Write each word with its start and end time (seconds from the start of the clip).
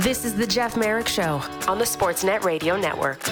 This 0.00 0.24
is 0.24 0.34
the 0.34 0.46
Jeff 0.46 0.78
Marek 0.78 1.06
Show 1.06 1.42
on 1.68 1.76
the 1.76 1.84
Sportsnet 1.84 2.42
Radio 2.42 2.74
Network. 2.74 3.22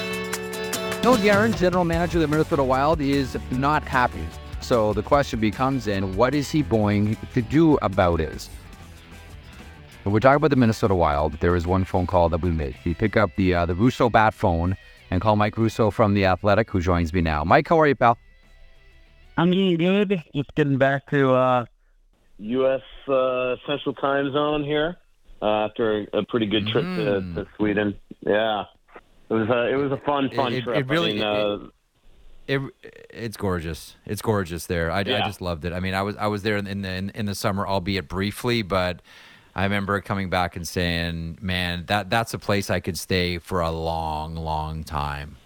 Bill 1.01 1.17
Guerin, 1.17 1.55
general 1.55 1.83
manager 1.83 2.19
of 2.19 2.21
the 2.21 2.29
Minnesota 2.29 2.63
Wild, 2.63 3.01
is 3.01 3.39
not 3.51 3.83
happy. 3.85 4.23
So 4.61 4.93
the 4.93 5.03
question 5.03 5.41
becomes 5.41 5.87
then, 5.87 6.15
what 6.15 6.35
is 6.35 6.51
he 6.51 6.61
going 6.61 7.17
to 7.33 7.41
do 7.41 7.79
about 7.81 8.21
it? 8.21 8.51
When 10.03 10.13
we're 10.13 10.21
talking 10.21 10.37
about 10.37 10.51
the 10.51 10.57
Minnesota 10.57 10.95
Wild, 10.95 11.41
there 11.41 11.57
is 11.57 11.67
one 11.67 11.85
phone 11.85 12.07
call 12.07 12.29
that 12.29 12.43
we 12.43 12.51
made. 12.51 12.77
We 12.85 12.93
pick 12.93 13.17
up 13.17 13.31
the 13.37 13.55
uh, 13.55 13.65
the 13.65 13.75
Russo 13.75 14.11
bat 14.11 14.35
phone 14.35 14.77
and 15.11 15.23
call 15.23 15.37
Mike 15.37 15.57
Russo 15.57 15.91
from 15.91 16.13
the 16.13 16.27
Athletic, 16.27 16.69
who 16.69 16.83
joins 16.83 17.15
me 17.15 17.23
now. 17.23 17.45
Mike, 17.45 17.67
how 17.67 17.81
are 17.81 17.87
you, 17.87 17.95
pal? 17.95 18.19
I'm 19.39 19.51
doing 19.51 19.79
good. 19.79 20.23
Just 20.35 20.55
getting 20.55 20.77
back 20.77 21.09
to 21.09 21.33
uh, 21.33 21.65
U.S. 22.37 22.83
Uh, 23.09 23.57
Central 23.67 23.95
Time 23.95 24.31
Zone 24.35 24.65
here 24.65 24.99
uh, 25.43 25.67
after 25.67 26.07
a, 26.13 26.25
pretty 26.25 26.47
good 26.47 26.67
trip 26.69 26.85
Mm. 26.85 27.35
to, 27.37 27.45
to 27.45 27.51
Sweden. 27.57 27.95
Yeah, 28.21 28.65
it 29.31 29.35
was 29.35 29.49
a 29.49 29.73
it 29.73 29.77
was 29.77 29.93
a 29.93 29.97
fun 30.05 30.31
fun 30.35 30.53
It- 30.53 30.59
it- 30.59 30.65
trip. 30.65 30.77
it 30.79 30.87
really- 30.89 31.23
I 31.23 31.33
mean, 31.57 31.63
uh, 31.67 31.69
It, 32.47 32.61
it's 33.11 33.37
gorgeous. 33.37 33.95
It's 34.07 34.23
gorgeous 34.23 34.65
there. 34.67 34.91
I, 34.91 35.01
I 35.01 35.03
just 35.05 35.41
loved 35.43 35.65
it. 35.67 35.73
I 35.75 35.81
mean, 35.81 35.93
I 35.95 36.01
was 36.03 36.17
I 36.17 36.29
was 36.29 36.43
there 36.43 36.57
in, 36.57 36.67
in 36.67 36.81
the 36.83 36.93
in, 36.95 37.11
in 37.11 37.27
the 37.27 37.35
summer, 37.35 37.67
albeit 37.67 38.09
briefly, 38.09 38.63
but 38.63 39.03
I 39.55 39.65
remember 39.65 40.01
coming 40.01 40.31
back 40.31 40.57
and 40.57 40.67
saying, 40.67 41.39
"Man, 41.43 41.85
that 41.89 42.09
that's 42.09 42.33
a 42.33 42.39
place 42.39 42.71
I 42.71 42.81
could 42.81 42.97
stay 42.99 43.37
for 43.39 43.61
a 43.61 43.71
long, 43.71 44.35
long 44.35 44.83
time." 44.83 45.37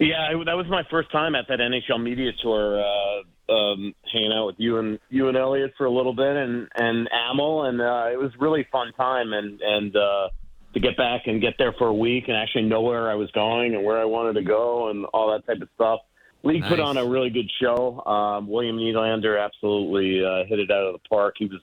Yeah, 0.00 0.32
it, 0.32 0.44
that 0.46 0.56
was 0.56 0.66
my 0.68 0.82
first 0.90 1.12
time 1.12 1.36
at 1.36 1.46
that 1.48 1.60
NHL 1.60 2.02
media 2.02 2.32
tour, 2.42 2.80
uh, 2.80 3.22
um, 3.48 3.94
hanging 4.12 4.32
out 4.32 4.46
with 4.46 4.56
you 4.58 4.78
and 4.78 4.98
you 5.10 5.28
and 5.28 5.36
Elliot 5.36 5.72
for 5.76 5.86
a 5.86 5.90
little 5.90 6.14
bit, 6.14 6.36
and 6.36 6.68
and 6.74 7.08
Amel, 7.12 7.64
and 7.64 7.80
uh, 7.80 8.08
it 8.12 8.18
was 8.18 8.32
really 8.38 8.66
fun 8.70 8.92
time, 8.96 9.32
and 9.32 9.60
and 9.60 9.96
uh, 9.96 10.28
to 10.74 10.80
get 10.80 10.96
back 10.96 11.22
and 11.26 11.40
get 11.40 11.54
there 11.58 11.72
for 11.72 11.86
a 11.88 11.94
week 11.94 12.24
and 12.28 12.36
actually 12.36 12.62
know 12.62 12.82
where 12.82 13.10
I 13.10 13.14
was 13.14 13.30
going 13.30 13.74
and 13.74 13.84
where 13.84 13.98
I 13.98 14.04
wanted 14.04 14.34
to 14.34 14.42
go 14.42 14.90
and 14.90 15.06
all 15.06 15.32
that 15.32 15.46
type 15.46 15.62
of 15.62 15.68
stuff. 15.74 16.00
League 16.42 16.64
put 16.64 16.78
on 16.78 16.98
a 16.98 17.06
really 17.06 17.30
good 17.30 17.50
show. 17.60 18.04
Um, 18.04 18.48
William 18.48 18.76
Nylander 18.76 19.42
absolutely 19.42 20.22
uh, 20.22 20.44
hit 20.46 20.58
it 20.58 20.70
out 20.70 20.88
of 20.88 20.92
the 20.92 21.08
park. 21.08 21.36
He 21.38 21.46
was, 21.46 21.60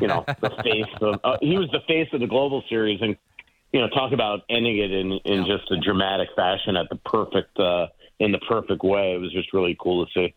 you 0.00 0.06
know, 0.06 0.24
the 0.40 0.50
face 0.62 0.94
of 1.00 1.18
uh, 1.24 1.38
he 1.40 1.58
was 1.58 1.68
the 1.72 1.80
face 1.88 2.08
of 2.12 2.20
the 2.20 2.28
Global 2.28 2.62
Series, 2.68 3.00
and 3.02 3.16
you 3.72 3.80
know, 3.80 3.88
talk 3.88 4.12
about 4.12 4.40
ending 4.48 4.78
it 4.78 4.92
in 4.92 5.12
in 5.24 5.44
just 5.44 5.70
a 5.72 5.80
dramatic 5.80 6.28
fashion 6.36 6.76
at 6.76 6.88
the 6.88 6.96
perfect 6.96 7.58
uh, 7.58 7.88
in 8.20 8.30
the 8.30 8.38
perfect 8.48 8.84
way. 8.84 9.14
It 9.14 9.20
was 9.20 9.32
just 9.32 9.52
really 9.52 9.76
cool 9.80 10.06
to 10.06 10.12
see. 10.12 10.34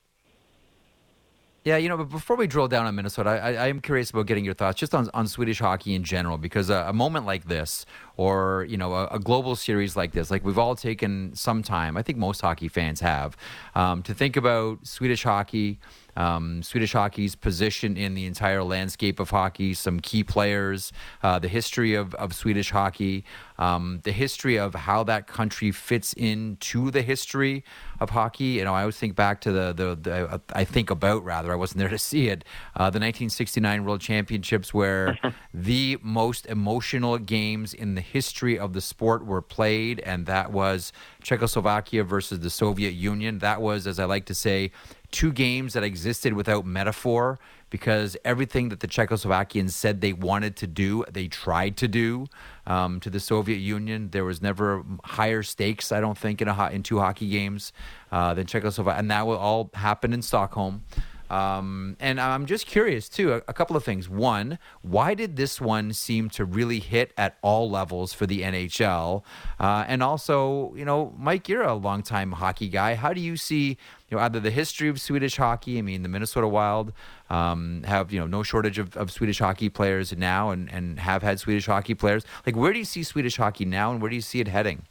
Yeah, 1.65 1.77
you 1.77 1.89
know, 1.89 1.97
but 1.97 2.09
before 2.09 2.35
we 2.35 2.45
drill 2.45 2.67
down 2.67 2.85
on 2.85 2.93
Minnesota, 2.93 3.31
I, 3.31 3.53
I 3.55 3.67
am 3.69 3.81
curious 3.81 4.11
about 4.11 4.27
getting 4.27 4.45
your 4.45 4.53
thoughts 4.53 4.79
just 4.79 4.93
on, 4.93 5.09
on 5.15 5.27
Swedish 5.27 5.57
hockey 5.57 5.95
in 5.95 6.03
general, 6.03 6.37
because 6.37 6.69
a, 6.69 6.85
a 6.87 6.93
moment 6.93 7.25
like 7.25 7.45
this, 7.45 7.87
or 8.17 8.67
you 8.69 8.77
know, 8.77 8.93
a, 8.93 9.07
a 9.07 9.17
global 9.17 9.55
series 9.55 9.95
like 9.95 10.11
this, 10.11 10.29
like 10.29 10.45
we've 10.45 10.59
all 10.59 10.75
taken 10.75 11.33
some 11.33 11.63
time. 11.63 11.97
I 11.97 12.03
think 12.03 12.19
most 12.19 12.41
hockey 12.41 12.67
fans 12.67 12.99
have 12.99 13.35
um, 13.73 14.03
to 14.03 14.13
think 14.13 14.37
about 14.37 14.85
Swedish 14.85 15.23
hockey, 15.23 15.79
um, 16.15 16.63
Swedish 16.63 16.93
hockey's 16.93 17.35
position 17.35 17.97
in 17.97 18.13
the 18.13 18.25
entire 18.25 18.63
landscape 18.63 19.19
of 19.19 19.29
hockey, 19.29 19.73
some 19.73 19.99
key 19.99 20.23
players, 20.23 20.91
uh, 21.23 21.39
the 21.39 21.47
history 21.47 21.93
of, 21.93 22.13
of 22.15 22.33
Swedish 22.33 22.71
hockey, 22.71 23.25
um, 23.57 24.01
the 24.03 24.11
history 24.11 24.57
of 24.57 24.75
how 24.75 25.03
that 25.03 25.27
country 25.27 25.71
fits 25.71 26.13
into 26.13 26.91
the 26.91 27.01
history 27.01 27.63
of 27.99 28.09
hockey. 28.09 28.45
You 28.45 28.65
know, 28.65 28.73
I 28.73 28.81
always 28.81 28.97
think 28.97 29.15
back 29.15 29.41
to 29.41 29.51
the 29.51 29.73
the, 29.73 29.95
the 29.95 30.41
I 30.53 30.63
think 30.63 30.89
about 30.89 31.23
rather. 31.23 31.51
I 31.51 31.55
wasn't 31.55 31.79
there 31.79 31.89
to 31.89 31.97
see 31.97 32.27
it. 32.27 32.43
Uh, 32.75 32.89
the 32.89 32.99
1969 32.99 33.85
World 33.85 34.01
Championships, 34.01 34.73
where 34.73 35.17
the 35.53 35.97
most 36.01 36.45
emotional 36.47 37.17
games 37.17 37.73
in 37.73 37.95
the 37.95 38.01
history 38.01 38.57
of 38.57 38.73
the 38.73 38.81
sport 38.81 39.25
were 39.25 39.41
played, 39.41 39.99
and 40.01 40.25
that 40.25 40.51
was 40.51 40.91
Czechoslovakia 41.21 42.03
versus 42.03 42.39
the 42.39 42.49
Soviet 42.49 42.91
Union. 42.91 43.39
That 43.39 43.61
was, 43.61 43.87
as 43.87 43.99
I 43.99 44.05
like 44.05 44.25
to 44.25 44.35
say, 44.35 44.71
two 45.15 45.31
games 45.31 45.73
that 45.73 45.83
existed 45.83 46.33
without 46.33 46.65
metaphor 46.65 47.39
because 47.69 48.17
everything 48.25 48.67
that 48.67 48.81
the 48.81 48.87
Czechoslovakians 48.87 49.71
said 49.71 50.01
they 50.01 50.11
wanted 50.11 50.57
to 50.57 50.67
do, 50.67 51.05
they 51.09 51.29
tried 51.29 51.77
to 51.77 51.87
do 51.87 52.27
um, 52.67 52.99
to 52.99 53.09
the 53.09 53.21
Soviet 53.21 53.59
Union. 53.59 54.09
There 54.11 54.25
was 54.25 54.41
never 54.41 54.83
higher 55.05 55.41
stakes, 55.41 55.93
I 55.93 56.01
don't 56.01 56.17
think, 56.17 56.41
in 56.41 56.49
a 56.49 56.69
in 56.69 56.83
two 56.83 56.99
hockey 56.99 57.29
games 57.29 57.71
uh, 58.11 58.33
than 58.33 58.45
Czechoslovakia, 58.45 58.99
and 58.99 59.09
that 59.09 59.25
will 59.25 59.37
all 59.37 59.71
happen 59.73 60.11
in 60.11 60.21
Stockholm. 60.21 60.83
Um, 61.29 61.97
and 61.99 62.19
I'm 62.19 62.45
just 62.45 62.67
curious 62.67 63.09
too. 63.09 63.33
A, 63.33 63.37
a 63.47 63.53
couple 63.53 63.75
of 63.75 63.83
things. 63.83 64.07
One, 64.07 64.59
why 64.81 65.13
did 65.13 65.35
this 65.35 65.59
one 65.59 65.93
seem 65.93 66.29
to 66.31 66.45
really 66.45 66.79
hit 66.79 67.13
at 67.17 67.37
all 67.41 67.69
levels 67.69 68.13
for 68.13 68.25
the 68.25 68.41
NHL? 68.41 69.23
Uh, 69.59 69.85
and 69.87 70.03
also, 70.03 70.73
you 70.75 70.85
know, 70.85 71.13
Mike, 71.17 71.49
you're 71.49 71.63
a 71.63 71.73
longtime 71.73 72.33
hockey 72.33 72.69
guy. 72.69 72.95
How 72.95 73.13
do 73.13 73.21
you 73.21 73.37
see, 73.37 73.77
know, 74.15 74.21
either 74.21 74.39
the 74.39 74.51
history 74.51 74.89
of 74.89 74.99
Swedish 74.99 75.37
hockey? 75.37 75.77
I 75.77 75.81
mean, 75.81 76.03
the 76.03 76.09
Minnesota 76.09 76.47
Wild 76.47 76.93
um, 77.29 77.83
have 77.83 78.11
you 78.11 78.19
know 78.19 78.27
no 78.27 78.43
shortage 78.43 78.79
of, 78.79 78.95
of 78.97 79.11
Swedish 79.11 79.39
hockey 79.39 79.69
players 79.69 80.15
now, 80.15 80.49
and 80.49 80.71
and 80.71 80.99
have 80.99 81.21
had 81.23 81.39
Swedish 81.39 81.65
hockey 81.65 81.93
players. 81.93 82.25
Like, 82.45 82.55
where 82.55 82.73
do 82.73 82.79
you 82.79 82.85
see 82.85 83.03
Swedish 83.03 83.37
hockey 83.37 83.65
now, 83.65 83.91
and 83.91 84.01
where 84.01 84.09
do 84.09 84.15
you 84.15 84.21
see 84.21 84.39
it 84.39 84.47
heading? 84.47 84.83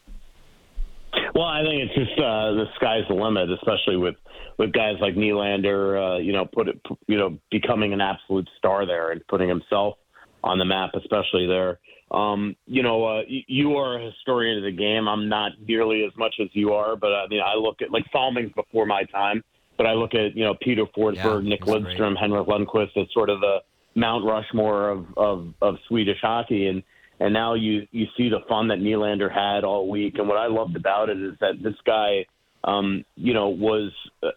Well, 1.35 1.47
I 1.47 1.63
think 1.65 1.83
it's 1.83 1.95
just 1.95 2.19
uh, 2.19 2.53
the 2.53 2.67
sky's 2.77 3.03
the 3.09 3.15
limit, 3.15 3.51
especially 3.51 3.97
with 3.97 4.15
with 4.59 4.73
guys 4.73 4.97
like 5.01 5.15
Nylander. 5.15 6.17
Uh, 6.17 6.19
you 6.19 6.33
know, 6.33 6.45
put 6.45 6.69
it, 6.69 6.81
you 7.09 7.19
know, 7.19 7.39
becoming 7.51 7.93
an 7.93 8.01
absolute 8.01 8.49
star 8.57 8.87
there 8.87 9.11
and 9.11 9.27
putting 9.27 9.49
himself 9.49 9.97
on 10.45 10.59
the 10.59 10.65
map, 10.65 10.91
especially 10.95 11.47
there. 11.47 11.81
Um, 12.15 12.55
you 12.67 12.83
know, 12.83 13.05
uh, 13.05 13.23
you 13.29 13.77
are 13.77 13.99
a 13.99 14.05
historian 14.07 14.59
of 14.59 14.65
the 14.65 14.71
game. 14.71 15.09
I'm 15.09 15.29
not 15.29 15.53
nearly 15.67 16.05
as 16.05 16.17
much 16.17 16.37
as 16.41 16.49
you 16.53 16.73
are, 16.73 16.95
but 16.95 17.09
I 17.13 17.27
mean, 17.29 17.41
I 17.45 17.55
look 17.57 17.83
at 17.83 17.91
like 17.91 18.05
Salming's 18.13 18.53
before 18.53 18.87
my 18.87 19.03
time, 19.05 19.43
but 19.77 19.87
I 19.87 19.95
look 19.95 20.15
at 20.15 20.37
you 20.37 20.45
know 20.45 20.55
Peter 20.61 20.85
Forsberg, 20.97 21.43
Yeah, 21.43 21.49
Nick. 21.49 21.63
Lidstrom, 21.63 22.17
Henrik 22.17 22.47
Lundqvist 22.47 22.97
as 22.97 23.09
sort 23.13 23.31
of 23.31 23.41
the 23.41 23.59
Mount 23.97 24.25
Rushmore 24.25 24.91
of 24.91 25.07
of, 25.17 25.55
of 25.61 25.77
Swedish 25.89 26.19
hockey, 26.23 26.69
and 26.69 26.85
and 27.19 27.33
now 27.35 27.55
you 27.55 27.87
you 27.91 28.07
see 28.17 28.29
the 28.29 28.41
fun 28.49 28.69
that 28.69 28.79
Nylander 28.79 29.33
had 29.33 29.65
all 29.65 29.89
week. 29.89 30.15
And 30.19 30.29
what 30.29 30.39
I 30.39 30.47
loved 30.47 30.77
about 30.77 31.09
it 31.11 31.21
is 31.21 31.35
that 31.41 31.63
this 31.63 31.75
guy, 31.85 32.27
um, 32.65 33.05
you 33.17 33.35
know, 33.35 33.49
was 33.51 33.93
uh, 34.23 34.29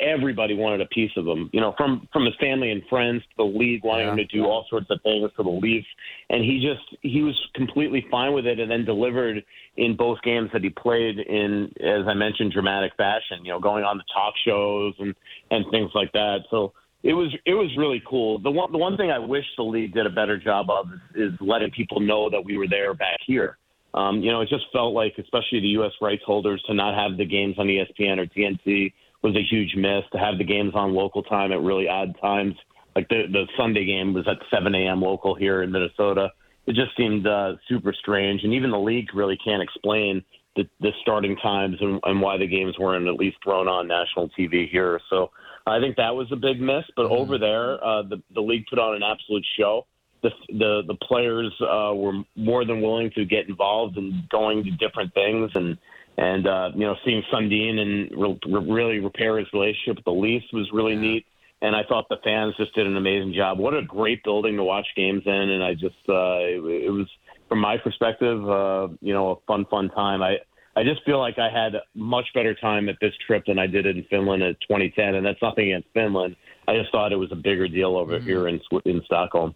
everybody 0.00 0.54
wanted 0.54 0.80
a 0.80 0.86
piece 0.86 1.10
of 1.16 1.26
him. 1.26 1.48
You 1.52 1.60
know, 1.60 1.74
from 1.76 2.08
from 2.12 2.24
his 2.24 2.34
family 2.40 2.70
and 2.70 2.82
friends 2.90 3.22
to 3.22 3.34
the 3.38 3.44
league 3.44 3.82
wanting 3.84 4.06
Yeah. 4.06 4.12
him 4.12 4.16
to 4.18 4.24
do 4.26 4.44
all 4.44 4.66
sorts 4.68 4.86
of 4.90 5.00
things 5.02 5.30
for 5.34 5.42
the 5.42 5.50
Leafs, 5.50 5.86
and 6.30 6.44
he 6.44 6.60
just 6.60 6.96
he 7.02 7.22
was 7.22 7.34
completely 7.54 8.06
fine 8.10 8.34
with 8.34 8.46
it, 8.46 8.60
and 8.60 8.70
then 8.70 8.84
delivered 8.84 9.42
in 9.76 9.96
both 9.96 10.20
games 10.22 10.50
that 10.52 10.62
he 10.62 10.70
played 10.70 11.18
in, 11.18 11.72
as 11.80 12.06
I 12.06 12.14
mentioned, 12.14 12.52
dramatic 12.52 12.92
fashion. 12.96 13.44
You 13.44 13.52
know, 13.52 13.60
going 13.60 13.84
on 13.84 13.96
the 13.96 14.04
talk 14.12 14.34
shows 14.44 14.94
and 14.98 15.14
and 15.50 15.64
things 15.70 15.90
like 15.94 16.12
that. 16.12 16.40
So 16.50 16.72
it 17.02 17.14
was 17.14 17.34
it 17.46 17.54
was 17.54 17.70
really 17.78 18.02
cool. 18.06 18.38
The 18.38 18.50
one 18.50 18.72
the 18.72 18.78
one 18.78 18.96
thing 18.96 19.10
I 19.10 19.18
wish 19.18 19.44
the 19.56 19.62
league 19.62 19.94
did 19.94 20.06
a 20.06 20.10
better 20.10 20.38
job 20.38 20.68
of 20.70 20.86
is, 21.14 21.32
is 21.32 21.40
letting 21.40 21.70
people 21.70 22.00
know 22.00 22.28
that 22.30 22.44
we 22.44 22.58
were 22.58 22.68
there 22.68 22.94
back 22.94 23.18
here. 23.26 23.56
Um, 23.94 24.20
you 24.20 24.32
know, 24.32 24.40
it 24.40 24.48
just 24.48 24.64
felt 24.72 24.92
like, 24.92 25.14
especially 25.18 25.60
the 25.60 25.68
U.S. 25.78 25.92
rights 26.00 26.22
holders, 26.26 26.62
to 26.66 26.74
not 26.74 26.94
have 26.94 27.16
the 27.16 27.24
games 27.24 27.54
on 27.58 27.68
ESPN 27.68 28.18
or 28.18 28.26
TNT 28.26 28.92
was 29.22 29.36
a 29.36 29.42
huge 29.42 29.74
miss. 29.76 30.02
To 30.12 30.18
have 30.18 30.36
the 30.36 30.44
games 30.44 30.72
on 30.74 30.92
local 30.92 31.22
time 31.22 31.52
at 31.52 31.60
really 31.60 31.88
odd 31.88 32.14
times, 32.20 32.54
like 32.96 33.08
the 33.08 33.24
the 33.30 33.46
Sunday 33.56 33.84
game 33.84 34.12
was 34.12 34.26
at 34.28 34.38
7 34.50 34.74
a.m. 34.74 35.00
local 35.00 35.34
here 35.34 35.62
in 35.62 35.70
Minnesota. 35.70 36.32
It 36.66 36.74
just 36.74 36.96
seemed 36.96 37.26
uh, 37.26 37.54
super 37.68 37.92
strange, 37.92 38.42
and 38.42 38.52
even 38.52 38.70
the 38.70 38.78
league 38.78 39.14
really 39.14 39.38
can't 39.44 39.62
explain 39.62 40.24
the, 40.56 40.64
the 40.80 40.90
starting 41.02 41.36
times 41.36 41.76
and, 41.80 42.00
and 42.04 42.20
why 42.20 42.36
the 42.36 42.46
games 42.46 42.78
weren't 42.78 43.06
at 43.06 43.14
least 43.14 43.36
thrown 43.42 43.68
on 43.68 43.88
national 43.88 44.28
TV 44.38 44.70
here. 44.70 45.00
So 45.10 45.30
I 45.66 45.80
think 45.80 45.96
that 45.96 46.14
was 46.14 46.30
a 46.32 46.36
big 46.36 46.60
miss. 46.60 46.84
But 46.96 47.06
over 47.06 47.38
there, 47.38 47.84
uh, 47.84 48.02
the 48.02 48.22
the 48.34 48.40
league 48.40 48.64
put 48.68 48.78
on 48.78 48.96
an 48.96 49.02
absolute 49.02 49.44
show. 49.56 49.86
The 50.24 50.30
the 50.48 50.82
the 50.86 50.94
players 51.06 51.52
uh, 51.60 51.94
were 51.94 52.22
more 52.34 52.64
than 52.64 52.80
willing 52.80 53.10
to 53.14 53.24
get 53.24 53.48
involved 53.48 53.96
and 53.96 54.28
going 54.30 54.64
to 54.64 54.70
different 54.72 55.14
things 55.14 55.50
and 55.54 55.78
and 56.16 56.46
uh, 56.46 56.70
you 56.74 56.86
know 56.86 56.96
seeing 57.04 57.22
Sundin 57.32 57.78
and 57.78 58.10
re- 58.20 58.40
re- 58.46 58.72
really 58.72 58.98
repair 59.00 59.38
his 59.38 59.46
relationship 59.52 59.96
with 59.96 60.04
the 60.04 60.12
Leafs 60.12 60.46
was 60.52 60.68
really 60.72 60.96
neat. 60.96 61.26
And 61.62 61.74
I 61.74 61.82
thought 61.88 62.08
the 62.08 62.18
fans 62.22 62.54
just 62.58 62.74
did 62.74 62.86
an 62.86 62.96
amazing 62.96 63.32
job. 63.34 63.58
What 63.58 63.74
a 63.74 63.82
great 63.82 64.22
building 64.24 64.56
to 64.56 64.64
watch 64.64 64.86
games 64.96 65.22
in, 65.24 65.32
and 65.32 65.62
I 65.62 65.74
just 65.74 65.96
uh, 66.08 66.40
it, 66.40 66.86
it 66.86 66.90
was 66.90 67.08
from 67.48 67.60
my 67.60 67.76
perspective, 67.78 68.48
uh, 68.48 68.88
you 69.00 69.12
know, 69.12 69.30
a 69.30 69.36
fun 69.46 69.66
fun 69.70 69.90
time. 69.90 70.22
I 70.22 70.36
I 70.76 70.82
just 70.82 71.04
feel 71.04 71.18
like 71.18 71.38
I 71.38 71.48
had 71.48 71.74
much 71.94 72.26
better 72.34 72.54
time 72.54 72.88
at 72.88 72.96
this 73.00 73.12
trip 73.26 73.44
than 73.46 73.58
I 73.58 73.66
did 73.66 73.86
in 73.86 74.04
Finland 74.10 74.42
in 74.42 74.54
2010, 74.54 75.14
and 75.14 75.24
that's 75.24 75.40
nothing 75.40 75.66
against 75.66 75.88
Finland. 75.94 76.36
I 76.66 76.76
just 76.76 76.90
thought 76.90 77.12
it 77.12 77.16
was 77.16 77.30
a 77.32 77.36
bigger 77.36 77.68
deal 77.68 77.96
over 77.96 78.18
here 78.18 78.48
in 78.48 78.60
Sw- 78.60 78.84
in 78.84 79.02
Stockholm. 79.04 79.54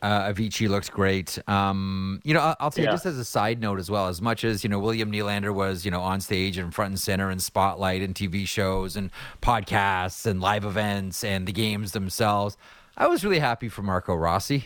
Uh, 0.00 0.32
Avicii 0.32 0.68
looked 0.68 0.92
great. 0.92 1.38
Um, 1.48 2.20
you 2.22 2.32
know, 2.32 2.40
I'll, 2.40 2.56
I'll 2.60 2.70
say 2.70 2.84
Yeah. 2.84 2.92
just 2.92 3.04
as 3.04 3.18
a 3.18 3.24
side 3.24 3.60
note 3.60 3.80
as 3.80 3.90
well. 3.90 4.06
As 4.06 4.22
much 4.22 4.44
as 4.44 4.62
you 4.62 4.70
know, 4.70 4.78
William 4.78 5.10
Nylander 5.10 5.52
was 5.52 5.84
you 5.84 5.90
know 5.90 6.00
on 6.02 6.20
stage 6.20 6.56
and 6.56 6.72
front 6.72 6.90
and 6.90 7.00
center 7.00 7.30
in 7.30 7.40
spotlight 7.40 8.00
and 8.02 8.14
TV 8.14 8.46
shows 8.46 8.94
and 8.96 9.10
podcasts 9.42 10.24
and 10.24 10.40
live 10.40 10.64
events 10.64 11.24
and 11.24 11.46
the 11.48 11.52
games 11.52 11.92
themselves. 11.92 12.56
I 12.96 13.06
was 13.08 13.24
really 13.24 13.40
happy 13.40 13.68
for 13.68 13.82
Marco 13.82 14.14
Rossi. 14.14 14.64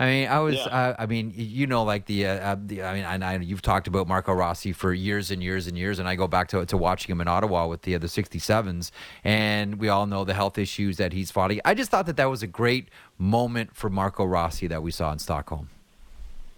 I 0.00 0.06
mean, 0.06 0.28
I 0.28 0.38
was. 0.38 0.54
Yeah. 0.54 0.62
Uh, 0.62 0.94
I 0.98 1.04
mean, 1.04 1.34
you 1.36 1.66
know, 1.66 1.84
like 1.84 2.06
the. 2.06 2.26
Uh, 2.26 2.32
uh 2.32 2.56
the 2.58 2.82
I 2.82 2.94
mean, 2.94 3.22
I, 3.22 3.34
I, 3.34 3.36
you've 3.36 3.60
talked 3.60 3.86
about 3.86 4.08
Marco 4.08 4.32
Rossi 4.32 4.72
for 4.72 4.94
years 4.94 5.30
and 5.30 5.42
years 5.42 5.66
and 5.66 5.76
years, 5.76 5.98
and 5.98 6.08
I 6.08 6.16
go 6.16 6.26
back 6.26 6.48
to 6.48 6.64
to 6.64 6.76
watching 6.78 7.12
him 7.12 7.20
in 7.20 7.28
Ottawa 7.28 7.66
with 7.66 7.82
the 7.82 7.94
uh, 7.94 7.98
the 7.98 8.06
'67s, 8.06 8.90
and 9.24 9.74
we 9.74 9.90
all 9.90 10.06
know 10.06 10.24
the 10.24 10.32
health 10.32 10.56
issues 10.56 10.96
that 10.96 11.12
he's 11.12 11.30
fighting. 11.30 11.60
I 11.66 11.74
just 11.74 11.90
thought 11.90 12.06
that 12.06 12.16
that 12.16 12.30
was 12.30 12.42
a 12.42 12.46
great 12.46 12.88
moment 13.18 13.76
for 13.76 13.90
Marco 13.90 14.24
Rossi 14.24 14.66
that 14.68 14.82
we 14.82 14.90
saw 14.90 15.12
in 15.12 15.18
Stockholm. 15.18 15.68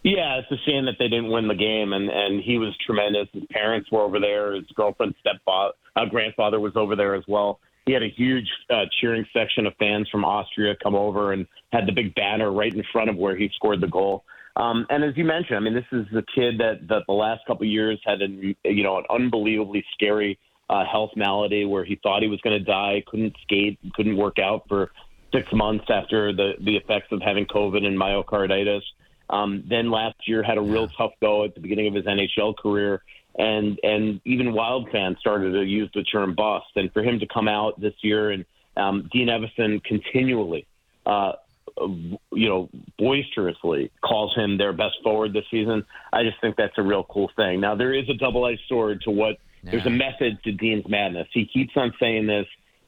Yeah, 0.04 0.38
it's 0.38 0.50
a 0.52 0.64
shame 0.64 0.84
that 0.84 0.94
they 1.00 1.08
didn't 1.08 1.30
win 1.32 1.48
the 1.48 1.56
game, 1.56 1.92
and 1.92 2.10
and 2.10 2.40
he 2.40 2.58
was 2.58 2.76
tremendous. 2.86 3.26
His 3.32 3.42
parents 3.50 3.90
were 3.90 4.02
over 4.02 4.20
there. 4.20 4.54
His 4.54 4.66
girlfriend's 4.76 5.16
stepfather, 5.18 5.72
uh, 5.96 6.04
grandfather 6.04 6.60
was 6.60 6.76
over 6.76 6.94
there 6.94 7.16
as 7.16 7.24
well 7.26 7.58
he 7.86 7.92
had 7.92 8.02
a 8.02 8.08
huge 8.08 8.48
uh, 8.70 8.84
cheering 9.00 9.26
section 9.32 9.66
of 9.66 9.74
fans 9.78 10.08
from 10.08 10.24
Austria 10.24 10.74
come 10.82 10.94
over 10.94 11.32
and 11.32 11.46
had 11.72 11.86
the 11.86 11.92
big 11.92 12.14
banner 12.14 12.50
right 12.52 12.72
in 12.72 12.82
front 12.92 13.10
of 13.10 13.16
where 13.16 13.36
he 13.36 13.50
scored 13.54 13.80
the 13.80 13.88
goal. 13.88 14.24
Um, 14.56 14.86
and 14.90 15.02
as 15.02 15.16
you 15.16 15.24
mentioned, 15.24 15.56
I 15.56 15.60
mean, 15.60 15.74
this 15.74 15.86
is 15.92 16.06
the 16.12 16.24
kid 16.34 16.58
that, 16.58 16.86
that 16.88 17.04
the 17.06 17.14
last 17.14 17.46
couple 17.46 17.66
of 17.66 17.70
years 17.70 17.98
had 18.04 18.20
an 18.20 18.54
you 18.64 18.82
know 18.82 18.98
an 18.98 19.04
unbelievably 19.08 19.84
scary 19.94 20.38
uh, 20.68 20.84
health 20.84 21.10
malady 21.16 21.64
where 21.64 21.84
he 21.84 21.98
thought 22.02 22.22
he 22.22 22.28
was 22.28 22.40
going 22.42 22.58
to 22.58 22.64
die, 22.64 23.02
couldn't 23.06 23.34
skate, 23.42 23.78
couldn't 23.94 24.16
work 24.16 24.38
out 24.38 24.64
for 24.68 24.90
six 25.32 25.48
months 25.52 25.86
after 25.88 26.34
the 26.34 26.52
the 26.60 26.76
effects 26.76 27.08
of 27.12 27.22
having 27.22 27.46
COVID 27.46 27.84
and 27.84 27.98
myocarditis. 27.98 28.82
Um, 29.30 29.64
then 29.66 29.90
last 29.90 30.16
year 30.26 30.42
had 30.42 30.58
a 30.58 30.62
real 30.62 30.88
tough 30.88 31.12
go 31.22 31.44
at 31.44 31.54
the 31.54 31.60
beginning 31.60 31.86
of 31.86 31.94
his 31.94 32.04
NHL 32.04 32.54
career 32.56 33.02
and 33.38 33.78
and 33.82 34.20
even 34.24 34.52
Wild 34.52 34.90
fans 34.90 35.16
started 35.20 35.52
to 35.52 35.62
use 35.62 35.90
the 35.94 36.02
term 36.02 36.34
bust. 36.34 36.66
And 36.76 36.92
for 36.92 37.02
him 37.02 37.18
to 37.20 37.26
come 37.26 37.48
out 37.48 37.80
this 37.80 37.94
year 38.02 38.30
and 38.30 38.44
um, 38.76 39.08
Dean 39.12 39.28
Evason 39.28 39.82
continually, 39.84 40.66
uh, 41.06 41.32
you 41.78 42.48
know, 42.48 42.68
boisterously 42.98 43.90
calls 44.02 44.34
him 44.34 44.58
their 44.58 44.72
best 44.72 44.96
forward 45.02 45.32
this 45.32 45.44
season. 45.50 45.84
I 46.12 46.22
just 46.22 46.40
think 46.40 46.56
that's 46.56 46.76
a 46.78 46.82
real 46.82 47.04
cool 47.04 47.30
thing. 47.36 47.60
Now 47.60 47.74
there 47.74 47.92
is 47.92 48.08
a 48.08 48.14
double-edged 48.14 48.62
sword 48.68 49.02
to 49.02 49.10
what. 49.10 49.36
Yeah. 49.64 49.70
There's 49.72 49.86
a 49.86 49.90
method 49.90 50.42
to 50.42 50.52
Dean's 50.52 50.88
madness. 50.88 51.28
He 51.32 51.46
keeps 51.46 51.72
on 51.76 51.92
saying 52.00 52.26
this 52.26 52.46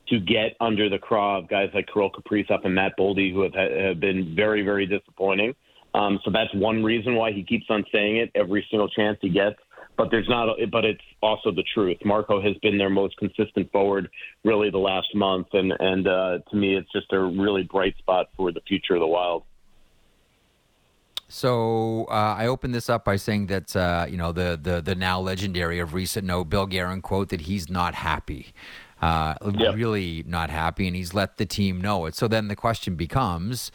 to 0.08 0.18
get 0.18 0.56
under 0.60 0.88
the 0.88 0.98
craw 0.98 1.38
of 1.38 1.48
guys 1.48 1.70
like 1.72 1.88
Kirill 1.92 2.10
Kaprizov 2.10 2.64
and 2.64 2.74
Matt 2.74 2.92
Boldy, 2.98 3.32
who 3.32 3.42
have, 3.42 3.54
have 3.54 4.00
been 4.00 4.34
very, 4.34 4.62
very 4.62 4.84
disappointing. 4.84 5.54
Um, 5.94 6.18
so 6.24 6.30
that's 6.32 6.52
one 6.52 6.82
reason 6.82 7.14
why 7.14 7.30
he 7.30 7.44
keeps 7.44 7.66
on 7.70 7.84
saying 7.92 8.16
it 8.16 8.32
every 8.34 8.66
single 8.70 8.88
chance 8.88 9.18
he 9.20 9.28
gets 9.28 9.56
but 9.96 10.10
there's 10.10 10.28
not. 10.28 10.56
But 10.70 10.84
it's 10.84 11.02
also 11.22 11.50
the 11.50 11.64
truth. 11.74 11.98
Marco 12.04 12.40
has 12.40 12.56
been 12.62 12.78
their 12.78 12.90
most 12.90 13.16
consistent 13.16 13.70
forward, 13.72 14.08
really, 14.44 14.70
the 14.70 14.78
last 14.78 15.14
month, 15.14 15.48
and 15.52 15.72
and 15.78 16.06
uh, 16.06 16.38
to 16.50 16.56
me, 16.56 16.76
it's 16.76 16.90
just 16.92 17.12
a 17.12 17.20
really 17.20 17.62
bright 17.62 17.96
spot 17.98 18.28
for 18.36 18.52
the 18.52 18.60
future 18.66 18.94
of 18.94 19.00
the 19.00 19.06
Wild. 19.06 19.44
So 21.28 22.04
uh, 22.10 22.36
I 22.38 22.46
opened 22.46 22.74
this 22.74 22.88
up 22.88 23.04
by 23.04 23.16
saying 23.16 23.46
that 23.46 23.74
uh, 23.74 24.06
you 24.08 24.16
know 24.16 24.32
the, 24.32 24.58
the 24.60 24.80
the 24.80 24.94
now 24.94 25.20
legendary 25.20 25.78
of 25.78 25.94
recent 25.94 26.26
note 26.26 26.44
Bill 26.44 26.66
Guerin 26.66 27.02
quote 27.02 27.30
that 27.30 27.42
he's 27.42 27.70
not 27.70 27.94
happy, 27.94 28.52
uh, 29.00 29.34
yep. 29.58 29.74
really 29.74 30.22
not 30.26 30.50
happy, 30.50 30.86
and 30.86 30.94
he's 30.94 31.14
let 31.14 31.38
the 31.38 31.46
team 31.46 31.80
know 31.80 32.06
it. 32.06 32.14
So 32.14 32.28
then 32.28 32.48
the 32.48 32.56
question 32.56 32.94
becomes, 32.94 33.72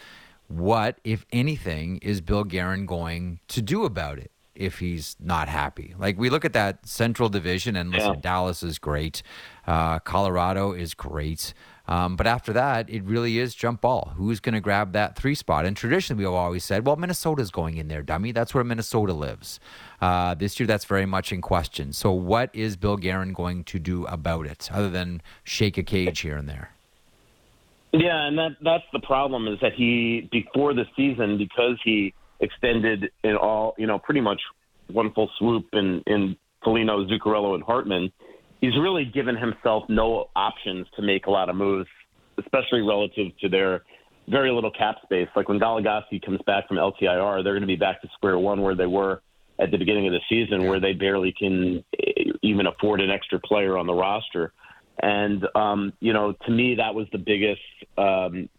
what 0.47 0.99
if 1.03 1.25
anything 1.31 1.97
is 1.97 2.21
Bill 2.21 2.43
Guerin 2.43 2.85
going 2.85 3.39
to 3.49 3.61
do 3.61 3.83
about 3.83 4.19
it? 4.19 4.31
If 4.59 4.79
he's 4.79 5.15
not 5.19 5.47
happy. 5.47 5.95
Like 5.97 6.19
we 6.19 6.29
look 6.29 6.45
at 6.45 6.53
that 6.53 6.87
Central 6.87 7.29
Division, 7.29 7.75
and 7.75 7.89
listen, 7.91 8.15
yeah. 8.15 8.19
Dallas 8.21 8.61
is 8.61 8.77
great, 8.77 9.23
uh, 9.65 9.99
Colorado 9.99 10.73
is 10.73 10.93
great, 10.93 11.53
um, 11.87 12.15
but 12.15 12.27
after 12.27 12.53
that, 12.53 12.87
it 12.87 13.03
really 13.03 13.39
is 13.39 13.55
jump 13.55 13.81
ball. 13.81 14.13
Who's 14.15 14.39
going 14.39 14.53
to 14.53 14.61
grab 14.61 14.91
that 14.93 15.15
three 15.15 15.33
spot? 15.33 15.65
And 15.65 15.75
traditionally, 15.75 16.23
we've 16.23 16.33
always 16.33 16.63
said, 16.63 16.85
well, 16.85 16.97
Minnesota's 16.97 17.49
going 17.49 17.77
in 17.77 17.87
there, 17.87 18.03
dummy. 18.03 18.31
That's 18.31 18.53
where 18.53 18.63
Minnesota 18.63 19.13
lives. 19.13 19.59
Uh, 19.99 20.35
this 20.35 20.59
year, 20.59 20.67
that's 20.67 20.85
very 20.85 21.07
much 21.07 21.31
in 21.31 21.41
question. 21.41 21.91
So, 21.93 22.11
what 22.11 22.51
is 22.53 22.75
Bill 22.75 22.97
Guerin 22.97 23.33
going 23.33 23.63
to 23.63 23.79
do 23.79 24.05
about 24.05 24.45
it, 24.45 24.69
other 24.71 24.89
than 24.89 25.23
shake 25.43 25.79
a 25.79 25.83
cage 25.83 26.19
here 26.19 26.37
and 26.37 26.47
there? 26.47 26.71
Yeah, 27.91 28.27
and 28.27 28.37
that 28.37 28.57
that's 28.61 28.83
the 28.93 28.99
problem 28.99 29.47
is 29.47 29.59
that 29.61 29.73
he 29.73 30.29
before 30.31 30.75
the 30.75 30.85
season 30.95 31.39
because 31.39 31.79
he 31.83 32.13
extended 32.39 33.11
in 33.23 33.35
all, 33.35 33.75
you 33.77 33.87
know, 33.87 33.99
pretty 33.99 34.21
much 34.21 34.41
one 34.91 35.11
full 35.13 35.29
swoop 35.37 35.65
in, 35.73 36.01
in 36.07 36.35
Foligno, 36.63 37.05
Zuccarello, 37.05 37.55
and 37.55 37.63
Hartman, 37.63 38.11
he's 38.61 38.75
really 38.79 39.05
given 39.05 39.35
himself 39.35 39.83
no 39.89 40.29
options 40.35 40.87
to 40.95 41.01
make 41.01 41.27
a 41.27 41.31
lot 41.31 41.49
of 41.49 41.55
moves, 41.55 41.89
especially 42.37 42.81
relative 42.81 43.27
to 43.41 43.49
their 43.49 43.83
very 44.27 44.51
little 44.51 44.71
cap 44.71 44.95
space. 45.03 45.27
Like 45.35 45.49
when 45.49 45.59
Goligoski 45.59 46.23
comes 46.23 46.39
back 46.45 46.67
from 46.67 46.77
LTIR, 46.77 47.43
they're 47.43 47.53
going 47.53 47.61
to 47.61 47.67
be 47.67 47.75
back 47.75 48.01
to 48.01 48.07
square 48.15 48.37
one 48.37 48.61
where 48.61 48.75
they 48.75 48.85
were 48.85 49.21
at 49.59 49.71
the 49.71 49.77
beginning 49.77 50.07
of 50.07 50.13
the 50.13 50.21
season, 50.29 50.67
where 50.67 50.79
they 50.79 50.93
barely 50.93 51.33
can 51.37 51.83
even 52.41 52.67
afford 52.67 53.01
an 53.01 53.09
extra 53.09 53.39
player 53.39 53.77
on 53.77 53.87
the 53.87 53.93
roster. 53.93 54.53
And 55.01 55.45
um, 55.55 55.93
you 55.99 56.13
know, 56.13 56.33
to 56.45 56.51
me, 56.51 56.75
that 56.75 56.93
was 56.93 57.07
the 57.11 57.17
biggest 57.17 57.61
um, 57.97 58.49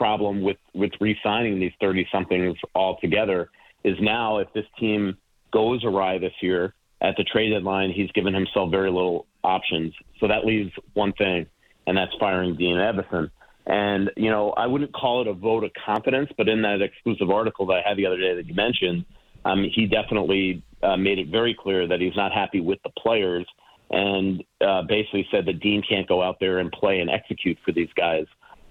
problem 0.00 0.40
with 0.40 0.56
with 0.72 0.92
re-signing 0.98 1.60
these 1.60 1.74
30 1.78 2.08
somethings 2.10 2.56
all 2.74 2.96
together 3.02 3.50
is 3.84 3.96
now 4.00 4.38
if 4.38 4.48
this 4.54 4.64
team 4.78 5.14
goes 5.52 5.84
awry 5.84 6.16
this 6.16 6.32
year 6.40 6.74
at 7.02 7.16
the 7.18 7.24
trade 7.24 7.50
deadline, 7.50 7.92
he's 7.94 8.10
given 8.12 8.32
himself 8.32 8.70
very 8.70 8.90
little 8.90 9.26
options. 9.44 9.92
So 10.18 10.26
that 10.28 10.46
leaves 10.46 10.70
one 10.94 11.12
thing, 11.12 11.46
and 11.86 11.98
that's 11.98 12.12
firing 12.18 12.56
Dean 12.56 12.76
Evason. 12.76 13.30
And 13.66 14.10
you 14.16 14.30
know, 14.30 14.52
I 14.52 14.66
wouldn't 14.66 14.94
call 14.94 15.20
it 15.20 15.26
a 15.26 15.34
vote 15.34 15.64
of 15.64 15.70
confidence, 15.84 16.30
but 16.38 16.48
in 16.48 16.62
that 16.62 16.80
exclusive 16.80 17.28
article 17.28 17.66
that 17.66 17.82
I 17.84 17.88
had 17.88 17.98
the 17.98 18.06
other 18.06 18.18
day 18.18 18.34
that 18.34 18.46
you 18.46 18.54
mentioned, 18.54 19.04
um, 19.44 19.68
he 19.74 19.86
definitely 19.86 20.62
uh, 20.82 20.96
made 20.96 21.18
it 21.18 21.28
very 21.28 21.54
clear 21.54 21.86
that 21.86 22.00
he's 22.00 22.16
not 22.16 22.32
happy 22.32 22.62
with 22.62 22.78
the 22.84 22.90
players, 22.98 23.46
and 23.90 24.42
uh, 24.66 24.80
basically 24.88 25.26
said 25.30 25.44
that 25.44 25.60
Dean 25.60 25.82
can't 25.86 26.08
go 26.08 26.22
out 26.22 26.36
there 26.40 26.58
and 26.58 26.72
play 26.72 27.00
and 27.00 27.10
execute 27.10 27.58
for 27.66 27.72
these 27.72 27.92
guys. 27.94 28.24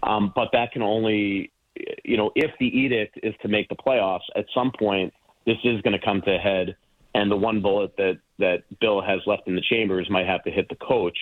Um, 0.04 0.32
but 0.36 0.50
that 0.54 0.72
can 0.72 0.82
only, 0.82 1.52
you 2.04 2.18
know, 2.18 2.32
if 2.36 2.52
the 2.60 2.66
edict 2.66 3.20
is 3.24 3.34
to 3.42 3.48
make 3.48 3.70
the 3.70 3.76
playoffs, 3.76 4.28
at 4.36 4.46
some 4.54 4.72
point 4.78 5.14
this 5.46 5.58
is 5.64 5.82
going 5.82 5.98
to 5.98 6.04
come 6.04 6.22
to 6.22 6.36
a 6.36 6.38
head, 6.38 6.76
and 7.16 7.30
the 7.32 7.36
one 7.36 7.62
bullet 7.62 7.96
that 7.98 8.20
that 8.38 8.64
Bill 8.80 9.02
has 9.02 9.20
left 9.26 9.48
in 9.48 9.56
the 9.56 9.64
chambers 9.70 10.10
might 10.10 10.28
have 10.28 10.44
to 10.44 10.52
hit 10.52 10.70
the 10.70 10.76
coach. 10.76 11.18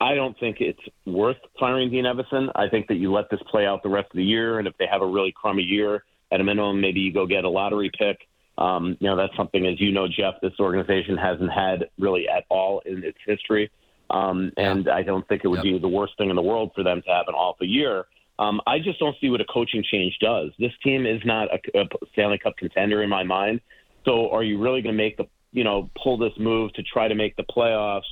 I 0.00 0.14
don't 0.14 0.38
think 0.38 0.58
it's 0.60 0.80
worth 1.06 1.38
firing 1.58 1.90
Dean 1.90 2.04
Evason. 2.04 2.50
I 2.54 2.68
think 2.68 2.86
that 2.88 2.96
you 2.96 3.12
let 3.12 3.30
this 3.30 3.40
play 3.50 3.66
out 3.66 3.82
the 3.82 3.88
rest 3.88 4.10
of 4.10 4.16
the 4.16 4.24
year, 4.24 4.58
and 4.58 4.68
if 4.68 4.76
they 4.78 4.86
have 4.90 5.02
a 5.02 5.06
really 5.06 5.32
crummy 5.32 5.62
year, 5.62 6.04
at 6.30 6.40
a 6.40 6.44
minimum, 6.44 6.80
maybe 6.80 7.00
you 7.00 7.12
go 7.12 7.26
get 7.26 7.44
a 7.44 7.48
lottery 7.48 7.90
pick. 7.96 8.28
Um, 8.58 8.96
you 9.00 9.08
know, 9.08 9.16
that's 9.16 9.36
something, 9.36 9.66
as 9.66 9.80
you 9.80 9.92
know, 9.92 10.08
Jeff, 10.08 10.34
this 10.42 10.52
organization 10.58 11.16
hasn't 11.16 11.50
had 11.52 11.88
really 11.98 12.28
at 12.28 12.44
all 12.48 12.82
in 12.84 13.04
its 13.04 13.18
history. 13.24 13.70
Um, 14.10 14.52
and 14.56 14.86
yeah. 14.86 14.94
I 14.94 15.02
don't 15.02 15.26
think 15.28 15.42
it 15.44 15.48
would 15.48 15.64
yep. 15.64 15.64
be 15.64 15.78
the 15.78 15.88
worst 15.88 16.14
thing 16.18 16.30
in 16.30 16.36
the 16.36 16.42
world 16.42 16.72
for 16.74 16.82
them 16.82 17.02
to 17.02 17.10
have 17.10 17.28
an 17.28 17.34
awful 17.34 17.66
year. 17.66 18.06
Um, 18.38 18.60
I 18.66 18.78
just 18.78 18.98
don't 18.98 19.16
see 19.20 19.30
what 19.30 19.40
a 19.40 19.44
coaching 19.44 19.82
change 19.90 20.16
does. 20.20 20.50
This 20.58 20.72
team 20.84 21.06
is 21.06 21.20
not 21.24 21.48
a, 21.52 21.80
a 21.80 21.84
Stanley 22.12 22.38
Cup 22.38 22.56
contender 22.56 23.02
in 23.02 23.10
my 23.10 23.24
mind. 23.24 23.60
So, 24.04 24.30
are 24.30 24.44
you 24.44 24.58
really 24.58 24.80
going 24.80 24.94
to 24.94 25.02
make 25.02 25.16
the 25.16 25.26
you 25.52 25.64
know 25.64 25.90
pull 26.02 26.18
this 26.18 26.32
move 26.38 26.72
to 26.74 26.82
try 26.82 27.08
to 27.08 27.14
make 27.14 27.36
the 27.36 27.42
playoffs 27.44 28.02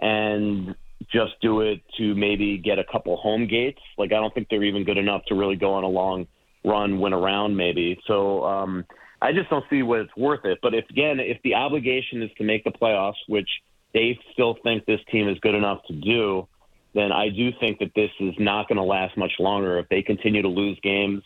and 0.00 0.74
just 1.12 1.32
do 1.40 1.60
it 1.60 1.80
to 1.96 2.14
maybe 2.14 2.58
get 2.58 2.78
a 2.78 2.84
couple 2.90 3.16
home 3.16 3.46
gates? 3.46 3.80
Like, 3.96 4.12
I 4.12 4.16
don't 4.16 4.34
think 4.34 4.48
they're 4.50 4.64
even 4.64 4.84
good 4.84 4.98
enough 4.98 5.22
to 5.28 5.34
really 5.34 5.56
go 5.56 5.74
on 5.74 5.84
a 5.84 5.88
long 5.88 6.26
run, 6.64 6.98
win 6.98 7.12
around 7.12 7.56
maybe. 7.56 8.00
So, 8.06 8.44
um, 8.44 8.84
I 9.22 9.32
just 9.32 9.48
don't 9.50 9.64
see 9.70 9.82
what 9.82 10.00
it's 10.00 10.16
worth 10.16 10.44
it. 10.44 10.58
But 10.60 10.74
if 10.74 10.84
again, 10.90 11.18
if 11.20 11.38
the 11.42 11.54
obligation 11.54 12.22
is 12.22 12.30
to 12.38 12.44
make 12.44 12.64
the 12.64 12.70
playoffs, 12.70 13.18
which 13.28 13.48
they 13.94 14.18
still 14.32 14.56
think 14.62 14.86
this 14.86 15.00
team 15.10 15.28
is 15.28 15.38
good 15.40 15.54
enough 15.54 15.78
to 15.88 15.94
do 15.94 16.48
then 16.98 17.12
I 17.12 17.28
do 17.28 17.50
think 17.60 17.78
that 17.78 17.92
this 17.94 18.10
is 18.18 18.34
not 18.38 18.66
going 18.66 18.76
to 18.76 18.82
last 18.82 19.16
much 19.16 19.32
longer. 19.38 19.78
If 19.78 19.88
they 19.88 20.02
continue 20.02 20.42
to 20.42 20.48
lose 20.48 20.76
games 20.82 21.22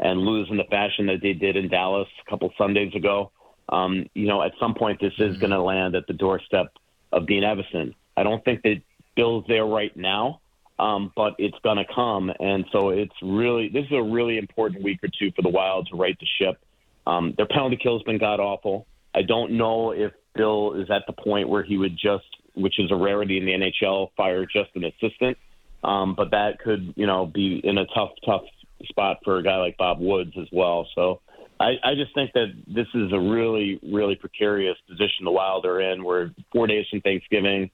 and 0.00 0.18
lose 0.18 0.48
in 0.50 0.56
the 0.56 0.64
fashion 0.64 1.06
that 1.06 1.20
they 1.22 1.32
did 1.32 1.56
in 1.56 1.68
Dallas 1.68 2.08
a 2.26 2.28
couple 2.28 2.52
Sundays 2.58 2.92
ago, 2.96 3.30
um, 3.68 4.06
you 4.14 4.26
know, 4.26 4.42
at 4.42 4.50
some 4.58 4.74
point 4.74 5.00
this 5.00 5.12
is 5.18 5.30
mm-hmm. 5.32 5.40
going 5.40 5.50
to 5.52 5.62
land 5.62 5.94
at 5.94 6.08
the 6.08 6.12
doorstep 6.12 6.72
of 7.12 7.28
Dean 7.28 7.44
Evason. 7.44 7.94
I 8.16 8.24
don't 8.24 8.44
think 8.44 8.62
that 8.62 8.82
Bill's 9.14 9.44
there 9.46 9.64
right 9.64 9.96
now, 9.96 10.40
um, 10.80 11.12
but 11.14 11.34
it's 11.38 11.56
going 11.62 11.76
to 11.76 11.86
come. 11.94 12.32
And 12.40 12.64
so 12.72 12.88
it's 12.88 13.14
really, 13.22 13.68
this 13.68 13.84
is 13.84 13.92
a 13.92 14.02
really 14.02 14.38
important 14.38 14.82
week 14.82 15.04
or 15.04 15.08
two 15.16 15.30
for 15.36 15.42
the 15.42 15.50
Wild 15.50 15.86
to 15.92 15.96
right 15.96 16.18
the 16.18 16.26
ship. 16.40 16.58
Um, 17.06 17.34
their 17.36 17.46
penalty 17.46 17.78
kill 17.80 17.96
has 17.96 18.02
been 18.02 18.18
god 18.18 18.40
awful. 18.40 18.86
I 19.14 19.22
don't 19.22 19.52
know 19.52 19.92
if 19.92 20.12
Bill 20.34 20.74
is 20.74 20.90
at 20.90 21.02
the 21.06 21.12
point 21.12 21.48
where 21.48 21.62
he 21.62 21.76
would 21.76 21.96
just 21.96 22.24
which 22.54 22.78
is 22.78 22.90
a 22.90 22.96
rarity 22.96 23.38
in 23.38 23.44
the 23.44 23.52
NHL, 23.52 24.10
fire 24.16 24.46
just 24.46 24.70
an 24.74 24.84
assistant. 24.84 25.36
Um, 25.84 26.14
but 26.14 26.30
that 26.30 26.60
could, 26.60 26.94
you 26.96 27.06
know, 27.06 27.26
be 27.26 27.60
in 27.64 27.78
a 27.78 27.86
tough, 27.86 28.10
tough 28.24 28.42
spot 28.84 29.18
for 29.24 29.38
a 29.38 29.42
guy 29.42 29.56
like 29.56 29.76
Bob 29.76 29.98
Woods 30.00 30.32
as 30.40 30.46
well. 30.52 30.86
So 30.94 31.20
I, 31.58 31.74
I 31.82 31.94
just 31.94 32.14
think 32.14 32.32
that 32.34 32.52
this 32.68 32.86
is 32.94 33.12
a 33.12 33.18
really, 33.18 33.80
really 33.82 34.14
precarious 34.14 34.76
position 34.88 35.24
the 35.24 35.30
Wild 35.30 35.66
are 35.66 35.80
in. 35.80 36.04
We're 36.04 36.30
four 36.52 36.66
days 36.66 36.86
from 36.90 37.00
Thanksgiving. 37.00 37.70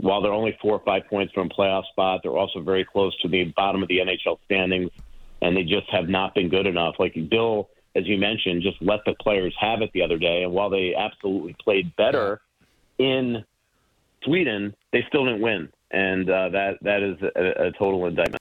While 0.00 0.22
they're 0.22 0.32
only 0.32 0.56
four 0.60 0.72
or 0.72 0.82
five 0.84 1.02
points 1.08 1.32
from 1.34 1.50
a 1.50 1.54
playoff 1.54 1.84
spot, 1.90 2.20
they're 2.22 2.36
also 2.36 2.60
very 2.60 2.84
close 2.84 3.16
to 3.20 3.28
the 3.28 3.52
bottom 3.56 3.82
of 3.82 3.88
the 3.88 3.98
NHL 3.98 4.38
standings, 4.46 4.90
and 5.42 5.56
they 5.56 5.62
just 5.62 5.88
have 5.90 6.08
not 6.08 6.34
been 6.34 6.48
good 6.48 6.66
enough. 6.66 6.94
Like 6.98 7.14
Bill 7.30 7.68
as 7.94 8.06
you 8.06 8.16
mentioned, 8.18 8.62
just 8.62 8.80
let 8.80 9.00
the 9.04 9.14
players 9.20 9.54
have 9.60 9.82
it 9.82 9.90
the 9.92 10.02
other 10.02 10.18
day. 10.18 10.42
And 10.44 10.52
while 10.52 10.70
they 10.70 10.94
absolutely 10.94 11.54
played 11.62 11.94
better 11.96 12.40
in 12.98 13.44
Sweden, 14.24 14.74
they 14.92 15.04
still 15.08 15.24
didn't 15.24 15.40
win, 15.42 15.68
and 15.90 16.28
uh, 16.28 16.48
that 16.50 16.78
that 16.82 17.02
is 17.02 17.16
a, 17.36 17.66
a 17.66 17.72
total 17.72 18.06
indictment. 18.06 18.38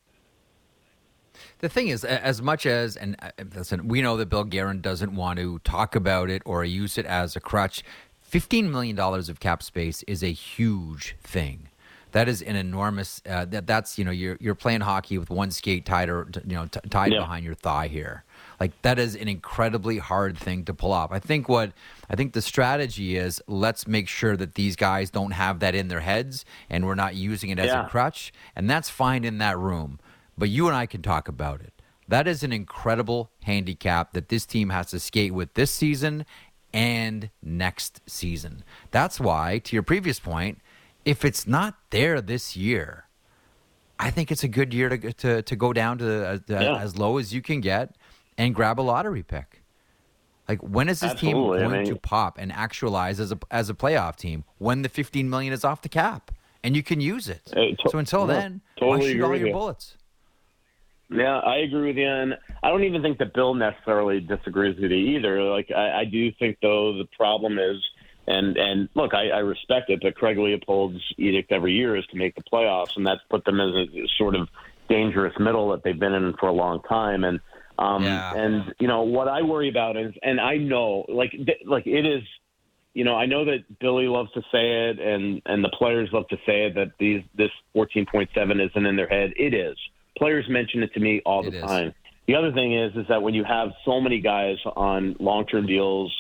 The 1.60 1.70
thing 1.70 1.90
is, 1.90 2.04
as 2.04 2.42
much 2.42 2.66
as 2.66 2.96
and 2.98 3.16
uh, 3.22 3.30
listen, 3.56 3.88
we 3.88 4.02
know 4.02 4.18
that 4.18 4.30
Bill 4.30 4.44
Guerin 4.44 4.82
doesn't 4.82 5.16
want 5.16 5.40
to 5.40 5.60
talk 5.60 5.96
about 5.96 6.30
it 6.30 6.42
or 6.46 6.64
use 6.66 6.98
it 6.98 7.06
as 7.06 7.36
a 7.36 7.40
crutch. 7.40 7.84
Fifteen 8.22 8.72
million 8.72 8.96
dollars 8.96 9.30
of 9.30 9.40
cap 9.40 9.62
space 9.64 10.04
is 10.04 10.24
a 10.24 10.32
huge 10.32 11.16
thing. 11.22 11.70
That 12.14 12.28
is 12.28 12.42
an 12.42 12.56
enormous. 12.56 13.22
Uh, 13.30 13.46
that 13.46 13.68
that's 13.68 13.98
you 13.98 14.06
know 14.06 14.12
you're 14.12 14.38
you're 14.40 14.56
playing 14.56 14.82
hockey 14.82 15.18
with 15.18 15.30
one 15.30 15.52
skate 15.52 15.86
tied 15.86 16.10
or 16.10 16.28
you 16.46 16.56
know 16.56 16.66
t- 16.66 16.80
tied 16.90 17.12
Yeah. 17.14 17.20
behind 17.20 17.46
your 17.46 17.56
thigh 17.56 17.88
here. 17.88 18.24
Like 18.62 18.80
that 18.84 19.00
is 19.00 19.16
an 19.16 19.28
incredibly 19.28 19.98
hard 19.98 20.38
thing 20.38 20.66
to 20.66 20.74
pull 20.76 20.92
off. 20.94 21.12
I 21.12 21.18
think 21.18 21.50
what 21.50 21.72
I 22.12 22.16
think 22.16 22.34
the 22.34 22.44
strategy 22.44 23.18
is 23.18 23.42
let's 23.48 23.88
make 23.88 24.08
sure 24.08 24.38
that 24.38 24.54
these 24.54 24.76
guys 24.76 25.10
don't 25.10 25.32
have 25.32 25.62
that 25.62 25.74
in 25.74 25.88
their 25.88 26.02
heads 26.02 26.46
and 26.70 26.86
we're 26.86 26.94
not 26.94 27.16
using 27.16 27.50
it 27.50 27.58
as 27.58 27.70
Yeah. 27.72 27.88
a 27.88 27.90
crutch, 27.90 28.32
and 28.56 28.70
that's 28.70 28.88
fine 28.88 29.24
in 29.24 29.40
that 29.40 29.58
room. 29.58 30.00
But 30.38 30.50
you 30.50 30.68
and 30.68 30.76
I 30.76 30.86
can 30.86 31.02
talk 31.02 31.28
about 31.28 31.62
it. 31.62 31.74
That 32.08 32.28
is 32.28 32.44
an 32.44 32.54
incredible 32.54 33.32
handicap 33.46 34.14
that 34.14 34.30
this 34.30 34.46
team 34.46 34.70
has 34.70 34.92
to 34.92 35.00
skate 35.00 35.34
with 35.34 35.56
this 35.56 35.72
season 35.72 36.24
and 36.72 37.32
next 37.42 38.02
season. 38.06 38.64
That's 38.92 39.20
why, 39.20 39.58
to 39.58 39.76
your 39.76 39.82
previous 39.82 40.20
point, 40.20 40.60
if 41.04 41.26
it's 41.26 41.48
not 41.48 41.80
there 41.90 42.22
this 42.22 42.56
year, 42.56 43.06
I 44.00 44.12
think 44.12 44.32
it's 44.32 44.44
a 44.44 44.48
good 44.48 44.72
year 44.72 44.90
to 44.90 45.14
to, 45.14 45.42
to 45.42 45.56
go 45.56 45.74
down 45.74 45.98
to 45.98 46.10
uh, 46.34 46.38
Yeah. 46.48 46.78
as 46.78 46.96
low 46.96 47.18
as 47.18 47.34
you 47.34 47.42
can 47.42 47.60
get 47.60 47.96
and 48.38 48.56
grab 48.56 48.80
a 48.80 48.82
lottery 48.84 49.24
pick. 49.24 49.62
Like 50.48 50.60
when 50.62 50.90
is 50.90 51.00
this 51.00 51.14
team 51.14 51.38
Absolutely. 51.38 51.60
I 51.60 51.62
going 51.70 51.84
mean- 51.84 51.94
to 51.94 52.00
pop 52.00 52.38
and 52.38 52.52
actualize 52.52 53.20
as 53.20 53.32
a 53.32 53.40
as 53.50 53.70
a 53.70 53.74
playoff 53.74 54.16
team 54.16 54.44
when 54.58 54.82
the 54.82 54.90
15 54.90 55.30
million 55.30 55.54
is 55.54 55.64
off 55.64 55.82
the 55.82 55.90
cap 55.90 56.32
and 56.64 56.76
you 56.76 56.84
can 56.84 57.00
use 57.00 57.30
it? 57.30 57.46
To- 57.54 57.76
so 57.90 57.98
until 58.00 58.26
then, 58.26 58.62
totally 58.80 59.14
shoot 59.14 59.24
all 59.24 59.36
your 59.36 59.48
you. 59.48 59.54
bullets? 59.54 59.96
Yeah, 61.14 61.40
I 61.40 61.58
agree 61.58 61.88
with 61.88 61.98
you, 61.98 62.08
and 62.08 62.38
I 62.64 62.70
don't 62.70 62.86
even 62.86 63.02
think 63.02 63.18
that 63.18 63.34
Bill 63.34 63.54
necessarily 63.54 64.22
disagrees 64.22 64.80
with 64.80 64.92
you 64.92 65.18
either. 65.18 65.44
Like, 65.44 65.70
I, 65.70 66.00
I 66.00 66.06
do 66.06 66.32
think 66.40 66.58
though 66.62 66.98
the 66.98 67.04
problem 67.18 67.60
is, 67.60 67.78
and 68.28 68.56
and 68.56 68.88
look, 68.96 69.14
I, 69.14 69.28
I 69.30 69.40
respect 69.40 69.90
it, 69.90 70.00
but 70.02 70.16
Craig 70.16 70.38
Leopold's 70.38 71.02
edict 71.18 71.52
every 71.52 71.74
year 71.74 71.98
is 71.98 72.06
to 72.08 72.16
make 72.18 72.36
the 72.36 72.44
playoffs, 72.44 72.96
and 72.96 73.06
that's 73.06 73.20
put 73.30 73.44
them 73.44 73.60
as 73.60 73.76
a 73.76 74.08
sort 74.18 74.36
of 74.36 74.48
dangerous 74.88 75.34
middle 75.38 75.70
that 75.72 75.84
they've 75.84 76.00
been 76.00 76.14
in 76.14 76.34
for 76.40 76.48
a 76.48 76.54
long 76.54 76.82
time, 76.84 77.26
and 77.26 77.42
um, 77.80 78.04
Yeah. 78.04 78.34
and 78.36 78.74
you 78.80 78.88
know 78.88 79.04
what 79.04 79.28
I 79.28 79.42
worry 79.42 79.70
about 79.70 79.98
is, 79.98 80.14
and 80.24 80.40
I 80.40 80.58
know, 80.58 81.06
like, 81.08 81.32
th- 81.32 81.62
like 81.66 81.88
it 81.88 82.06
is 82.06 82.24
you 82.94 83.06
know, 83.06 83.16
I 83.16 83.26
know 83.26 83.46
that 83.46 83.80
Billy 83.80 84.08
loves 84.08 84.32
to 84.34 84.42
say 84.52 84.90
it, 84.90 85.00
and 85.00 85.42
and 85.46 85.64
the 85.64 85.70
players 85.70 86.10
love 86.12 86.28
to 86.28 86.36
say 86.46 86.66
it 86.66 86.76
that 86.76 86.92
these 87.00 87.22
this 87.36 87.52
14.7 87.76 88.28
isn't 88.70 88.86
in 88.86 88.96
their 88.96 89.08
head. 89.08 89.32
It 89.38 89.54
is. 89.54 89.78
Players 90.18 90.46
mention 90.50 90.84
it 90.84 90.94
to 90.94 91.00
me 91.00 91.22
all 91.26 91.46
It 91.48 91.52
the 91.52 91.58
is. 91.58 91.64
time. 91.64 91.94
The 92.28 92.36
other 92.36 92.52
thing 92.52 92.78
is, 92.78 92.94
is 92.96 93.06
that 93.08 93.22
when 93.22 93.34
you 93.34 93.44
have 93.44 93.70
so 93.86 94.00
many 94.02 94.20
guys 94.20 94.58
on 94.76 95.16
long-term 95.20 95.68
deals 95.68 96.14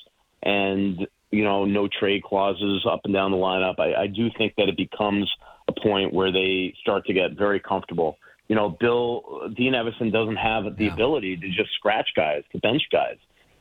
and 0.43 1.05
you 1.29 1.43
know 1.43 1.65
no 1.65 1.87
trade 1.87 2.23
clauses 2.23 2.85
up 2.89 3.01
and 3.03 3.13
down 3.13 3.31
the 3.31 3.37
lineup, 3.37 3.77
I, 3.79 4.03
I 4.03 4.07
do 4.07 4.29
think 4.37 4.53
that 4.57 4.69
it 4.69 4.77
becomes 4.77 5.29
a 5.67 5.73
point 5.73 6.13
where 6.13 6.31
they 6.31 6.73
start 6.81 7.05
to 7.07 7.13
get 7.13 7.33
very 7.37 7.59
comfortable. 7.59 8.17
You 8.51 8.55
know, 8.55 8.67
Bill 8.69 9.49
Dean 9.55 9.71
Evason 9.71 10.11
doesn't 10.11 10.35
have 10.35 10.75
the 10.75 10.83
Yeah. 10.87 10.93
ability 10.93 11.37
to 11.37 11.47
just 11.51 11.71
scratch 11.71 12.09
guys, 12.17 12.43
to 12.51 12.59
bench 12.59 12.81
guys. 12.91 13.15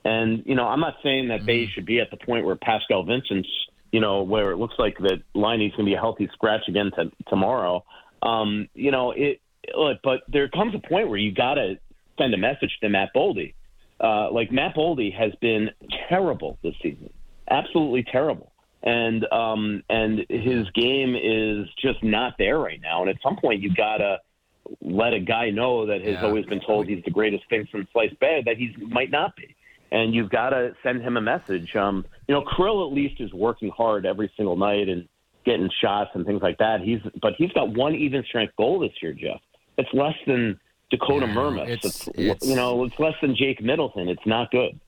And 0.05 0.43
you 0.45 0.57
know, 0.57 0.67
I'm 0.67 0.81
not 0.81 0.97
saying 1.01 1.29
that 1.29 1.47
they 1.47 1.67
should 1.67 1.87
be 1.87 2.01
at 2.01 2.11
the 2.11 2.17
point 2.17 2.45
where 2.45 2.57
Pascal 2.57 3.05
Vincent's, 3.05 3.49
you 3.93 4.01
know, 4.01 4.25
where 4.25 4.51
it 4.51 4.57
looks 4.57 4.75
like 4.81 4.99
that 4.99 5.23
Laine's 5.33 5.77
going 5.77 5.87
to 5.87 5.91
be 5.91 5.95
a 5.95 6.01
healthy 6.01 6.29
scratch 6.33 6.67
again 6.67 6.91
t- 6.91 7.13
tomorrow. 7.29 7.85
Um, 8.21 8.69
you 8.75 8.91
know, 8.91 9.13
it. 9.13 9.41
Look, 9.77 9.99
but 10.03 10.23
there 10.27 10.49
comes 10.49 10.75
a 10.75 10.81
point 10.81 11.09
where 11.09 11.19
you 11.19 11.31
got 11.31 11.55
to 11.55 11.79
send 12.19 12.35
a 12.35 12.39
message 12.39 12.77
to 12.81 12.89
Matt 12.89 13.11
Boldy. 13.15 13.55
Uh, 14.01 14.33
like 14.33 14.51
Matt 14.51 14.75
Boldy 14.75 15.15
has 15.17 15.33
been 15.41 15.71
terrible 16.09 16.59
this 16.65 16.75
season, 16.83 17.11
absolutely 17.49 18.03
terrible, 18.03 18.51
and 18.83 19.25
um, 19.31 19.85
and 19.89 20.27
his 20.29 20.69
game 20.71 21.15
is 21.15 21.69
just 21.81 22.03
not 22.03 22.35
there 22.39 22.59
right 22.59 22.81
now. 22.81 23.03
And 23.03 23.11
at 23.11 23.23
some 23.23 23.37
point, 23.37 23.61
you 23.63 23.73
got 23.73 23.99
to 23.99 24.19
let 24.81 25.13
a 25.13 25.21
guy 25.21 25.51
know 25.51 25.87
that 25.87 26.01
has 26.03 26.15
Yeah. 26.15 26.25
always 26.25 26.45
been 26.47 26.61
told 26.61 26.87
he's 26.89 27.03
the 27.05 27.11
greatest 27.11 27.45
thing 27.49 27.67
since 27.73 27.89
sliced 27.93 28.19
bread 28.19 28.45
that 28.47 28.57
he 28.57 28.75
might 28.89 29.11
not 29.11 29.35
be. 29.37 29.55
And 29.93 30.15
you've 30.15 30.31
got 30.31 30.51
to 30.51 30.75
send 30.83 31.03
him 31.03 31.17
a 31.17 31.21
message. 31.21 31.75
Um, 31.75 32.05
you 32.29 32.35
know, 32.35 32.45
Kirill 32.57 32.87
at 32.87 32.93
least 32.93 33.21
is 33.21 33.33
working 33.33 33.71
hard 33.71 34.07
every 34.07 34.31
single 34.37 34.57
night 34.57 34.89
and 34.89 35.09
getting 35.45 35.69
shots 35.81 36.11
and 36.15 36.25
things 36.25 36.43
like 36.43 36.59
that. 36.59 36.81
He's 36.81 37.01
but 37.21 37.35
he's 37.37 37.51
got 37.53 37.71
one 37.71 37.95
even 37.95 38.23
strength 38.25 38.55
goal 38.57 38.79
this 38.79 38.93
year, 39.03 39.13
Jeff. 39.13 39.41
It's 39.79 39.93
less 39.93 40.15
than 40.27 40.61
Dakota 40.91 41.27
Yeah, 41.27 41.35
Mermis. 41.35 41.63
it's- 41.69 41.85
It's, 42.09 42.19
it's- 42.19 42.49
you 42.49 42.55
know, 42.57 42.85
it's 42.85 42.99
less 42.99 43.15
than 43.21 43.35
Jake 43.35 43.61
Middleton. 43.63 44.09
It's 44.09 44.25
not 44.27 44.51
good. 44.51 44.79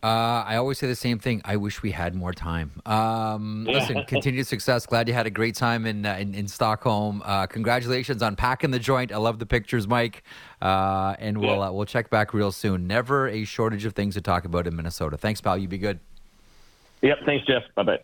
Uh, 0.00 0.44
I 0.46 0.56
always 0.56 0.78
say 0.78 0.86
the 0.86 0.94
same 0.94 1.18
thing. 1.18 1.42
I 1.44 1.56
wish 1.56 1.82
we 1.82 1.90
had 1.90 2.14
more 2.14 2.32
time. 2.32 2.70
Um, 2.86 3.64
listen, 3.64 4.04
continued 4.04 4.46
success. 4.46 4.86
Glad 4.86 5.08
you 5.08 5.14
had 5.14 5.26
a 5.26 5.30
great 5.30 5.56
time 5.56 5.86
in 5.86 6.06
uh, 6.06 6.14
in, 6.14 6.34
in 6.36 6.46
Stockholm. 6.46 7.20
Uh, 7.24 7.46
congratulations 7.46 8.22
on 8.22 8.36
packing 8.36 8.70
the 8.70 8.78
joint. 8.78 9.10
I 9.10 9.16
love 9.16 9.40
the 9.40 9.46
pictures, 9.46 9.88
Mike. 9.88 10.22
Uh, 10.62 11.16
and 11.18 11.38
we'll 11.38 11.56
Yeah. 11.56 11.68
uh, 11.68 11.72
we'll 11.72 11.84
check 11.84 12.10
back 12.10 12.32
real 12.32 12.52
soon. 12.52 12.86
Never 12.86 13.26
a 13.26 13.44
shortage 13.44 13.84
of 13.84 13.94
things 13.94 14.14
to 14.14 14.20
talk 14.20 14.44
about 14.44 14.68
in 14.68 14.76
Minnesota. 14.76 15.16
Thanks, 15.16 15.40
pal. 15.40 15.58
You 15.58 15.66
be 15.66 15.78
good. 15.78 15.98
Yep. 17.02 17.18
Thanks, 17.26 17.44
Jeff. 17.46 17.62
Bye 17.74 17.82
bye. 17.82 17.98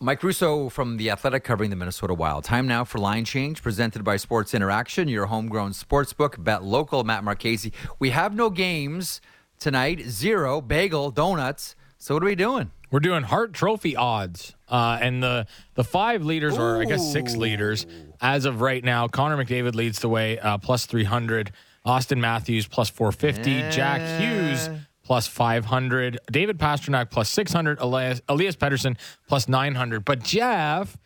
Mike 0.00 0.22
Russo 0.22 0.68
from 0.68 0.96
The 0.96 1.10
Athletic 1.10 1.44
covering 1.44 1.70
the 1.70 1.76
Minnesota 1.76 2.12
Wild. 2.14 2.44
Time 2.44 2.66
now 2.66 2.84
for 2.84 2.98
Line 2.98 3.24
Change, 3.24 3.62
presented 3.62 4.02
by 4.04 4.16
Sports 4.16 4.52
Interaction, 4.54 5.08
your 5.08 5.26
homegrown 5.26 5.72
sportsbook. 5.72 6.42
Bet 6.42 6.62
local, 6.64 7.04
Matt 7.04 7.24
Marchese. 7.24 7.72
We 7.98 8.10
have 8.10 8.34
no 8.34 8.50
games 8.50 9.20
tonight. 9.64 10.02
Zero, 10.02 10.60
bagel, 10.60 11.10
donuts. 11.10 11.74
So 11.96 12.12
what 12.12 12.22
are 12.22 12.26
we 12.26 12.34
doing? 12.34 12.70
We're 12.90 13.00
doing 13.00 13.22
Hart 13.22 13.54
Trophy 13.54 13.96
odds, 13.96 14.54
uh, 14.68 14.98
and 15.00 15.22
the 15.22 15.46
the 15.74 15.82
five 15.82 16.22
leaders, 16.22 16.58
or 16.58 16.82
I 16.82 16.84
guess 16.84 17.10
six 17.10 17.34
leaders, 17.34 17.86
as 18.20 18.44
of 18.44 18.60
right 18.60 18.84
now. 18.84 19.08
Connor 19.08 19.42
McDavid 19.42 19.74
leads 19.74 20.00
the 20.00 20.08
way, 20.10 20.38
uh, 20.38 20.58
plus 20.58 20.84
three 20.86 21.04
hundred. 21.04 21.50
Austin 21.84 22.20
Matthews 22.20 22.66
plus 22.68 22.90
four 22.90 23.10
fifty. 23.10 23.62
Jack 23.70 24.00
Hughes 24.20 24.68
plus 25.02 25.26
five 25.26 25.64
hundred. 25.64 26.18
David 26.30 26.58
Pastrnak 26.58 27.10
plus 27.10 27.30
six 27.30 27.50
hundred. 27.50 27.80
Elias, 27.80 28.20
Elias 28.28 28.56
Pettersson 28.56 28.98
plus 29.26 29.48
nine 29.48 29.74
hundred. 29.74 30.04
But 30.04 30.22
Jeff. 30.22 30.96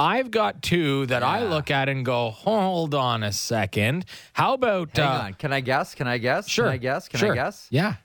I've 0.00 0.30
got 0.30 0.62
two 0.62 1.06
that 1.06 1.24
I 1.24 1.42
look 1.42 1.72
at 1.72 1.88
and 1.88 2.04
go, 2.04 2.30
hold 2.30 2.94
on 2.94 3.24
a 3.24 3.32
second. 3.32 4.04
How 4.32 4.54
about 4.54 4.96
Hang 4.96 5.06
uh, 5.06 5.24
on. 5.24 5.34
Can 5.34 5.52
I 5.52 5.58
guess? 5.58 5.96
Can 5.96 6.06
I 6.06 6.18
guess? 6.18 6.48
Sure. 6.48 6.66
Can 6.66 6.74
I 6.74 6.76
guess? 6.76 7.08
Can 7.08 7.18
sure. 7.18 7.32
I 7.32 7.34
guess? 7.34 7.66
Yeah. 7.68 7.96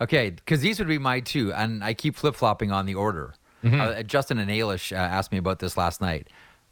Okay, 0.00 0.30
because 0.30 0.60
these 0.60 0.78
would 0.78 0.88
be 0.88 0.98
my 0.98 1.20
two, 1.20 1.52
and 1.52 1.82
I 1.82 1.94
keep 1.94 2.14
flip 2.16 2.34
flopping 2.34 2.70
on 2.70 2.86
the 2.86 2.94
order. 2.94 3.34
Mm-hmm. 3.64 3.80
Uh, 3.80 4.02
Justin 4.04 4.38
and 4.38 4.50
Ailish 4.50 4.92
uh, 4.92 4.96
asked 4.96 5.32
me 5.32 5.38
about 5.38 5.58
this 5.58 5.76
last 5.76 6.00
night. 6.00 6.28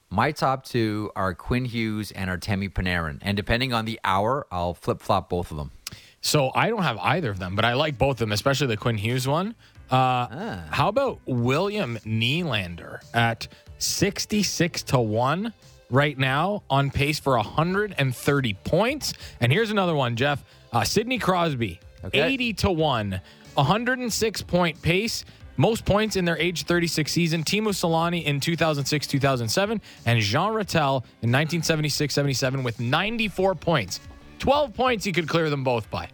My 0.09 0.31
top 0.31 0.65
two 0.65 1.11
are 1.17 1.35
Quinn 1.35 1.65
Hughes 1.65 2.13
and 2.13 2.31
Artemi 2.31 2.71
Panarin, 2.73 3.19
and 3.23 3.37
depending 3.37 3.73
on 3.73 3.85
the 3.85 3.99
hour, 4.05 4.47
I'll 4.53 4.75
flip 4.75 5.01
flop 5.01 5.29
both 5.29 5.51
of 5.51 5.57
them. 5.57 5.73
So 6.21 6.53
I 6.55 6.69
don't 6.69 6.83
have 6.83 6.99
either 6.99 7.31
of 7.31 7.39
them, 7.39 7.57
but 7.57 7.65
I 7.65 7.75
like 7.75 7.99
both 7.99 8.13
of 8.13 8.19
them, 8.19 8.33
especially 8.33 8.69
the 8.69 8.77
Quinn 8.77 8.99
Hughes 8.99 9.27
one. 9.27 9.55
Uh, 9.91 10.63
How 10.71 10.89
about 10.89 11.21
William 11.27 11.99
Nylander 12.05 12.99
at 13.15 13.49
66 13.79 14.83
to 14.85 14.99
1 14.99 15.53
right 15.91 16.19
now 16.19 16.63
on 16.69 16.91
pace 16.91 17.21
for 17.21 17.37
130 17.37 18.55
points? 18.65 19.13
And 19.41 19.53
here's 19.53 19.71
another 19.71 19.95
one, 19.95 20.17
Jeff. 20.17 20.45
Uh, 20.73 20.83
Sidney 20.85 21.19
Crosby, 21.19 21.81
Okay. 22.07 22.23
80 22.23 22.53
to 22.55 22.71
1, 22.71 23.21
106 23.55 24.43
point 24.43 24.81
pace. 24.83 25.25
Most 25.59 25.87
points 25.87 26.17
in 26.17 26.27
their 26.27 26.37
age 26.39 26.65
36 26.65 27.11
season. 27.11 27.43
Teemu 27.43 27.69
Selanne 27.69 28.23
in 28.25 28.41
2006 28.41 29.07
2007, 29.07 29.81
and 30.05 30.21
Jean 30.21 30.53
Ratelle 30.53 31.05
in 31.23 31.33
1976 31.33 32.13
77 32.13 32.63
with 32.63 32.79
94 32.79 33.55
points. 33.55 34.01
12 34.39 34.75
points 34.75 35.05
he 35.05 35.13
could 35.13 35.29
clear 35.29 35.49
them 35.49 35.65
both 35.65 35.91
by. 35.91 36.09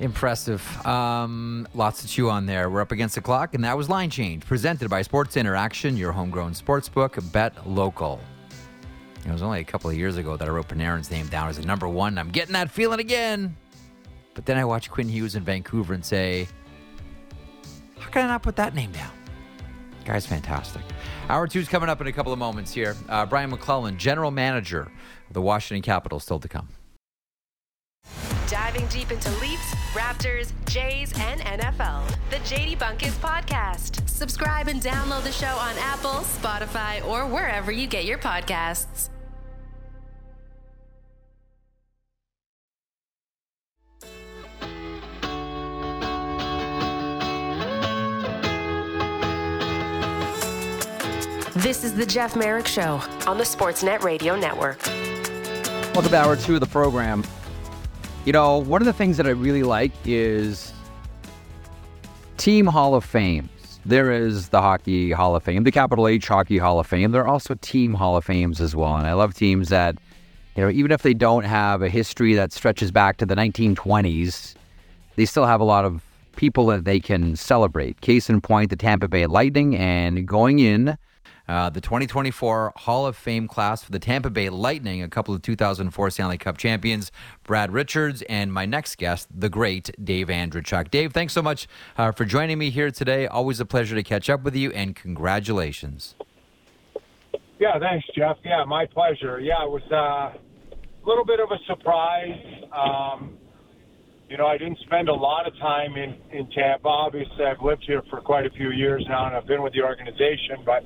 Impressive. 0.00 0.84
Um, 0.84 1.68
lots 1.72 2.02
to 2.02 2.08
chew 2.08 2.28
on 2.28 2.46
there. 2.46 2.68
We're 2.68 2.80
up 2.80 2.90
against 2.90 3.14
the 3.14 3.20
clock, 3.20 3.54
and 3.54 3.62
that 3.62 3.76
was 3.76 3.88
Line 3.88 4.10
Change, 4.10 4.44
presented 4.44 4.90
by 4.90 5.02
Sports 5.02 5.36
Interaction, 5.36 5.96
your 5.96 6.10
homegrown 6.10 6.52
sportsbook. 6.52 7.32
Bet 7.32 7.66
local. 7.66 8.20
It 9.26 9.32
was 9.32 9.42
only 9.42 9.60
a 9.60 9.64
couple 9.64 9.88
of 9.88 9.96
years 9.96 10.16
ago 10.16 10.36
that 10.36 10.46
I 10.46 10.50
wrote 10.50 10.68
Panarin's 10.68 11.10
name 11.10 11.26
down 11.28 11.48
as 11.48 11.58
a 11.58 11.64
number 11.64 11.88
one. 11.88 12.18
I'm 12.18 12.30
getting 12.30 12.52
that 12.52 12.70
feeling 12.70 13.00
again. 13.00 13.56
But 14.34 14.44
then 14.46 14.58
I 14.58 14.64
watched 14.64 14.90
Quinn 14.90 15.08
Hughes 15.08 15.34
in 15.34 15.44
Vancouver 15.44 15.94
and 15.94 16.04
say, 16.04 16.48
how 17.98 18.10
can 18.10 18.24
I 18.24 18.28
not 18.28 18.42
put 18.42 18.56
that 18.56 18.74
name 18.74 18.92
down? 18.92 19.10
Guy's 20.04 20.26
fantastic. 20.26 20.82
Hour 21.28 21.46
two's 21.46 21.68
coming 21.68 21.88
up 21.88 22.00
in 22.00 22.06
a 22.06 22.12
couple 22.12 22.32
of 22.32 22.38
moments 22.38 22.72
here. 22.72 22.94
Uh, 23.08 23.24
Brian 23.24 23.48
MacLellan, 23.50 23.96
general 23.96 24.30
manager 24.30 24.90
of 25.28 25.32
the 25.32 25.40
Washington 25.40 25.82
Capitals, 25.82 26.24
still 26.24 26.38
to 26.40 26.48
come. 26.48 26.68
Diving 28.48 28.86
deep 28.88 29.10
into 29.10 29.30
Leafs, 29.40 29.74
Raptors, 29.94 30.52
Jays, 30.66 31.12
and 31.18 31.40
NFL. 31.40 32.06
The 32.28 32.36
JD 32.36 32.76
Bunkis 32.76 33.12
Podcast. 33.12 34.06
Subscribe 34.06 34.68
and 34.68 34.82
download 34.82 35.24
the 35.24 35.32
show 35.32 35.56
on 35.56 35.74
Apple, 35.78 36.20
Spotify, 36.20 37.02
or 37.06 37.26
wherever 37.26 37.72
you 37.72 37.86
get 37.86 38.04
your 38.04 38.18
podcasts. 38.18 39.08
This 51.58 51.84
is 51.84 51.94
the 51.94 52.04
Jeff 52.04 52.34
Marek 52.34 52.66
Show 52.66 53.00
on 53.28 53.38
the 53.38 53.44
Sportsnet 53.44 54.02
Radio 54.02 54.34
Network. 54.34 54.84
Welcome 55.94 56.10
to 56.10 56.16
hour 56.16 56.34
two 56.34 56.54
of 56.54 56.60
the 56.60 56.66
program. 56.66 57.22
You 58.24 58.32
know, 58.32 58.58
one 58.58 58.82
of 58.82 58.86
the 58.86 58.92
things 58.92 59.16
that 59.18 59.26
I 59.28 59.30
really 59.30 59.62
like 59.62 59.92
is 60.04 60.72
Team 62.38 62.66
Hall 62.66 62.96
of 62.96 63.04
Fames. 63.04 63.78
There 63.86 64.10
is 64.10 64.48
the 64.48 64.60
Hockey 64.60 65.12
Hall 65.12 65.36
of 65.36 65.44
Fame, 65.44 65.62
the 65.62 65.70
Capital 65.70 66.08
H 66.08 66.26
Hockey 66.26 66.58
Hall 66.58 66.80
of 66.80 66.88
Fame. 66.88 67.12
There 67.12 67.22
are 67.22 67.28
also 67.28 67.54
Team 67.60 67.94
Hall 67.94 68.16
of 68.16 68.24
Fames 68.24 68.60
as 68.60 68.74
well. 68.74 68.96
And 68.96 69.06
I 69.06 69.12
love 69.12 69.32
teams 69.32 69.68
that, 69.68 69.96
you 70.56 70.64
know, 70.64 70.70
even 70.70 70.90
if 70.90 71.02
they 71.02 71.14
don't 71.14 71.44
have 71.44 71.82
a 71.82 71.88
history 71.88 72.34
that 72.34 72.52
stretches 72.52 72.90
back 72.90 73.18
to 73.18 73.26
the 73.26 73.36
1920s, 73.36 74.56
they 75.14 75.24
still 75.24 75.46
have 75.46 75.60
a 75.60 75.64
lot 75.64 75.84
of 75.84 76.02
people 76.34 76.66
that 76.66 76.84
they 76.84 76.98
can 76.98 77.36
celebrate. 77.36 78.00
Case 78.00 78.28
in 78.28 78.40
point, 78.40 78.70
the 78.70 78.76
Tampa 78.76 79.06
Bay 79.06 79.26
Lightning, 79.26 79.76
and 79.76 80.26
going 80.26 80.58
in 80.58 80.98
uh, 81.48 81.70
the 81.70 81.80
2024 81.80 82.72
Hall 82.76 83.06
of 83.06 83.16
Fame 83.16 83.48
class 83.48 83.82
for 83.82 83.92
the 83.92 83.98
Tampa 83.98 84.30
Bay 84.30 84.48
Lightning, 84.48 85.02
a 85.02 85.08
couple 85.08 85.34
of 85.34 85.42
2004 85.42 86.10
Stanley 86.10 86.38
Cup 86.38 86.56
champions, 86.56 87.12
Brad 87.44 87.72
Richards, 87.72 88.22
and 88.22 88.52
my 88.52 88.64
next 88.64 88.96
guest, 88.96 89.28
the 89.34 89.48
great 89.48 89.90
Dave 90.02 90.28
Andreychuk. 90.28 90.90
Dave, 90.90 91.12
thanks 91.12 91.32
so 91.32 91.42
much 91.42 91.68
uh, 91.98 92.12
for 92.12 92.24
joining 92.24 92.58
me 92.58 92.70
here 92.70 92.90
today. 92.90 93.26
Always 93.26 93.60
a 93.60 93.66
pleasure 93.66 93.94
to 93.94 94.02
catch 94.02 94.30
up 94.30 94.42
with 94.42 94.56
you, 94.56 94.70
and 94.72 94.96
congratulations. 94.96 96.14
Yeah, 97.58 97.78
thanks, 97.78 98.06
Jeff. 98.16 98.36
Yeah, 98.44 98.64
my 98.64 98.86
pleasure. 98.86 99.40
Yeah, 99.40 99.64
it 99.64 99.70
was 99.70 99.82
uh, 99.92 100.36
a 100.36 101.06
little 101.06 101.24
bit 101.24 101.40
of 101.40 101.50
a 101.50 101.58
surprise. 101.66 102.64
Um, 102.72 103.38
you 104.28 104.38
know, 104.38 104.46
I 104.46 104.58
didn't 104.58 104.78
spend 104.80 105.08
a 105.08 105.14
lot 105.14 105.46
of 105.46 105.56
time 105.58 105.96
in, 105.96 106.16
in 106.32 106.50
Tampa. 106.50 106.88
Obviously, 106.88 107.44
I've 107.44 107.62
lived 107.62 107.84
here 107.86 108.02
for 108.10 108.20
quite 108.20 108.46
a 108.46 108.50
few 108.50 108.70
years 108.70 109.04
now, 109.08 109.26
and 109.26 109.36
I've 109.36 109.46
been 109.46 109.62
with 109.62 109.74
the 109.74 109.82
organization, 109.82 110.64
but 110.64 110.82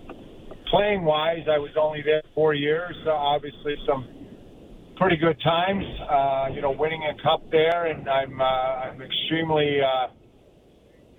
playing 0.71 1.05
wise, 1.05 1.47
I 1.51 1.59
was 1.59 1.71
only 1.81 2.03
there 2.03 2.23
four 2.35 2.55
years. 2.55 2.97
Uh, 3.07 3.11
obviously, 3.11 3.77
some 3.87 4.07
pretty 4.97 5.17
good 5.17 5.41
times. 5.43 5.85
Uh, 6.01 6.49
you 6.53 6.61
know, 6.61 6.71
winning 6.71 7.03
a 7.05 7.23
cup 7.23 7.43
there, 7.51 7.87
and 7.87 8.09
I'm 8.09 8.41
uh, 8.41 8.45
I'm 8.45 9.03
extremely 9.03 9.81
uh, 9.81 10.09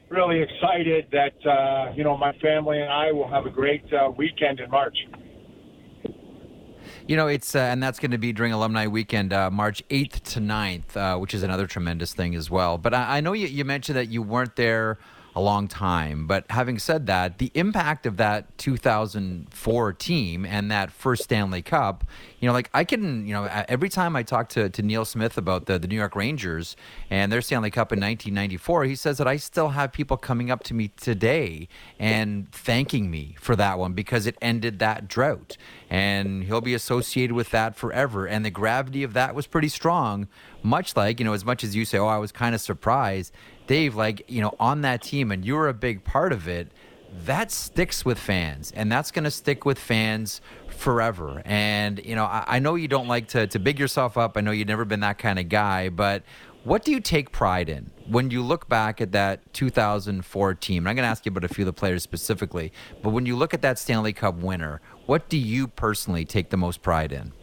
really 0.10 0.42
excited 0.42 1.08
that 1.12 1.50
uh, 1.50 1.94
you 1.96 2.04
know 2.04 2.18
my 2.18 2.34
family 2.42 2.82
and 2.82 2.92
I 2.92 3.12
will 3.12 3.30
have 3.30 3.46
a 3.46 3.50
great 3.50 3.84
uh, 3.94 4.12
weekend 4.12 4.60
in 4.60 4.70
March. 4.70 4.98
You 7.08 7.16
know, 7.16 7.28
it's 7.28 7.56
uh, 7.56 7.60
and 7.60 7.82
that's 7.82 8.00
going 8.00 8.12
to 8.12 8.18
be 8.18 8.34
during 8.34 8.54
Alumni 8.54 8.88
Weekend, 8.88 9.34
uh, 9.34 9.50
March 9.50 9.82
eighth 9.90 10.24
to 10.34 10.40
9th, 10.40 10.96
uh, 10.96 11.18
which 11.18 11.34
is 11.34 11.44
another 11.44 11.66
tremendous 11.66 12.14
thing 12.14 12.36
as 12.36 12.52
well. 12.52 12.78
But 12.78 12.94
I, 12.94 13.18
I 13.18 13.22
know 13.22 13.34
you, 13.34 13.48
you 13.48 13.66
mentioned 13.66 13.98
that 13.98 14.10
you 14.10 14.22
weren't 14.22 14.56
there 14.56 15.00
a 15.40 15.42
long 15.42 15.70
time. 15.70 16.28
But 16.28 16.44
having 16.50 16.78
said 16.80 17.08
that, 17.08 17.38
the 17.38 17.50
impact 17.54 18.06
of 18.06 18.18
that 18.18 18.58
2004 18.58 19.94
team 19.94 20.46
and 20.46 20.70
that 20.70 20.92
first 20.92 21.24
Stanley 21.24 21.62
Cup, 21.62 22.04
you 22.40 22.48
know, 22.48 22.52
like 22.52 22.70
I 22.74 22.84
can, 22.84 23.26
you 23.26 23.34
know, 23.34 23.46
every 23.70 23.88
time 23.88 24.18
I 24.18 24.24
talk 24.24 24.50
to, 24.50 24.70
to 24.70 24.82
Neil 24.82 25.06
Smith 25.06 25.38
about 25.38 25.66
the, 25.66 25.80
the 25.80 25.88
New 25.88 25.96
York 25.96 26.14
Rangers 26.14 26.76
and 27.10 27.32
their 27.32 27.42
Stanley 27.42 27.72
Cup 27.72 27.94
in 27.94 28.00
1994, 28.00 28.84
he 28.84 28.96
says 28.96 29.18
that 29.18 29.28
I 29.28 29.38
still 29.38 29.70
have 29.70 29.94
people 29.94 30.18
coming 30.18 30.52
up 30.52 30.62
to 30.66 30.74
me 30.74 30.90
today 30.90 31.70
and 31.98 32.52
thanking 32.52 33.10
me 33.10 33.38
for 33.40 33.56
that 33.56 33.80
one 33.80 33.94
because 33.94 34.28
it 34.28 34.36
ended 34.42 34.80
that 34.80 35.08
drought. 35.08 35.56
And 35.90 36.44
he'll 36.44 36.62
be 36.62 36.74
associated 36.74 37.34
with 37.34 37.50
that 37.52 37.78
forever. 37.78 38.28
And 38.28 38.44
the 38.44 38.52
gravity 38.52 39.04
of 39.04 39.14
that 39.14 39.34
was 39.34 39.48
pretty 39.48 39.70
strong, 39.70 40.28
much 40.62 40.98
like, 40.98 41.20
you 41.20 41.26
know, 41.26 41.34
as 41.34 41.46
much 41.46 41.64
as 41.64 41.78
you 41.78 41.86
say, 41.86 41.98
oh, 41.98 42.08
I 42.08 42.18
was 42.18 42.34
kind 42.34 42.54
of 42.54 42.60
surprised 42.60 43.34
Dave, 43.70 43.96
like, 43.96 44.24
you 44.28 44.42
know, 44.42 44.56
on 44.60 44.82
that 44.82 45.04
team 45.04 45.32
and 45.32 45.46
you 45.46 45.54
were 45.54 45.70
a 45.70 45.76
big 45.76 46.04
part 46.04 46.34
of 46.34 46.48
it, 46.48 46.72
that 47.26 47.52
sticks 47.52 48.04
with 48.04 48.18
fans 48.18 48.72
and 48.76 48.92
that's 48.92 49.12
going 49.12 49.26
to 49.26 49.30
stick 49.30 49.64
with 49.64 49.78
fans 49.78 50.42
forever. 50.70 51.44
And, 51.46 52.04
you 52.04 52.16
know, 52.16 52.24
I, 52.24 52.46
I, 52.48 52.58
know 52.58 52.74
you 52.74 52.88
don't 52.88 53.08
like 53.08 53.28
to, 53.28 53.46
to 53.46 53.60
big 53.60 53.78
yourself 53.78 54.18
up. 54.18 54.38
I 54.38 54.42
know 54.42 54.50
you've 54.50 54.68
never 54.68 54.86
been 54.86 55.02
that 55.02 55.20
kind 55.20 55.38
of 55.38 55.50
guy, 55.50 55.90
but 55.90 56.24
what 56.64 56.84
do 56.84 56.90
you 56.92 57.00
take 57.00 57.32
pride 57.32 57.70
in 57.70 57.92
when 58.08 58.32
you 58.32 58.42
look 58.42 58.68
back 58.68 59.02
at 59.02 59.12
that 59.12 59.54
2004 59.54 60.56
team? 60.56 60.78
And 60.82 60.90
I'm 60.90 60.96
going 60.96 61.04
to 61.04 61.10
ask 61.10 61.24
you 61.28 61.30
about 61.30 61.44
a 61.44 61.54
few 61.54 61.62
of 61.62 61.68
the 61.68 61.74
players 61.74 62.02
specifically, 62.02 62.74
but 63.04 63.12
when 63.12 63.28
you 63.28 63.36
look 63.36 63.54
at 63.54 63.62
that 63.62 63.78
Stanley 63.78 64.14
Cup 64.14 64.38
winner, 64.38 64.82
what 65.06 65.30
do 65.30 65.38
you 65.38 65.68
personally 65.68 66.26
take 66.26 66.50
the 66.50 66.58
most 66.58 66.82
pride 66.82 67.12
in? 67.12 67.34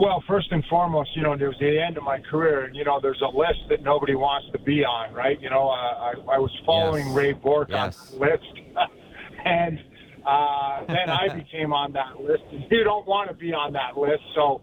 Well, 0.00 0.24
first 0.26 0.50
and 0.50 0.64
foremost, 0.64 1.10
you 1.14 1.20
know, 1.20 1.34
it 1.34 1.42
was 1.42 1.56
the 1.60 1.78
end 1.78 1.98
of 1.98 2.04
my 2.04 2.20
career, 2.20 2.64
and 2.64 2.74
you 2.74 2.84
know, 2.84 3.00
there's 3.02 3.20
a 3.20 3.36
list 3.36 3.68
that 3.68 3.82
nobody 3.82 4.14
wants 4.14 4.48
to 4.52 4.58
be 4.58 4.82
on, 4.82 5.12
right? 5.12 5.38
You 5.38 5.50
know, 5.50 5.68
uh, 5.68 5.72
I, 5.74 6.12
I 6.36 6.38
was 6.38 6.50
following 6.64 7.08
yes. 7.08 7.14
Ray 7.14 7.32
Bourque 7.34 7.68
yes. 7.68 8.10
on 8.10 8.18
the 8.18 8.24
list, 8.24 8.44
and 9.44 9.78
uh, 10.26 10.86
then 10.86 11.10
I 11.10 11.28
became 11.34 11.74
on 11.74 11.92
that 11.92 12.18
list. 12.18 12.44
And 12.50 12.64
you 12.70 12.82
don't 12.82 13.06
want 13.06 13.28
to 13.28 13.36
be 13.36 13.52
on 13.52 13.74
that 13.74 13.98
list, 13.98 14.22
so 14.34 14.62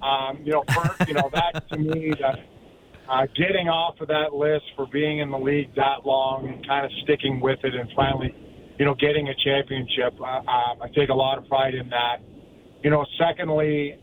um, 0.00 0.38
you 0.42 0.52
know, 0.52 0.64
for, 0.72 1.04
you 1.06 1.12
know 1.12 1.28
that 1.34 1.68
to 1.68 1.76
me, 1.76 2.14
that, 2.20 2.38
uh, 3.10 3.26
getting 3.36 3.68
off 3.68 4.00
of 4.00 4.08
that 4.08 4.32
list 4.32 4.64
for 4.74 4.86
being 4.86 5.18
in 5.18 5.30
the 5.30 5.38
league 5.38 5.68
that 5.76 6.06
long 6.06 6.48
and 6.48 6.66
kind 6.66 6.86
of 6.86 6.92
sticking 7.04 7.40
with 7.40 7.58
it, 7.62 7.74
and 7.74 7.90
finally, 7.94 8.34
you 8.78 8.86
know, 8.86 8.94
getting 8.94 9.28
a 9.28 9.34
championship, 9.44 10.18
uh, 10.18 10.24
uh, 10.24 10.80
I 10.80 10.88
take 10.96 11.10
a 11.10 11.14
lot 11.14 11.36
of 11.36 11.46
pride 11.46 11.74
in 11.74 11.90
that. 11.90 12.22
You 12.82 12.88
know, 12.88 13.04
secondly, 13.18 13.98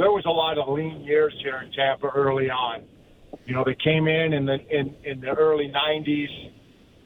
there 0.00 0.10
was 0.10 0.24
a 0.24 0.30
lot 0.30 0.56
of 0.56 0.66
lean 0.72 1.02
years 1.02 1.34
here 1.42 1.60
in 1.62 1.70
Tampa 1.72 2.06
early 2.06 2.48
on. 2.48 2.84
You 3.44 3.54
know, 3.54 3.64
they 3.64 3.76
came 3.84 4.08
in 4.08 4.32
in 4.32 4.46
the 4.46 4.56
in, 4.70 4.94
in 5.04 5.20
the 5.20 5.28
early 5.28 5.70
'90s, 5.70 6.52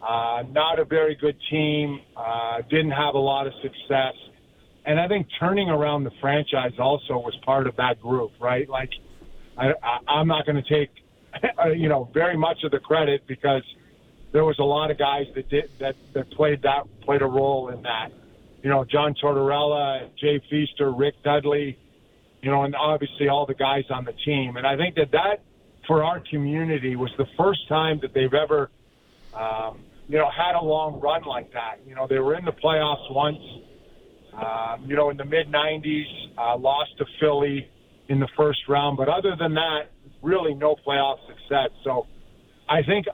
uh, 0.00 0.44
not 0.52 0.78
a 0.78 0.85
very 0.85 1.16
good 1.16 1.37
team, 1.50 2.00
uh, 2.16 2.59
didn't 2.70 2.92
have 2.92 3.16
a 3.16 3.18
lot 3.18 3.48
of 3.48 3.52
success, 3.62 4.14
and 4.87 5.00
I 5.00 5.09
think 5.09 5.26
turning 5.40 5.70
around 5.70 6.04
the 6.04 6.12
franchise 6.20 6.72
also 6.78 7.14
was 7.14 7.37
part 7.44 7.66
of 7.66 7.74
that 7.76 8.00
group, 8.00 8.30
right? 8.40 8.68
Like, 8.68 8.90
I, 9.59 9.70
I, 9.83 9.98
I'm 10.07 10.28
not 10.28 10.46
going 10.46 10.62
to 10.62 10.68
take, 10.68 10.90
you 11.76 11.88
know, 11.88 12.09
very 12.14 12.37
much 12.37 12.59
of 12.62 12.70
the 12.70 12.78
credit 12.78 13.26
because 13.26 13.62
there 14.33 14.44
was 14.44 14.57
a 14.61 14.64
lot 14.64 14.92
of 14.92 14.98
guys 14.98 15.24
that 15.35 15.48
did 15.50 15.64
that 15.80 15.96
that 16.14 16.30
played 16.30 16.62
that 16.62 16.85
played 17.02 17.22
a 17.22 17.26
role 17.26 17.70
in 17.70 17.83
that. 17.83 18.11
You 18.62 18.70
know, 18.70 18.85
John 18.85 19.16
Tortorella, 19.20 20.09
Jay 20.16 20.40
Feaster, 20.48 20.92
Rick 20.92 21.16
Dudley 21.24 21.76
you 22.44 22.50
know, 22.50 22.64
and 22.64 22.76
obviously 22.76 23.28
all 23.28 23.46
the 23.46 23.54
guys 23.54 23.85
on 23.88 24.04
the 24.04 24.12
team. 24.12 24.59
And 24.59 24.66
I 24.66 24.76
think 24.76 24.96
that 24.96 25.12
that 25.12 25.40
for 25.87 26.04
our 26.04 26.20
community 26.30 26.94
was 26.94 27.11
the 27.16 27.24
first 27.38 27.66
time 27.68 28.00
that 28.02 28.12
they've 28.12 28.35
ever, 28.35 28.70
um, 29.33 29.80
you 30.09 30.18
know, 30.18 30.28
had 30.30 30.54
a 30.54 30.62
long 30.62 31.00
run 31.00 31.22
like 31.22 31.54
that. 31.54 31.80
You 31.87 31.94
know, 31.94 32.07
they 32.07 32.18
were 32.18 32.35
in 32.35 32.44
the 32.44 32.52
playoffs 32.52 33.11
once, 33.11 33.38
um, 34.35 34.85
you 34.87 34.94
know, 34.94 35.09
in 35.09 35.16
the 35.16 35.24
mid 35.24 35.50
90s, 35.50 36.04
uh, 36.37 36.59
lost 36.59 36.98
to 36.98 37.07
Philly 37.18 37.66
in 38.09 38.20
the 38.20 38.28
first 38.37 38.61
round. 38.68 38.98
But 38.98 39.09
other 39.09 39.35
than 39.38 39.54
that, 39.54 39.90
really 40.20 40.52
no 40.52 40.76
playoff 40.87 41.16
success. 41.26 41.70
So 41.83 42.07
I 42.68 42.83
think 42.83 43.07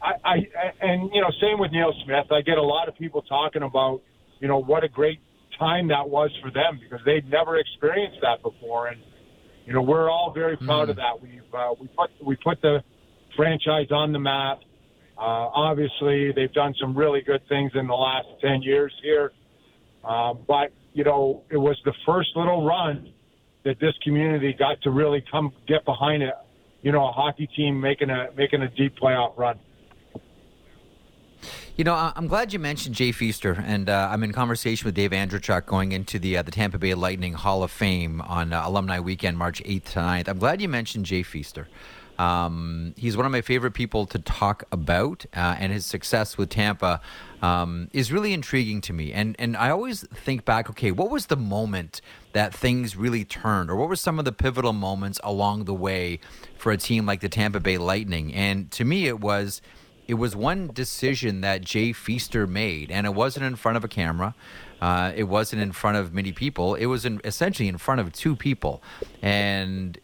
I, 0.00 0.12
I 0.24 0.36
and, 0.80 1.10
you 1.12 1.20
know, 1.20 1.30
same 1.42 1.58
with 1.58 1.72
Neil 1.72 1.92
Smith. 2.06 2.32
I 2.32 2.40
get 2.40 2.56
a 2.56 2.62
lot 2.62 2.88
of 2.88 2.96
people 2.96 3.20
talking 3.20 3.62
about, 3.62 4.00
you 4.40 4.48
know, 4.48 4.58
what 4.62 4.82
a 4.82 4.88
great 4.88 5.20
time 5.58 5.88
that 5.88 6.08
was 6.08 6.30
for 6.42 6.50
them 6.50 6.80
because 6.80 7.04
they'd 7.04 7.28
never 7.30 7.56
experienced 7.56 8.18
that 8.22 8.42
before. 8.42 8.88
And 8.88 9.00
you 9.66 9.72
know, 9.72 9.82
we're 9.82 10.10
all 10.10 10.32
very 10.34 10.56
proud 10.56 10.88
mm. 10.88 10.90
of 10.90 10.96
that. 10.96 11.20
We've 11.20 11.54
uh, 11.54 11.74
we 11.80 11.88
put 11.88 12.10
we 12.24 12.36
put 12.36 12.60
the 12.62 12.82
franchise 13.36 13.88
on 13.90 14.12
the 14.12 14.18
map. 14.18 14.60
Uh, 15.18 15.50
obviously, 15.52 16.32
they've 16.32 16.52
done 16.52 16.74
some 16.80 16.96
really 16.96 17.20
good 17.22 17.42
things 17.48 17.72
in 17.74 17.86
the 17.86 17.94
last 17.94 18.28
ten 18.40 18.62
years 18.62 18.92
here, 19.02 19.32
uh, 20.04 20.32
but 20.32 20.72
you 20.94 21.04
know, 21.04 21.42
it 21.50 21.56
was 21.56 21.76
the 21.84 21.92
first 22.06 22.30
little 22.34 22.64
run 22.64 23.12
that 23.64 23.78
this 23.80 23.92
community 24.02 24.54
got 24.58 24.80
to 24.82 24.90
really 24.90 25.22
come 25.30 25.52
get 25.66 25.84
behind 25.84 26.22
it. 26.22 26.34
You 26.82 26.92
know, 26.92 27.06
a 27.06 27.12
hockey 27.12 27.48
team 27.56 27.80
making 27.80 28.10
a 28.10 28.28
making 28.36 28.62
a 28.62 28.68
deep 28.68 28.96
playoff 28.96 29.36
run. 29.36 29.58
You 31.78 31.84
know, 31.84 31.94
I'm 31.94 32.26
glad 32.26 32.52
you 32.52 32.58
mentioned 32.58 32.96
Jay 32.96 33.12
Feaster, 33.12 33.62
and 33.64 33.88
uh, 33.88 34.08
I'm 34.10 34.24
in 34.24 34.32
conversation 34.32 34.84
with 34.84 34.96
Dave 34.96 35.12
Andreychuk 35.12 35.64
going 35.66 35.92
into 35.92 36.18
the 36.18 36.36
uh, 36.36 36.42
the 36.42 36.50
Tampa 36.50 36.76
Bay 36.76 36.92
Lightning 36.92 37.34
Hall 37.34 37.62
of 37.62 37.70
Fame 37.70 38.20
on 38.22 38.52
uh, 38.52 38.62
Alumni 38.66 38.98
Weekend, 38.98 39.38
March 39.38 39.62
8th 39.62 39.84
to 39.84 39.98
9th. 40.00 40.26
I'm 40.26 40.38
glad 40.38 40.60
you 40.60 40.68
mentioned 40.68 41.04
Jay 41.04 41.22
Feaster. 41.22 41.68
Um, 42.18 42.94
he's 42.96 43.16
one 43.16 43.26
of 43.26 43.30
my 43.30 43.42
favorite 43.42 43.74
people 43.74 44.06
to 44.06 44.18
talk 44.18 44.64
about, 44.72 45.24
uh, 45.36 45.54
and 45.60 45.72
his 45.72 45.86
success 45.86 46.36
with 46.36 46.50
Tampa 46.50 47.00
um, 47.42 47.88
is 47.92 48.10
really 48.10 48.32
intriguing 48.32 48.80
to 48.80 48.92
me. 48.92 49.12
And 49.12 49.36
and 49.38 49.56
I 49.56 49.70
always 49.70 50.02
think 50.08 50.44
back, 50.44 50.68
okay, 50.70 50.90
what 50.90 51.10
was 51.10 51.26
the 51.26 51.36
moment 51.36 52.00
that 52.32 52.52
things 52.52 52.96
really 52.96 53.24
turned, 53.24 53.70
or 53.70 53.76
what 53.76 53.88
were 53.88 53.94
some 53.94 54.18
of 54.18 54.24
the 54.24 54.32
pivotal 54.32 54.72
moments 54.72 55.20
along 55.22 55.66
the 55.66 55.74
way 55.74 56.18
for 56.56 56.72
a 56.72 56.76
team 56.76 57.06
like 57.06 57.20
the 57.20 57.28
Tampa 57.28 57.60
Bay 57.60 57.78
Lightning? 57.78 58.34
And 58.34 58.68
to 58.72 58.84
me, 58.84 59.06
it 59.06 59.20
was 59.20 59.62
it 60.08 60.14
was 60.14 60.34
one 60.34 60.70
decision 60.72 61.42
that 61.42 61.60
Jay 61.60 61.92
Feaster 61.92 62.46
made, 62.46 62.90
and 62.90 63.06
it 63.06 63.14
wasn't 63.14 63.44
in 63.44 63.56
front 63.56 63.76
of 63.76 63.84
a 63.84 63.88
camera. 63.88 64.34
Uh, 64.80 65.12
it 65.14 65.24
wasn't 65.24 65.60
in 65.60 65.70
front 65.72 65.98
of 65.98 66.14
many 66.14 66.32
people. 66.32 66.74
It 66.74 66.86
was 66.86 67.04
in, 67.04 67.20
essentially 67.24 67.68
in 67.68 67.76
front 67.76 68.00
of 68.00 68.10
two 68.12 68.34
people, 68.34 68.82
and 69.20 69.98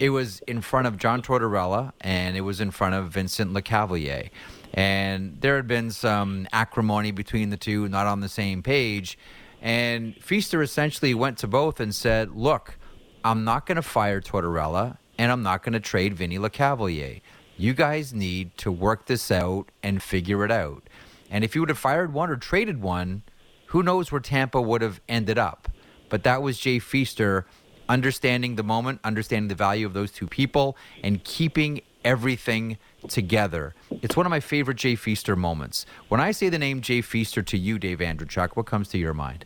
it 0.00 0.10
was 0.10 0.40
in 0.40 0.60
front 0.60 0.88
of 0.88 0.98
John 0.98 1.22
Tortorella, 1.22 1.92
and 2.00 2.36
it 2.36 2.40
was 2.40 2.60
in 2.60 2.72
front 2.72 2.96
of 2.96 3.10
Vincent 3.10 3.52
Lecavalier. 3.52 4.30
And 4.74 5.40
there 5.40 5.54
had 5.54 5.68
been 5.68 5.92
some 5.92 6.48
acrimony 6.52 7.12
between 7.12 7.50
the 7.50 7.56
two, 7.56 7.88
not 7.88 8.06
on 8.08 8.20
the 8.20 8.28
same 8.28 8.62
page. 8.62 9.16
And 9.60 10.16
Feaster 10.16 10.62
essentially 10.62 11.14
went 11.14 11.38
to 11.38 11.46
both 11.46 11.78
and 11.78 11.94
said, 11.94 12.32
"Look, 12.34 12.76
I'm 13.22 13.44
not 13.44 13.66
going 13.66 13.76
to 13.76 13.82
fire 13.82 14.20
Tortorella, 14.20 14.96
and 15.16 15.30
I'm 15.30 15.44
not 15.44 15.62
going 15.62 15.74
to 15.74 15.80
trade 15.80 16.14
Vinny 16.14 16.38
Lecavalier." 16.38 17.20
You 17.62 17.74
guys 17.74 18.12
need 18.12 18.58
to 18.58 18.72
work 18.72 19.06
this 19.06 19.30
out 19.30 19.70
and 19.84 20.02
figure 20.02 20.44
it 20.44 20.50
out. 20.50 20.82
And 21.30 21.44
if 21.44 21.54
you 21.54 21.60
would 21.60 21.68
have 21.68 21.78
fired 21.78 22.12
one 22.12 22.28
or 22.28 22.34
traded 22.34 22.82
one, 22.82 23.22
who 23.66 23.84
knows 23.84 24.10
where 24.10 24.20
Tampa 24.20 24.60
would 24.60 24.82
have 24.82 25.00
ended 25.08 25.38
up. 25.38 25.68
But 26.08 26.24
that 26.24 26.42
was 26.42 26.58
Jay 26.58 26.80
Feaster 26.80 27.46
understanding 27.88 28.56
the 28.56 28.64
moment, 28.64 28.98
understanding 29.04 29.46
the 29.46 29.54
value 29.54 29.86
of 29.86 29.92
those 29.92 30.10
two 30.10 30.26
people, 30.26 30.76
and 31.04 31.22
keeping 31.22 31.82
everything 32.04 32.78
together. 33.06 33.76
It's 33.92 34.16
one 34.16 34.26
of 34.26 34.30
my 34.30 34.40
favorite 34.40 34.78
Jay 34.78 34.96
Feaster 34.96 35.36
moments. 35.36 35.86
When 36.08 36.20
I 36.20 36.32
say 36.32 36.48
the 36.48 36.58
name 36.58 36.80
Jay 36.80 37.00
Feaster 37.00 37.42
to 37.42 37.56
you, 37.56 37.78
Dave 37.78 38.00
Andreychuk, 38.00 38.56
what 38.56 38.66
comes 38.66 38.88
to 38.88 38.98
your 38.98 39.14
mind? 39.14 39.44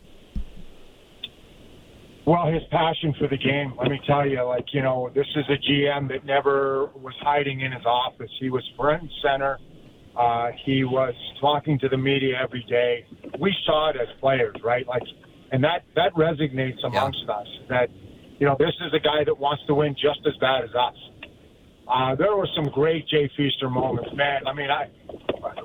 Well, 2.26 2.52
his 2.52 2.62
passion 2.72 3.14
for 3.20 3.28
the 3.28 3.36
game. 3.36 3.74
Let 3.78 3.88
me 3.88 4.00
tell 4.04 4.26
you, 4.26 4.42
like, 4.42 4.74
you 4.74 4.82
know, 4.82 5.10
this 5.14 5.28
is 5.36 5.44
a 5.48 5.56
GM 5.70 6.08
that 6.08 6.24
never 6.24 6.90
was 6.96 7.14
hiding 7.20 7.60
in 7.60 7.70
his 7.70 7.86
office. 7.86 8.30
He 8.40 8.50
was 8.50 8.64
front 8.76 9.02
and 9.02 9.10
center. 9.22 9.58
Uh, 10.16 10.50
he 10.64 10.82
was 10.82 11.14
talking 11.40 11.78
to 11.78 11.88
the 11.88 11.96
media 11.96 12.36
every 12.42 12.64
day. 12.68 13.06
We 13.38 13.54
saw 13.64 13.90
it 13.90 13.96
as 13.96 14.08
players, 14.18 14.56
right? 14.64 14.84
Like, 14.88 15.04
and 15.52 15.62
that, 15.62 15.84
that 15.94 16.12
resonates 16.14 16.82
amongst 16.84 17.22
yeah. 17.28 17.34
us 17.34 17.46
that, 17.68 17.90
you 18.40 18.46
know, 18.46 18.56
this 18.58 18.74
is 18.84 18.92
a 18.92 18.98
guy 18.98 19.22
that 19.24 19.38
wants 19.38 19.62
to 19.68 19.74
win 19.74 19.94
just 19.94 20.26
as 20.26 20.34
bad 20.40 20.64
as 20.64 20.74
us. 20.74 20.96
Uh, 21.86 22.16
there 22.16 22.34
were 22.34 22.48
some 22.56 22.64
great 22.64 23.06
Jay 23.06 23.30
Feaster 23.36 23.70
moments, 23.70 24.10
man. 24.14 24.48
I 24.48 24.52
mean, 24.52 24.70
I 24.70 24.90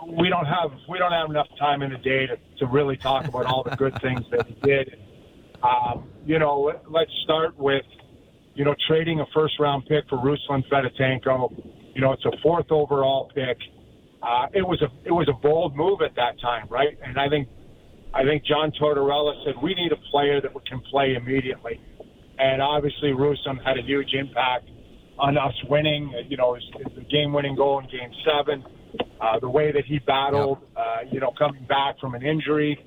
we 0.06 0.30
don't 0.30 0.46
have 0.46 0.72
we 0.88 1.00
don't 1.00 1.12
have 1.12 1.32
enough 1.32 1.48
time 1.58 1.82
in 1.82 1.92
the 1.92 1.98
day 1.98 2.28
to, 2.28 2.38
to 2.60 2.68
really 2.68 2.96
talk 2.96 3.26
about 3.26 3.48
all 3.48 3.64
the 3.64 3.76
good 3.76 4.00
things 4.02 4.22
that 4.30 4.46
he 4.46 4.54
did. 4.62 5.00
Um, 5.64 6.10
you 6.26 6.40
know, 6.40 6.74
let, 6.90 7.04
us 7.04 7.14
start 7.24 7.58
with, 7.58 7.86
you 8.56 8.66
know, 8.66 8.76
trading 8.88 9.20
a 9.20 9.26
first 9.34 9.60
round 9.60 9.86
pick 9.88 10.08
for 10.10 10.18
Ruslan 10.18 10.64
Fedotenko. 10.70 11.94
You 11.94 12.02
know, 12.02 12.14
it's 12.14 12.26
a 12.26 12.32
fourth 12.42 12.72
overall 12.72 13.32
pick. 13.34 13.58
Uh, 14.24 14.48
it 14.54 14.62
was 14.62 14.82
a 14.82 15.08
it 15.08 15.12
was 15.12 15.28
a 15.30 15.34
bold 15.34 15.76
move 15.76 16.02
at 16.02 16.16
that 16.16 16.40
time, 16.40 16.68
right? 16.70 16.98
And 17.04 17.18
I 17.20 17.28
think 17.28 17.48
I 18.14 18.24
think 18.24 18.46
John 18.46 18.72
Tortorella 18.80 19.34
said 19.46 19.56
we 19.62 19.74
need 19.74 19.92
a 19.92 20.12
player 20.12 20.42
that 20.42 20.52
can 20.66 20.80
play 20.92 21.16
immediately, 21.16 21.82
and 22.38 22.62
obviously 22.62 23.10
Ruslan 23.10 23.64
had 23.66 23.78
a 23.78 23.82
huge 23.82 24.14
impact 24.14 24.70
on 25.18 25.38
us 25.38 25.54
winning. 25.70 26.14
You 26.30 26.38
know, 26.38 26.54
his, 26.54 26.64
his 26.96 27.04
game-winning 27.10 27.56
goal 27.56 27.80
in 27.80 27.86
Game 27.86 28.12
Seven, 28.26 28.64
uh, 29.20 29.40
the 29.40 29.50
way 29.50 29.72
that 29.72 29.86
he 29.86 30.00
battled, 30.00 30.60
yep. 30.62 30.70
uh, 30.78 30.98
you 31.12 31.20
know, 31.20 31.32
coming 31.38 31.66
back 31.66 32.00
from 32.00 32.14
an 32.14 32.24
injury. 32.24 32.78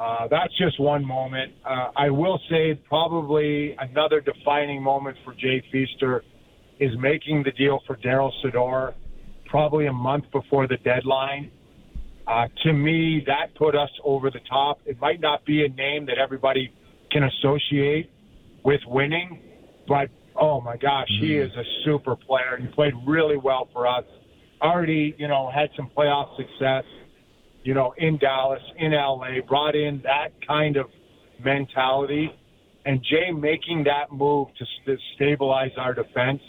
Uh, 0.00 0.26
that's 0.30 0.56
just 0.56 0.80
one 0.80 1.04
moment. 1.04 1.52
Uh, 1.62 1.90
I 1.94 2.08
will 2.08 2.40
say 2.48 2.74
probably 2.88 3.76
another 3.78 4.22
defining 4.22 4.82
moment 4.82 5.18
for 5.26 5.34
Jay 5.34 5.62
Feaster 5.70 6.24
is 6.78 6.90
making 6.98 7.42
the 7.42 7.50
deal 7.50 7.80
for 7.86 7.96
Darryl 7.96 8.30
Sydor 8.42 8.94
probably 9.44 9.88
a 9.88 9.92
month 9.92 10.24
before 10.32 10.66
the 10.66 10.78
deadline. 10.78 11.50
Uh, 12.26 12.46
to 12.62 12.72
me, 12.72 13.22
that 13.26 13.54
put 13.56 13.74
us 13.74 13.90
over 14.02 14.30
the 14.30 14.40
top. 14.48 14.78
It 14.86 14.98
might 15.00 15.20
not 15.20 15.44
be 15.44 15.66
a 15.66 15.68
name 15.68 16.06
that 16.06 16.16
everybody 16.16 16.72
can 17.12 17.24
associate 17.24 18.10
with 18.64 18.80
winning, 18.86 19.38
but 19.86 20.08
oh 20.34 20.62
my 20.62 20.78
gosh, 20.78 21.08
mm-hmm. 21.12 21.26
he 21.26 21.36
is 21.36 21.50
a 21.58 21.64
super 21.84 22.16
player. 22.16 22.58
He 22.58 22.68
played 22.68 22.94
really 23.06 23.36
well 23.36 23.68
for 23.74 23.86
us. 23.86 24.04
Already, 24.62 25.14
you 25.18 25.28
know, 25.28 25.50
had 25.54 25.68
some 25.76 25.90
playoff 25.94 26.36
success 26.38 26.84
you 27.62 27.74
know, 27.74 27.94
in 27.98 28.18
Dallas, 28.18 28.62
in 28.78 28.92
LA, 28.92 29.40
brought 29.46 29.74
in 29.74 30.00
that 30.04 30.28
kind 30.46 30.76
of 30.76 30.86
mentality. 31.44 32.30
And 32.86 33.02
Jay 33.02 33.30
making 33.30 33.84
that 33.84 34.12
move 34.12 34.48
to 34.58 34.64
st- 34.82 35.00
stabilize 35.14 35.70
our 35.76 35.92
defense 35.92 36.40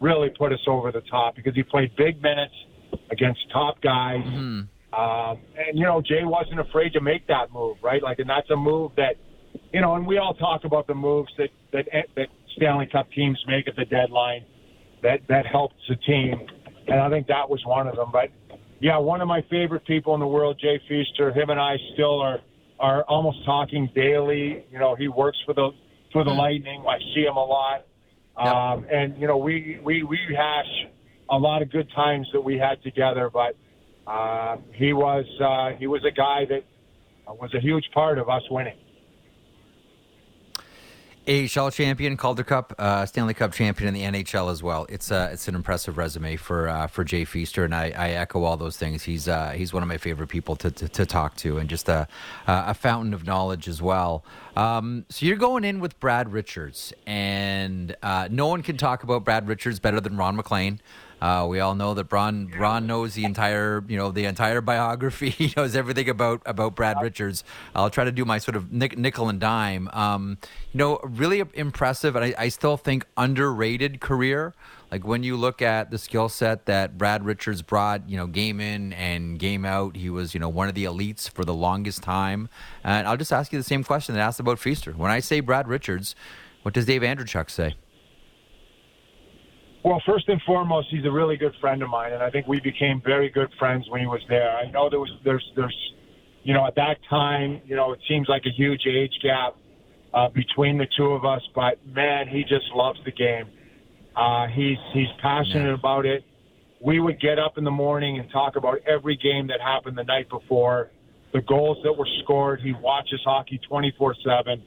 really 0.00 0.28
put 0.36 0.52
us 0.52 0.60
over 0.66 0.92
the 0.92 1.00
top 1.02 1.36
because 1.36 1.54
he 1.54 1.62
played 1.62 1.94
big 1.96 2.20
minutes 2.20 2.54
against 3.10 3.40
top 3.52 3.80
guys. 3.80 4.24
Mm-hmm. 4.26 5.00
Um, 5.00 5.38
and, 5.56 5.78
you 5.78 5.84
know, 5.84 6.02
Jay 6.02 6.24
wasn't 6.24 6.60
afraid 6.60 6.92
to 6.92 7.00
make 7.00 7.26
that 7.28 7.50
move, 7.52 7.78
right? 7.82 8.02
Like, 8.02 8.18
and 8.18 8.28
that's 8.28 8.50
a 8.50 8.56
move 8.56 8.92
that, 8.96 9.14
you 9.72 9.80
know, 9.80 9.94
and 9.94 10.06
we 10.06 10.18
all 10.18 10.34
talk 10.34 10.64
about 10.64 10.86
the 10.86 10.94
moves 10.94 11.32
that, 11.38 11.48
that, 11.72 11.86
that 12.16 12.26
Stanley 12.56 12.86
Cup 12.92 13.10
teams 13.12 13.42
make 13.46 13.68
at 13.68 13.76
the 13.76 13.86
deadline 13.86 14.44
that, 15.02 15.20
that 15.28 15.46
helps 15.46 15.76
the 15.88 15.96
team. 15.96 16.46
And 16.88 17.00
I 17.00 17.08
think 17.08 17.26
that 17.28 17.48
was 17.48 17.62
one 17.64 17.86
of 17.86 17.96
them. 17.96 18.10
But 18.12 18.30
yeah, 18.82 18.98
one 18.98 19.20
of 19.20 19.28
my 19.28 19.42
favorite 19.48 19.86
people 19.86 20.12
in 20.14 20.20
the 20.20 20.26
world, 20.26 20.58
Jay 20.60 20.80
Feaster. 20.88 21.32
Him 21.32 21.50
and 21.50 21.60
I 21.60 21.76
still 21.94 22.20
are 22.20 22.40
are 22.80 23.04
almost 23.04 23.44
talking 23.44 23.88
daily. 23.94 24.64
You 24.72 24.78
know, 24.80 24.96
he 24.96 25.06
works 25.06 25.38
for 25.46 25.54
the 25.54 25.70
for 26.12 26.24
the 26.24 26.30
mm-hmm. 26.30 26.40
Lightning. 26.40 26.84
I 26.86 26.98
see 27.14 27.22
him 27.22 27.36
a 27.36 27.44
lot, 27.44 27.86
um, 28.36 28.84
and 28.92 29.16
you 29.18 29.28
know, 29.28 29.36
we 29.36 29.78
we 29.84 30.02
we 30.02 30.18
hash 30.36 30.66
a 31.30 31.38
lot 31.38 31.62
of 31.62 31.70
good 31.70 31.88
times 31.94 32.26
that 32.32 32.40
we 32.40 32.58
had 32.58 32.82
together. 32.82 33.30
But 33.32 33.54
uh, 34.04 34.56
he 34.74 34.92
was 34.92 35.26
uh, 35.40 35.78
he 35.78 35.86
was 35.86 36.04
a 36.04 36.10
guy 36.10 36.44
that 36.46 36.64
was 37.28 37.54
a 37.54 37.60
huge 37.60 37.88
part 37.94 38.18
of 38.18 38.28
us 38.28 38.42
winning. 38.50 38.76
AHL 41.28 41.70
champion, 41.70 42.16
Calder 42.16 42.42
Cup, 42.42 42.74
uh, 42.78 43.06
Stanley 43.06 43.34
Cup 43.34 43.52
champion 43.52 43.94
in 43.94 44.12
the 44.12 44.22
NHL 44.22 44.50
as 44.50 44.60
well. 44.60 44.86
It's 44.88 45.12
uh, 45.12 45.30
it's 45.32 45.46
an 45.46 45.54
impressive 45.54 45.96
resume 45.96 46.36
for 46.36 46.68
uh, 46.68 46.88
for 46.88 47.04
Jay 47.04 47.24
Feaster, 47.24 47.64
and 47.64 47.72
I, 47.72 47.92
I, 47.96 48.10
echo 48.10 48.42
all 48.42 48.56
those 48.56 48.76
things. 48.76 49.04
He's 49.04 49.28
uh, 49.28 49.50
he's 49.50 49.72
one 49.72 49.84
of 49.84 49.88
my 49.88 49.98
favorite 49.98 50.28
people 50.28 50.56
to, 50.56 50.70
to, 50.72 50.88
to 50.88 51.06
talk 51.06 51.36
to, 51.36 51.58
and 51.58 51.68
just 51.70 51.88
a 51.88 52.08
a 52.48 52.74
fountain 52.74 53.14
of 53.14 53.24
knowledge 53.24 53.68
as 53.68 53.80
well. 53.80 54.24
Um, 54.56 55.04
so 55.10 55.24
you're 55.24 55.36
going 55.36 55.64
in 55.64 55.78
with 55.78 55.98
Brad 56.00 56.32
Richards, 56.32 56.92
and 57.06 57.94
uh, 58.02 58.26
no 58.30 58.48
one 58.48 58.62
can 58.62 58.76
talk 58.76 59.04
about 59.04 59.24
Brad 59.24 59.46
Richards 59.46 59.78
better 59.78 60.00
than 60.00 60.16
Ron 60.16 60.34
MacLean. 60.34 60.80
Uh, 61.22 61.46
we 61.46 61.60
all 61.60 61.76
know 61.76 61.94
that 61.94 62.12
Ron 62.12 62.50
Ron 62.58 62.88
knows 62.88 63.14
the 63.14 63.24
entire 63.24 63.84
you 63.86 63.96
know 63.96 64.10
the 64.10 64.24
entire 64.24 64.60
biography. 64.60 65.30
he 65.38 65.54
knows 65.56 65.76
everything 65.76 66.08
about 66.08 66.42
about 66.44 66.74
Brad 66.74 67.00
Richards. 67.00 67.44
I'll 67.76 67.90
try 67.90 68.02
to 68.02 68.10
do 68.10 68.24
my 68.24 68.38
sort 68.38 68.56
of 68.56 68.72
nickel 68.72 69.28
and 69.28 69.38
dime. 69.38 69.88
Um, 69.92 70.38
you 70.72 70.78
know, 70.78 70.98
really 71.04 71.44
impressive, 71.54 72.16
and 72.16 72.24
I, 72.24 72.34
I 72.36 72.48
still 72.48 72.76
think 72.76 73.06
underrated 73.16 74.00
career. 74.00 74.52
Like 74.90 75.06
when 75.06 75.22
you 75.22 75.36
look 75.36 75.62
at 75.62 75.92
the 75.92 75.96
skill 75.96 76.28
set 76.28 76.66
that 76.66 76.98
Brad 76.98 77.24
Richards 77.24 77.62
brought, 77.62 78.10
you 78.10 78.16
know, 78.16 78.26
game 78.26 78.60
in 78.60 78.92
and 78.92 79.38
game 79.38 79.64
out, 79.64 79.96
he 79.96 80.10
was, 80.10 80.34
you 80.34 80.40
know, 80.40 80.48
one 80.48 80.68
of 80.68 80.74
the 80.74 80.84
elites 80.84 81.30
for 81.30 81.44
the 81.44 81.54
longest 81.54 82.02
time. 82.02 82.48
And 82.82 83.06
I'll 83.06 83.16
just 83.16 83.32
ask 83.32 83.52
you 83.52 83.58
the 83.58 83.64
same 83.64 83.84
question 83.84 84.14
that 84.16 84.20
I 84.20 84.24
asked 84.24 84.40
about 84.40 84.58
Feaster. 84.58 84.92
When 84.92 85.10
I 85.10 85.20
say 85.20 85.38
Brad 85.38 85.68
Richards, 85.68 86.14
what 86.62 86.74
does 86.74 86.84
Dave 86.84 87.00
Andreychuk 87.02 87.48
say? 87.48 87.76
Well, 89.84 90.00
first 90.06 90.28
and 90.28 90.40
foremost, 90.42 90.88
he's 90.90 91.04
a 91.04 91.10
really 91.10 91.36
good 91.36 91.54
friend 91.60 91.82
of 91.82 91.88
mine, 91.88 92.12
and 92.12 92.22
I 92.22 92.30
think 92.30 92.46
we 92.46 92.60
became 92.60 93.02
very 93.04 93.28
good 93.28 93.48
friends 93.58 93.84
when 93.88 94.00
he 94.00 94.06
was 94.06 94.20
there. 94.28 94.56
I 94.56 94.70
know 94.70 94.88
there 94.88 95.00
was 95.00 95.10
there's 95.24 95.44
there's 95.56 95.76
you 96.44 96.54
know 96.54 96.64
at 96.66 96.76
that 96.76 96.98
time 97.10 97.60
you 97.64 97.74
know 97.74 97.92
it 97.92 97.98
seems 98.08 98.28
like 98.28 98.42
a 98.46 98.50
huge 98.50 98.82
age 98.86 99.12
gap 99.22 99.56
uh, 100.14 100.28
between 100.28 100.78
the 100.78 100.86
two 100.96 101.06
of 101.06 101.24
us, 101.24 101.42
but 101.54 101.84
man, 101.84 102.28
he 102.28 102.42
just 102.42 102.66
loves 102.74 103.00
the 103.04 103.10
game. 103.10 103.46
Uh, 104.14 104.46
he's 104.54 104.78
he's 104.92 105.08
passionate 105.20 105.66
yeah. 105.66 105.74
about 105.74 106.06
it. 106.06 106.22
We 106.80 107.00
would 107.00 107.20
get 107.20 107.40
up 107.40 107.58
in 107.58 107.64
the 107.64 107.70
morning 107.70 108.20
and 108.20 108.30
talk 108.30 108.54
about 108.54 108.78
every 108.86 109.16
game 109.16 109.48
that 109.48 109.60
happened 109.60 109.98
the 109.98 110.04
night 110.04 110.28
before, 110.30 110.90
the 111.32 111.40
goals 111.40 111.78
that 111.82 111.92
were 111.92 112.08
scored. 112.22 112.60
He 112.60 112.72
watches 112.72 113.20
hockey 113.24 113.60
24 113.68 114.14
seven, 114.24 114.62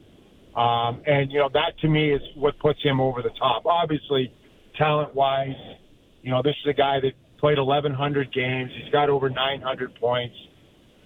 um, 0.58 1.02
and 1.08 1.32
you 1.32 1.40
know 1.40 1.50
that 1.54 1.80
to 1.80 1.88
me 1.88 2.14
is 2.14 2.22
what 2.36 2.60
puts 2.60 2.84
him 2.84 3.00
over 3.00 3.22
the 3.22 3.32
top. 3.40 3.66
Obviously 3.66 4.34
talent 4.78 5.14
wise. 5.16 5.56
You 6.22 6.32
know, 6.32 6.42
this 6.42 6.56
is 6.64 6.70
a 6.70 6.74
guy 6.74 7.00
that 7.02 7.14
played 7.40 7.58
1,100 7.58 8.34
games. 8.34 8.72
He's 8.82 8.92
got 8.92 9.10
over 9.10 9.30
900 9.30 9.96
points. 9.96 10.36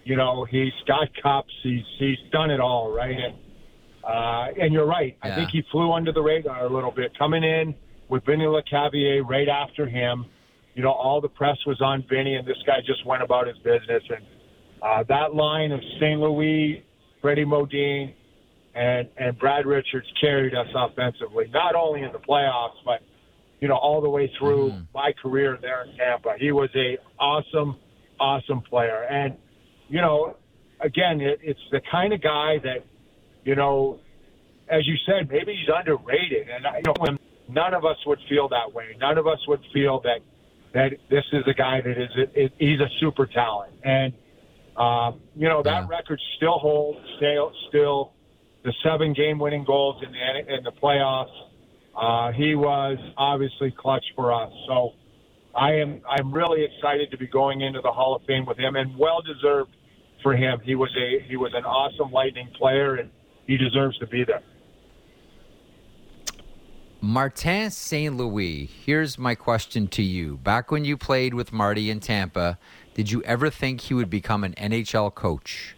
You 0.05 0.15
know, 0.15 0.45
he's 0.49 0.73
got 0.87 1.07
cups. 1.21 1.53
He's 1.61 1.83
he's 1.97 2.17
done 2.31 2.49
it 2.49 2.59
all, 2.59 2.91
right? 2.91 3.15
And 3.17 3.35
uh, 4.03 4.47
and 4.59 4.73
you're 4.73 4.87
right. 4.87 5.17
Yeah. 5.23 5.31
I 5.31 5.35
think 5.35 5.49
he 5.51 5.63
flew 5.71 5.91
under 5.91 6.11
the 6.11 6.21
radar 6.21 6.65
a 6.65 6.69
little 6.69 6.91
bit 6.91 7.17
coming 7.17 7.43
in. 7.43 7.75
with 8.09 8.25
Vinny 8.25 8.45
Lecavalier 8.45 9.27
right 9.27 9.47
after 9.47 9.87
him. 9.87 10.25
You 10.75 10.83
know, 10.83 10.91
all 10.91 11.21
the 11.21 11.29
press 11.29 11.57
was 11.67 11.81
on 11.81 12.05
Vinny, 12.09 12.35
and 12.35 12.47
this 12.47 12.57
guy 12.65 12.79
just 12.85 13.05
went 13.05 13.21
about 13.21 13.47
his 13.47 13.57
business. 13.57 14.03
And 14.09 14.25
uh, 14.81 15.03
that 15.09 15.35
line 15.35 15.71
of 15.71 15.81
St. 15.99 16.19
Louis, 16.19 16.83
Freddie 17.21 17.45
Modin, 17.45 18.13
and 18.75 19.09
and 19.17 19.37
Brad 19.37 19.65
Richards 19.65 20.07
carried 20.21 20.55
us 20.55 20.67
offensively, 20.75 21.47
not 21.53 21.75
only 21.75 22.03
in 22.03 22.11
the 22.11 22.19
playoffs, 22.19 22.77
but 22.85 23.01
you 23.59 23.67
know 23.67 23.75
all 23.75 24.01
the 24.01 24.09
way 24.09 24.31
through 24.37 24.71
mm. 24.71 24.87
my 24.93 25.13
career 25.21 25.57
there 25.61 25.83
in 25.83 25.95
Tampa. 25.97 26.35
He 26.39 26.51
was 26.51 26.69
a 26.75 26.97
awesome, 27.19 27.77
awesome 28.19 28.61
player, 28.61 29.03
and 29.09 29.35
you 29.87 30.01
know, 30.01 30.37
again, 30.79 31.21
it, 31.21 31.39
it's 31.41 31.59
the 31.71 31.81
kind 31.91 32.13
of 32.13 32.21
guy 32.21 32.59
that 32.63 32.85
you 33.43 33.55
know, 33.55 33.99
as 34.69 34.87
you 34.87 34.95
said, 35.05 35.29
maybe 35.29 35.55
he's 35.55 35.69
underrated, 35.73 36.47
and 36.49 36.65
I, 36.65 36.77
you 36.77 36.83
know, 36.85 37.17
none 37.49 37.73
of 37.73 37.85
us 37.85 37.97
would 38.05 38.19
feel 38.29 38.47
that 38.49 38.73
way. 38.73 38.95
None 38.99 39.17
of 39.17 39.27
us 39.27 39.39
would 39.47 39.61
feel 39.73 40.01
that 40.01 40.19
that 40.73 40.91
this 41.09 41.25
is 41.33 41.43
a 41.47 41.53
guy 41.53 41.81
that 41.81 41.97
is, 41.97 42.29
is 42.35 42.51
he's 42.59 42.79
a 42.79 42.89
super 42.99 43.25
talent, 43.25 43.73
and 43.83 44.13
um, 44.77 45.19
you 45.35 45.49
know 45.49 45.63
that 45.63 45.83
yeah. 45.83 45.87
record 45.89 46.21
still 46.37 46.59
holds, 46.59 46.99
still 47.17 47.51
still 47.67 48.13
the 48.63 48.73
seven 48.83 49.13
game-winning 49.13 49.63
goals 49.63 50.03
in 50.03 50.11
the 50.11 50.55
in 50.55 50.63
the 50.63 50.71
playoffs. 50.71 51.48
Uh, 51.99 52.31
he 52.31 52.55
was 52.55 52.97
obviously 53.17 53.71
clutch 53.71 54.05
for 54.15 54.31
us. 54.31 54.51
So 54.67 54.93
I 55.53 55.73
am 55.73 56.01
I'm 56.09 56.31
really 56.31 56.63
excited 56.63 57.11
to 57.11 57.17
be 57.17 57.27
going 57.27 57.61
into 57.61 57.81
the 57.81 57.91
Hall 57.91 58.15
of 58.15 58.21
Fame 58.25 58.45
with 58.45 58.57
him, 58.57 58.75
and 58.77 58.97
well 58.97 59.21
deserved 59.21 59.75
for 60.23 60.33
him. 60.35 60.61
He 60.63 60.75
was 60.75 60.95
a 60.97 61.19
he 61.27 61.35
was 61.35 61.51
an 61.53 61.65
awesome 61.65 62.11
Lightning 62.11 62.49
player, 62.57 62.95
and 62.95 63.09
he 63.47 63.57
deserves 63.57 63.97
to 63.97 64.07
be 64.07 64.23
there. 64.23 64.41
Martin 67.01 67.71
St. 67.71 68.15
Louis, 68.15 68.65
here's 68.65 69.17
my 69.17 69.33
question 69.33 69.87
to 69.87 70.03
you. 70.03 70.37
Back 70.37 70.69
when 70.69 70.83
you 70.83 70.97
played 70.97 71.33
with 71.33 71.53
Marty 71.53 71.89
in 71.89 72.01
Tampa, 72.01 72.59
did 72.93 73.09
you 73.09 73.23
ever 73.23 73.49
think 73.49 73.81
he 73.81 73.93
would 73.93 74.09
become 74.09 74.43
an 74.43 74.53
NHL 74.55 75.15
coach? 75.15 75.75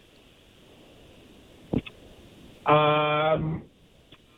Um, 2.66 3.62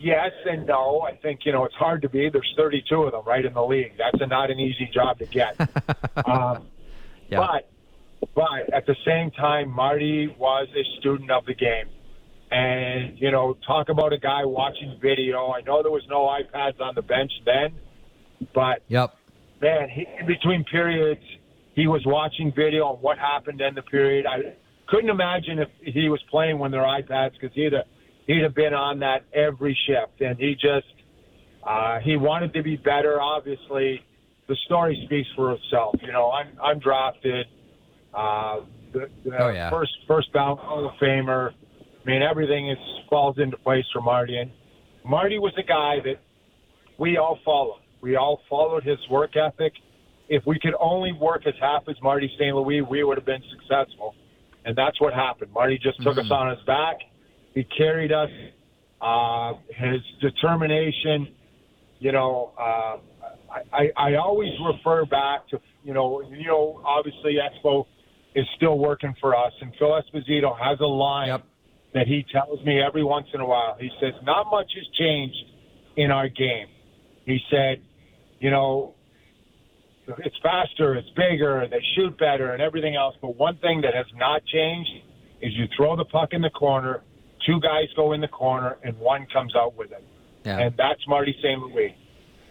yes 0.04 0.32
and 0.44 0.66
no. 0.66 1.00
I 1.00 1.16
think 1.16 1.40
you 1.44 1.52
know 1.52 1.64
it's 1.64 1.74
hard 1.74 2.02
to 2.02 2.08
be. 2.08 2.28
There's 2.28 2.52
32 2.56 3.02
of 3.02 3.12
them 3.12 3.22
right 3.26 3.44
in 3.44 3.54
the 3.54 3.64
league. 3.64 3.94
That's 3.98 4.20
a, 4.20 4.26
not 4.26 4.50
an 4.50 4.60
easy 4.60 4.90
job 4.92 5.18
to 5.18 5.26
get. 5.26 5.58
um, 6.26 6.66
yeah. 7.28 7.38
But 7.38 7.68
but 8.34 8.72
at 8.72 8.86
the 8.86 8.96
same 9.04 9.30
time, 9.30 9.70
Marty 9.70 10.34
was 10.38 10.68
a 10.74 11.00
student 11.00 11.30
of 11.30 11.44
the 11.46 11.54
game. 11.54 11.88
And, 12.50 13.18
you 13.18 13.30
know, 13.30 13.56
talk 13.66 13.88
about 13.88 14.12
a 14.12 14.18
guy 14.18 14.44
watching 14.44 14.98
video. 15.02 15.50
I 15.50 15.62
know 15.62 15.82
there 15.82 15.90
was 15.90 16.06
no 16.08 16.20
iPads 16.20 16.80
on 16.80 16.94
the 16.94 17.02
bench 17.02 17.32
then, 17.44 17.74
but 18.54 18.82
yep. 18.86 19.16
man, 19.60 19.88
he, 19.88 20.06
in 20.20 20.26
between 20.26 20.64
periods, 20.64 21.22
he 21.74 21.88
was 21.88 22.02
watching 22.06 22.52
video 22.54 22.84
on 22.84 22.96
what 22.96 23.18
happened 23.18 23.60
in 23.60 23.74
the 23.74 23.82
period. 23.82 24.26
I 24.26 24.54
couldn't 24.86 25.10
imagine 25.10 25.58
if 25.58 25.68
he 25.82 26.08
was 26.08 26.22
playing 26.30 26.58
when 26.58 26.70
there 26.70 26.84
are 26.84 27.02
iPads 27.02 27.32
because 27.32 27.54
he'd 27.54 27.72
have 27.72 27.86
he'd 28.26 28.42
have 28.42 28.54
been 28.54 28.74
on 28.74 29.00
that 29.00 29.24
every 29.32 29.76
shift, 29.87 30.20
and 30.20 30.38
he 30.38 30.54
just 30.54 30.87
uh, 31.66 31.98
he 32.00 32.16
wanted 32.16 32.52
to 32.54 32.62
be 32.62 32.76
better. 32.76 33.20
Obviously, 33.20 34.02
the 34.48 34.56
story 34.66 35.00
speaks 35.06 35.28
for 35.37 35.52
itself. 35.52 35.96
You 36.02 36.12
know, 36.12 36.30
I'm 36.30 36.48
I'm 36.62 36.78
drafted, 36.78 37.46
uh, 38.12 38.60
the, 38.92 39.08
the 39.24 39.42
oh, 39.42 39.48
yeah. 39.48 39.70
first 39.70 39.92
first 40.06 40.32
bound 40.32 40.60
Hall 40.60 40.87
of 40.87 40.92
Famer. 41.00 41.50
I 41.52 42.10
mean, 42.10 42.22
everything 42.22 42.70
is 42.70 42.78
falls 43.08 43.38
into 43.38 43.56
place 43.58 43.84
for 43.92 44.02
Marty, 44.02 44.37
and 44.37 44.50
Marty 45.04 45.38
was 45.38 45.52
a 45.58 45.62
guy 45.62 45.96
that 46.04 46.20
we 46.98 47.16
all 47.16 47.38
followed. 47.44 47.80
We 48.00 48.16
all 48.16 48.40
followed 48.50 48.84
his 48.84 48.98
work 49.10 49.37
ethic. 49.37 49.72
If 50.28 50.42
we 50.46 50.58
could 50.58 50.74
only 50.80 51.12
work 51.12 51.46
as 51.46 51.54
half 51.60 51.82
as 51.88 51.96
Marty 52.02 52.30
St. 52.38 52.54
Louis, 52.54 52.80
we 52.80 53.04
would 53.04 53.18
have 53.18 53.26
been 53.26 53.42
successful. 53.50 54.14
And 54.64 54.76
that's 54.76 54.98
what 54.98 55.12
happened. 55.12 55.52
Marty 55.52 55.78
just 55.82 56.02
took 56.02 56.16
mm-hmm. 56.16 56.20
us 56.20 56.30
on 56.30 56.50
his 56.50 56.64
back 56.66 56.96
he 57.54 57.64
carried 57.64 58.12
us. 58.12 58.30
Uh, 59.00 59.54
his 59.68 60.00
determination, 60.20 61.28
you 61.98 62.10
know, 62.12 62.52
uh, 62.58 62.96
I, 63.72 63.90
I 63.96 64.14
always 64.14 64.50
refer 64.64 65.04
back 65.04 65.48
to, 65.48 65.60
you 65.84 65.92
know, 65.92 66.22
you 66.22 66.46
know, 66.46 66.80
obviously 66.84 67.36
Espo 67.36 67.84
is 68.34 68.46
still 68.56 68.78
working 68.78 69.14
for 69.20 69.36
us, 69.36 69.52
and 69.60 69.72
Phil 69.78 69.90
Esposito 69.90 70.58
has 70.58 70.80
a 70.80 70.86
line 70.86 71.28
yep. 71.28 71.44
that 71.92 72.06
he 72.06 72.24
tells 72.32 72.64
me 72.64 72.80
every 72.80 73.04
once 73.04 73.26
in 73.34 73.40
a 73.40 73.46
while. 73.46 73.76
He 73.78 73.90
says, 74.00 74.14
"Not 74.24 74.50
much 74.50 74.72
has 74.74 74.86
changed 74.98 75.36
in 75.96 76.10
our 76.10 76.28
game." 76.28 76.68
He 77.26 77.38
said, 77.50 77.82
"You 78.40 78.50
know, 78.50 78.94
it's 80.18 80.36
faster, 80.42 80.94
it's 80.94 81.10
bigger, 81.10 81.66
they 81.70 81.82
shoot 81.94 82.18
better, 82.18 82.52
and 82.52 82.62
everything 82.62 82.96
else. 82.96 83.14
But 83.20 83.36
one 83.36 83.56
thing 83.58 83.82
that 83.82 83.94
has 83.94 84.06
not 84.16 84.44
changed 84.46 84.90
is 85.40 85.52
you 85.54 85.66
throw 85.76 85.94
the 85.94 86.06
puck 86.06 86.32
in 86.32 86.40
the 86.42 86.50
corner." 86.50 87.02
Two 87.46 87.61
guys 87.61 87.88
go 87.94 88.12
in 88.12 88.20
the 88.20 88.28
corner, 88.28 88.78
and 88.83 88.98
one 88.98 89.26
comes 89.33 89.54
out 89.54 89.76
with 89.76 89.92
it. 89.92 90.04
Yeah. 90.44 90.59
And 90.59 90.74
that's 90.76 91.00
Marty 91.09 91.35
St. 91.42 91.61
Louis. 91.61 91.94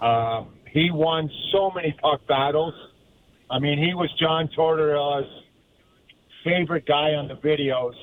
Um, 0.01 0.53
he 0.71 0.91
won 0.91 1.29
so 1.51 1.71
many 1.71 1.95
puck 2.01 2.25
battles. 2.27 2.73
I 3.49 3.60
mean, 3.60 3.77
he 3.77 3.93
was 3.93 4.12
John 4.19 4.49
Tortorella's 4.56 5.29
favorite 6.43 6.86
guy 6.86 7.13
on 7.13 7.27
the 7.27 7.36
videos 7.36 7.93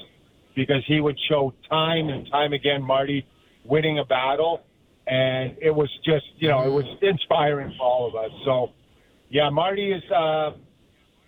because 0.54 0.82
he 0.86 1.00
would 1.00 1.18
show 1.28 1.52
time 1.68 2.08
and 2.08 2.28
time 2.30 2.52
again 2.52 2.82
Marty 2.82 3.26
winning 3.64 3.98
a 3.98 4.04
battle. 4.04 4.62
And 5.06 5.56
it 5.60 5.74
was 5.74 5.90
just, 6.04 6.26
you 6.38 6.48
know, 6.48 6.62
it 6.62 6.70
was 6.70 6.84
inspiring 7.02 7.74
for 7.76 7.84
all 7.84 8.08
of 8.08 8.14
us. 8.14 8.30
So, 8.44 8.70
yeah, 9.28 9.50
Marty 9.50 9.92
is, 9.92 10.02
uh, 10.10 10.52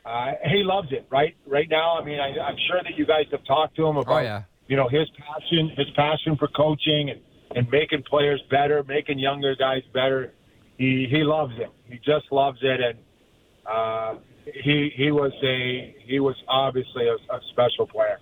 uh, 0.04 0.32
he 0.50 0.62
loves 0.62 0.88
it, 0.92 1.06
right? 1.10 1.34
Right 1.46 1.68
now, 1.68 1.98
I 1.98 2.04
mean, 2.04 2.20
I, 2.20 2.38
I'm 2.38 2.56
sure 2.68 2.80
that 2.82 2.96
you 2.96 3.06
guys 3.06 3.24
have 3.32 3.44
talked 3.44 3.76
to 3.76 3.86
him 3.86 3.96
about 3.96 4.20
oh, 4.20 4.20
yeah 4.20 4.42
you 4.72 4.78
know 4.78 4.88
his 4.88 5.06
passion, 5.18 5.70
his 5.76 5.90
passion 5.94 6.34
for 6.38 6.48
coaching 6.48 7.10
and, 7.10 7.20
and 7.54 7.70
making 7.70 8.02
players 8.04 8.42
better, 8.50 8.82
making 8.84 9.18
younger 9.18 9.54
guys 9.54 9.82
better. 9.92 10.32
He 10.78 11.06
he 11.10 11.24
loves 11.24 11.52
it. 11.58 11.68
He 11.90 11.98
just 11.98 12.32
loves 12.32 12.58
it, 12.62 12.80
and 12.80 12.98
uh, 13.70 14.14
he 14.64 14.90
he 14.96 15.10
was 15.10 15.30
a 15.44 15.94
he 16.06 16.20
was 16.20 16.36
obviously 16.48 17.06
a, 17.06 17.16
a 17.34 17.40
special 17.50 17.86
player 17.86 18.18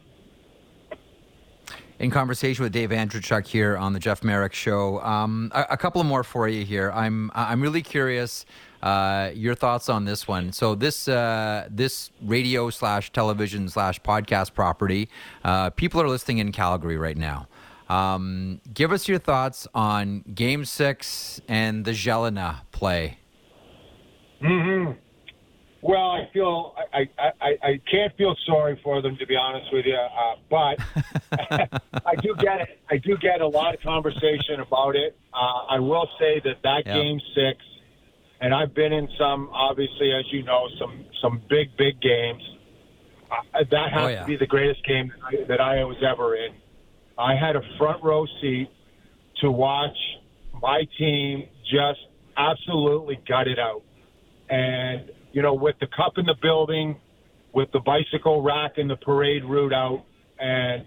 in 2.01 2.11
conversation 2.11 2.65
with 2.65 2.73
Dave 2.73 2.91
Andreychuk 2.91 3.47
here 3.47 3.77
on 3.77 3.93
the 3.93 4.01
Jeff 4.01 4.25
Marek 4.25 4.53
Show. 4.53 5.01
Um, 5.03 5.53
a, 5.55 5.67
a, 5.71 5.77
couple 5.77 6.03
more 6.03 6.25
for 6.25 6.49
you 6.49 6.65
here. 6.65 6.91
I'm 6.91 7.31
I'm 7.33 7.61
really 7.61 7.83
curious 7.83 8.45
uh, 8.83 9.31
your 9.35 9.55
thoughts 9.55 9.89
on 9.89 10.05
this 10.05 10.27
one. 10.27 10.53
So 10.53 10.75
this 10.75 11.09
uh, 11.09 11.69
this 11.71 12.11
radio 12.23 12.71
slash 12.71 13.13
television 13.13 13.69
slash 13.69 14.01
podcast 14.01 14.55
property, 14.55 15.09
uh, 15.45 15.71
people 15.71 16.01
are 16.01 16.09
listening 16.09 16.39
in 16.39 16.53
Calgary 16.53 16.97
right 16.97 17.17
now. 17.17 17.47
Um, 17.89 18.61
give 18.73 18.93
us 18.93 19.09
your 19.09 19.19
thoughts 19.19 19.67
on 19.75 20.25
Game 20.35 20.65
Six 20.65 21.41
and 21.49 21.85
the 21.85 21.91
Gelinas 21.91 22.61
play. 22.71 23.19
Hmm. 24.41 24.93
Well, 25.83 26.11
I 26.11 26.29
feel 26.33 26.75
I, 26.93 27.09
I, 27.19 27.33
I, 27.41 27.59
I, 27.63 27.81
can't 27.91 28.15
feel 28.17 28.37
sorry 28.47 28.79
for 28.85 29.01
them 29.01 29.17
to 29.17 29.27
be 29.27 29.35
honest 29.35 29.73
with 29.73 29.87
you, 29.87 29.95
uh, 29.97 30.35
but 30.51 30.79
I 32.07 32.15
do 32.17 32.35
get 32.39 32.61
it. 32.61 32.81
I 32.91 32.99
do 32.99 33.17
get 33.17 33.41
a 33.41 33.47
lot 33.47 33.75
of 33.75 33.81
conversation 33.81 34.61
about 34.61 34.95
it. 34.95 35.17
Uh, 35.33 35.65
I 35.71 35.79
will 35.79 36.07
say 36.19 36.41
that 36.45 36.63
that 36.65 36.85
yep. 36.85 36.95
game 36.95 37.19
six 37.35 37.65
and 38.41 38.55
I've 38.55 38.75
been 38.75 38.93
in 38.93 39.09
some, 39.19 39.51
obviously, 39.53 40.13
as 40.13 40.25
you 40.33 40.43
know, 40.43 40.67
some 40.79 41.05
some 41.23 41.43
big 41.49 41.77
big 41.77 42.01
games. 42.01 42.43
Uh, 43.31 43.63
that 43.71 43.93
has 43.93 44.03
oh, 44.03 44.09
yeah. 44.09 44.21
to 44.21 44.27
be 44.27 44.37
the 44.37 44.47
greatest 44.47 44.85
game 44.87 45.09
that 45.09 45.25
I, 45.25 45.45
that 45.47 45.61
I 45.61 45.85
was 45.85 45.97
ever 46.03 46.35
in. 46.35 46.53
I 47.19 47.35
had 47.37 47.55
a 47.55 47.61
front 47.79 48.03
row 48.03 48.27
seat 48.41 48.69
to 49.41 49.51
watch 49.51 49.97
my 50.61 50.83
team 50.99 51.49
just 51.71 52.01
absolutely 52.37 53.21
gut 53.29 53.47
it 53.47 53.59
out, 53.59 53.83
and 54.49 55.11
you 55.33 55.43
know, 55.43 55.55
with 55.55 55.77
the 55.81 55.87
cup 55.87 56.15
in 56.17 56.27
the 56.27 56.35
building, 56.41 56.97
with 57.55 57.71
the 57.73 57.81
bicycle 57.81 58.43
rack 58.43 58.79
and 58.79 58.91
the 58.91 58.97
parade 58.97 59.45
route 59.45 59.73
out, 59.73 60.05
and 60.39 60.85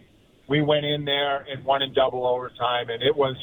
we 0.50 0.62
went 0.62 0.86
in 0.86 1.06
there 1.06 1.46
and 1.50 1.64
won 1.64 1.82
in 1.82 1.94
double 1.94 2.28
overtime, 2.28 2.90
and 2.90 3.02
it 3.02 3.16
was 3.16 3.36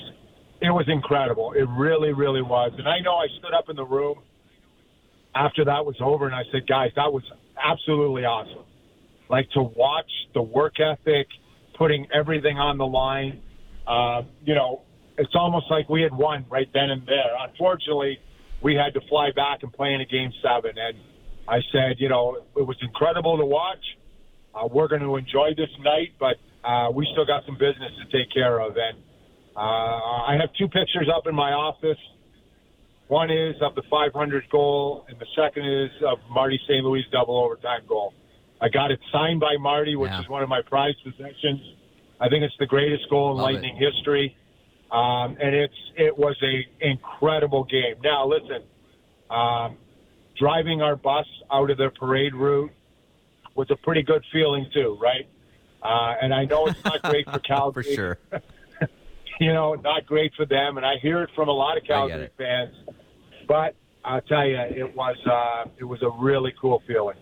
it 0.60 0.70
was 0.70 0.86
incredible. 0.88 1.52
It 1.52 1.66
really, 1.70 2.12
really 2.12 2.42
was. 2.42 2.72
And 2.76 2.88
I 2.88 3.00
know 3.00 3.16
I 3.16 3.26
stood 3.38 3.54
up 3.54 3.68
in 3.68 3.76
the 3.76 3.84
room 3.84 4.18
after 5.34 5.64
that 5.64 5.84
was 5.84 5.96
over 6.00 6.26
and 6.26 6.34
I 6.34 6.42
said, 6.52 6.66
guys, 6.66 6.90
that 6.96 7.12
was 7.12 7.22
absolutely 7.62 8.24
awesome. 8.24 8.64
Like 9.28 9.48
to 9.50 9.62
watch 9.62 10.10
the 10.34 10.42
work 10.42 10.74
ethic, 10.80 11.28
putting 11.78 12.06
everything 12.12 12.58
on 12.58 12.78
the 12.78 12.86
line. 12.86 13.40
Uh, 13.86 14.22
you 14.44 14.54
know, 14.54 14.82
it's 15.18 15.34
almost 15.34 15.66
like 15.70 15.88
we 15.88 16.02
had 16.02 16.12
won 16.12 16.44
right 16.50 16.68
then 16.72 16.90
and 16.90 17.06
there. 17.06 17.32
Unfortunately, 17.48 18.18
we 18.62 18.74
had 18.74 18.92
to 18.94 19.00
fly 19.08 19.30
back 19.34 19.62
and 19.62 19.72
play 19.72 19.94
in 19.94 20.00
a 20.00 20.06
game 20.06 20.32
seven. 20.42 20.72
And 20.76 20.96
I 21.48 21.60
said, 21.72 21.96
you 21.98 22.08
know, 22.08 22.38
it 22.56 22.66
was 22.66 22.76
incredible 22.82 23.38
to 23.38 23.44
watch. 23.44 23.84
Uh, 24.54 24.66
we're 24.66 24.88
going 24.88 25.02
to 25.02 25.16
enjoy 25.16 25.50
this 25.56 25.70
night, 25.80 26.12
but 26.18 26.36
uh, 26.68 26.90
we 26.90 27.06
still 27.12 27.24
got 27.24 27.44
some 27.46 27.54
business 27.54 27.92
to 28.02 28.18
take 28.18 28.32
care 28.32 28.60
of. 28.60 28.76
And 28.76 28.98
uh, 29.60 30.26
I 30.32 30.36
have 30.40 30.48
two 30.58 30.68
pictures 30.68 31.08
up 31.14 31.26
in 31.26 31.34
my 31.34 31.52
office. 31.52 31.98
One 33.08 33.30
is 33.30 33.56
of 33.60 33.74
the 33.74 33.82
500 33.90 34.48
goal, 34.50 35.04
and 35.08 35.18
the 35.18 35.26
second 35.36 35.66
is 35.66 35.90
of 36.06 36.18
Marty 36.30 36.58
St. 36.66 36.82
Louis 36.84 37.04
double 37.12 37.36
overtime 37.36 37.82
goal. 37.86 38.14
I 38.60 38.68
got 38.70 38.90
it 38.90 39.00
signed 39.12 39.40
by 39.40 39.56
Marty, 39.58 39.96
which 39.96 40.10
Yeah. 40.12 40.20
is 40.20 40.28
one 40.28 40.42
of 40.42 40.48
my 40.48 40.62
prized 40.62 41.02
possessions. 41.04 41.60
I 42.20 42.28
think 42.28 42.44
it's 42.44 42.56
the 42.58 42.66
greatest 42.66 43.08
goal 43.10 43.32
in 43.32 43.36
Love 43.38 43.52
Lightning 43.52 43.76
history, 43.76 44.36
um, 44.92 45.36
and 45.40 45.54
it's 45.54 45.74
it 45.96 46.16
was 46.16 46.36
a 46.42 46.66
incredible 46.80 47.64
game. 47.64 47.96
Now 48.02 48.26
listen, 48.26 48.62
um, 49.30 49.76
driving 50.38 50.80
our 50.82 50.96
bus 50.96 51.26
out 51.50 51.70
of 51.70 51.78
the 51.78 51.90
parade 51.98 52.34
route 52.34 52.70
was 53.56 53.70
a 53.70 53.76
pretty 53.76 54.02
good 54.02 54.24
feeling 54.32 54.66
too, 54.72 54.96
right? 55.00 55.26
Uh, 55.82 56.14
and 56.22 56.32
I 56.32 56.44
know 56.44 56.66
it's 56.66 56.82
not 56.84 57.02
great 57.02 57.28
for 57.28 57.38
Calgary, 57.52 57.82
For 57.84 57.92
sure. 57.94 58.18
you 59.44 59.52
know, 59.52 59.74
not 59.74 60.06
great 60.06 60.32
for 60.36 60.44
them, 60.44 60.76
and 60.76 60.84
I 60.84 60.98
hear 60.98 61.22
it 61.22 61.30
from 61.34 61.48
a 61.48 61.52
lot 61.52 61.78
of 61.78 61.84
Calgary 61.84 62.28
fans. 62.36 62.74
But 63.48 63.74
I'll 64.04 64.20
tell 64.20 64.46
you, 64.46 64.58
it 64.58 64.94
was 64.94 65.16
uh, 65.26 65.68
it 65.78 65.84
was 65.84 66.02
a 66.02 66.10
really 66.10 66.52
cool 66.60 66.82
feeling. 66.86 67.16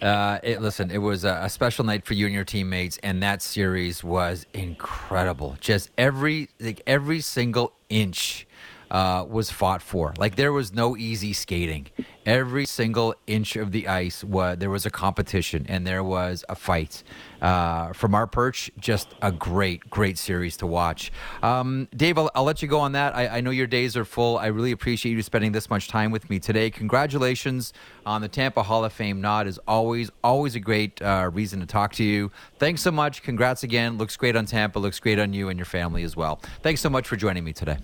Uh, 0.00 0.38
it, 0.42 0.60
listen, 0.60 0.90
it 0.90 0.98
was 0.98 1.24
a, 1.24 1.40
a 1.42 1.48
special 1.48 1.84
night 1.84 2.04
for 2.04 2.14
you 2.14 2.26
and 2.26 2.34
your 2.34 2.44
teammates, 2.44 2.98
and 3.02 3.22
that 3.22 3.42
series 3.42 4.04
was 4.04 4.46
incredible. 4.54 5.56
Just 5.60 5.90
every 5.98 6.48
like 6.60 6.80
every 6.86 7.20
single 7.20 7.72
inch 7.88 8.46
uh, 8.90 9.24
was 9.28 9.50
fought 9.50 9.82
for. 9.82 10.14
Like 10.18 10.36
there 10.36 10.52
was 10.52 10.72
no 10.72 10.96
easy 10.96 11.32
skating. 11.32 11.88
Every 12.24 12.66
single 12.66 13.14
inch 13.26 13.54
of 13.54 13.70
the 13.70 13.86
ice 13.86 14.24
was 14.24 14.58
there 14.58 14.70
was 14.70 14.84
a 14.84 14.90
competition, 14.90 15.64
and 15.68 15.86
there 15.86 16.02
was 16.02 16.44
a 16.48 16.54
fight. 16.54 17.04
Uh, 17.40 17.92
from 17.92 18.14
our 18.14 18.26
perch, 18.26 18.70
just 18.80 19.08
a 19.20 19.30
great, 19.30 19.88
great 19.90 20.18
series 20.18 20.56
to 20.56 20.66
watch. 20.66 21.12
Um, 21.42 21.86
Dave, 21.94 22.18
I'll, 22.18 22.30
I'll 22.34 22.44
let 22.44 22.62
you 22.62 22.68
go 22.68 22.80
on 22.80 22.92
that. 22.92 23.14
I, 23.14 23.28
I 23.28 23.40
know 23.42 23.50
your 23.50 23.66
days 23.66 23.96
are 23.96 24.04
full. 24.04 24.38
I 24.38 24.46
really 24.46 24.72
appreciate 24.72 25.12
you 25.12 25.22
spending 25.22 25.52
this 25.52 25.68
much 25.70 25.86
time 25.86 26.10
with 26.10 26.28
me 26.30 26.40
today. 26.40 26.70
Congratulations 26.70 27.72
on 28.06 28.22
the 28.22 28.28
Tampa 28.28 28.62
Hall 28.62 28.84
of 28.84 28.92
Fame 28.92 29.20
nod. 29.20 29.46
Is 29.46 29.60
always, 29.68 30.10
always 30.24 30.54
a 30.56 30.60
great 30.60 31.00
uh, 31.02 31.30
reason 31.32 31.60
to 31.60 31.66
talk 31.66 31.92
to 31.94 32.04
you. 32.04 32.32
Thanks 32.58 32.82
so 32.82 32.90
much. 32.90 33.22
Congrats 33.22 33.62
again. 33.62 33.98
Looks 33.98 34.16
great 34.16 34.34
on 34.34 34.46
Tampa. 34.46 34.78
Looks 34.78 34.98
great 34.98 35.18
on 35.18 35.32
you 35.32 35.48
and 35.48 35.58
your 35.58 35.66
family 35.66 36.02
as 36.02 36.16
well. 36.16 36.40
Thanks 36.62 36.80
so 36.80 36.88
much 36.88 37.06
for 37.06 37.16
joining 37.16 37.44
me 37.44 37.52
today. 37.52 37.76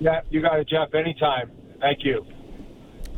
Yeah, 0.00 0.20
you 0.30 0.42
got 0.42 0.58
it, 0.60 0.68
Jeff. 0.68 0.94
Anytime. 0.94 1.50
Thank 1.80 2.04
you. 2.04 2.24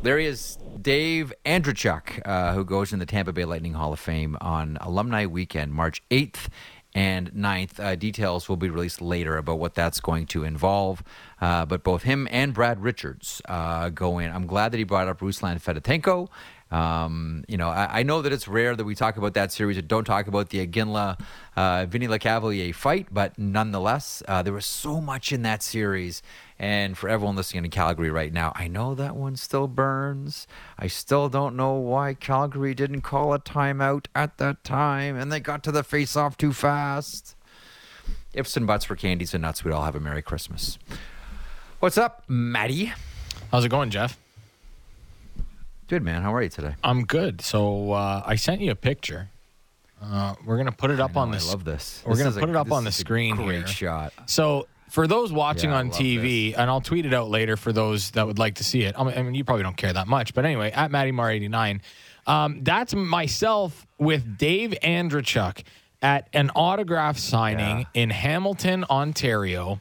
There 0.02 0.18
he 0.18 0.26
is, 0.26 0.56
Dave 0.80 1.32
Andreychuk, 1.44 2.22
uh, 2.24 2.54
who 2.54 2.64
goes 2.64 2.92
in 2.92 3.00
the 3.00 3.06
Tampa 3.06 3.34
Bay 3.34 3.44
Lightning 3.44 3.74
Hall 3.74 3.92
of 3.92 4.00
Fame 4.00 4.36
on 4.40 4.78
Alumni 4.80 5.26
Weekend, 5.26 5.74
March 5.74 6.02
8th 6.10 6.48
and 6.94 7.30
9th. 7.32 7.78
Uh, 7.78 7.96
details 7.96 8.48
will 8.48 8.56
be 8.56 8.70
released 8.70 9.02
later 9.02 9.36
about 9.36 9.58
what 9.58 9.74
that's 9.74 10.00
going 10.00 10.24
to 10.28 10.42
involve. 10.42 11.02
Uh, 11.40 11.66
but 11.66 11.84
both 11.84 12.02
him 12.04 12.26
and 12.30 12.54
Brad 12.54 12.82
Richards 12.82 13.42
uh, 13.46 13.90
go 13.90 14.18
in. 14.18 14.32
I'm 14.32 14.46
glad 14.46 14.72
that 14.72 14.78
he 14.78 14.84
brought 14.84 15.06
up 15.06 15.20
Ruslan 15.20 15.60
Fedotenko. 15.62 16.28
Um, 16.70 17.44
you 17.48 17.56
know, 17.56 17.68
I, 17.68 18.00
I 18.00 18.02
know 18.04 18.22
that 18.22 18.32
it's 18.32 18.46
rare 18.46 18.76
that 18.76 18.84
we 18.84 18.94
talk 18.94 19.16
about 19.16 19.34
that 19.34 19.50
series 19.50 19.76
and 19.76 19.88
don't 19.88 20.04
talk 20.04 20.28
about 20.28 20.50
the 20.50 20.64
Iginla 20.64 21.20
uh, 21.56 21.86
Vinny 21.86 22.06
Lecavalier 22.06 22.72
fight, 22.74 23.08
but 23.10 23.36
nonetheless, 23.38 24.22
uh, 24.28 24.42
there 24.42 24.52
was 24.52 24.66
so 24.66 25.00
much 25.00 25.32
in 25.32 25.42
that 25.42 25.62
series. 25.62 26.22
And 26.60 26.96
for 26.96 27.08
everyone 27.08 27.36
listening 27.36 27.64
in 27.64 27.70
Calgary 27.70 28.10
right 28.10 28.32
now, 28.32 28.52
I 28.54 28.68
know 28.68 28.94
that 28.94 29.16
one 29.16 29.34
still 29.36 29.66
burns. 29.66 30.46
I 30.78 30.86
still 30.86 31.28
don't 31.28 31.56
know 31.56 31.72
why 31.72 32.14
Calgary 32.14 32.74
didn't 32.74 33.00
call 33.00 33.32
a 33.32 33.38
timeout 33.38 34.06
at 34.14 34.38
that 34.38 34.62
time 34.62 35.16
and 35.16 35.32
they 35.32 35.40
got 35.40 35.64
to 35.64 35.72
the 35.72 35.82
face 35.82 36.16
off 36.16 36.36
too 36.36 36.52
fast. 36.52 37.34
Ifs 38.32 38.56
and 38.56 38.66
buts 38.66 38.84
for 38.84 38.94
candies 38.94 39.34
and 39.34 39.42
nuts, 39.42 39.64
we'd 39.64 39.72
all 39.72 39.84
have 39.84 39.96
a 39.96 40.00
Merry 40.00 40.22
Christmas. 40.22 40.78
What's 41.80 41.98
up, 41.98 42.22
Maddie? 42.28 42.92
How's 43.50 43.64
it 43.64 43.70
going, 43.70 43.90
Jeff? 43.90 44.18
Good, 45.90 46.04
man. 46.04 46.22
How 46.22 46.32
are 46.32 46.40
you 46.40 46.48
today? 46.48 46.76
I'm 46.84 47.04
good. 47.04 47.40
So 47.40 47.90
uh, 47.90 48.22
I 48.24 48.36
sent 48.36 48.60
you 48.60 48.70
a 48.70 48.76
picture. 48.76 49.28
Uh, 50.00 50.36
we're 50.46 50.56
gonna 50.56 50.70
put 50.70 50.92
it 50.92 51.00
up 51.00 51.16
I 51.16 51.22
on 51.22 51.32
know, 51.32 51.38
the. 51.38 51.44
I 51.44 51.48
love 51.48 51.64
this. 51.64 52.00
We're 52.06 52.12
This 52.12 52.18
gonna 52.20 52.30
is 52.30 52.36
a- 52.36 52.40
put 52.40 52.48
it 52.48 52.54
up 52.54 52.70
on 52.70 52.84
the 52.84 52.92
screen 52.92 53.34
Great 53.34 53.56
here. 53.56 53.66
shot. 53.66 54.12
So 54.26 54.68
for 54.88 55.08
those 55.08 55.32
watching 55.32 55.70
Yeah, 55.70 55.78
on 55.78 55.90
TV, 55.90 56.54
and 56.56 56.70
I'll 56.70 56.80
tweet 56.80 57.06
it 57.06 57.12
out 57.12 57.28
later 57.28 57.56
for 57.56 57.72
those 57.72 58.12
that 58.12 58.24
would 58.24 58.38
like 58.38 58.54
to 58.56 58.64
see 58.64 58.82
it. 58.82 58.94
I 58.96 59.02
mean, 59.20 59.34
you 59.34 59.42
probably 59.42 59.64
don't 59.64 59.76
care 59.76 59.92
that 59.92 60.06
much, 60.06 60.32
but 60.32 60.44
anyway, 60.44 60.70
at 60.70 60.92
Matty 60.92 61.10
Mar 61.10 61.28
eighty 61.28 61.48
nine, 61.48 61.82
um, 62.24 62.60
that's 62.62 62.94
myself 62.94 63.84
with 63.98 64.38
Dave 64.38 64.70
Andreychuk 64.84 65.64
at 66.02 66.28
an 66.32 66.50
autograph 66.54 67.18
signing 67.18 67.84
in 67.94 68.10
Hamilton, 68.10 68.84
Ontario. 68.88 69.80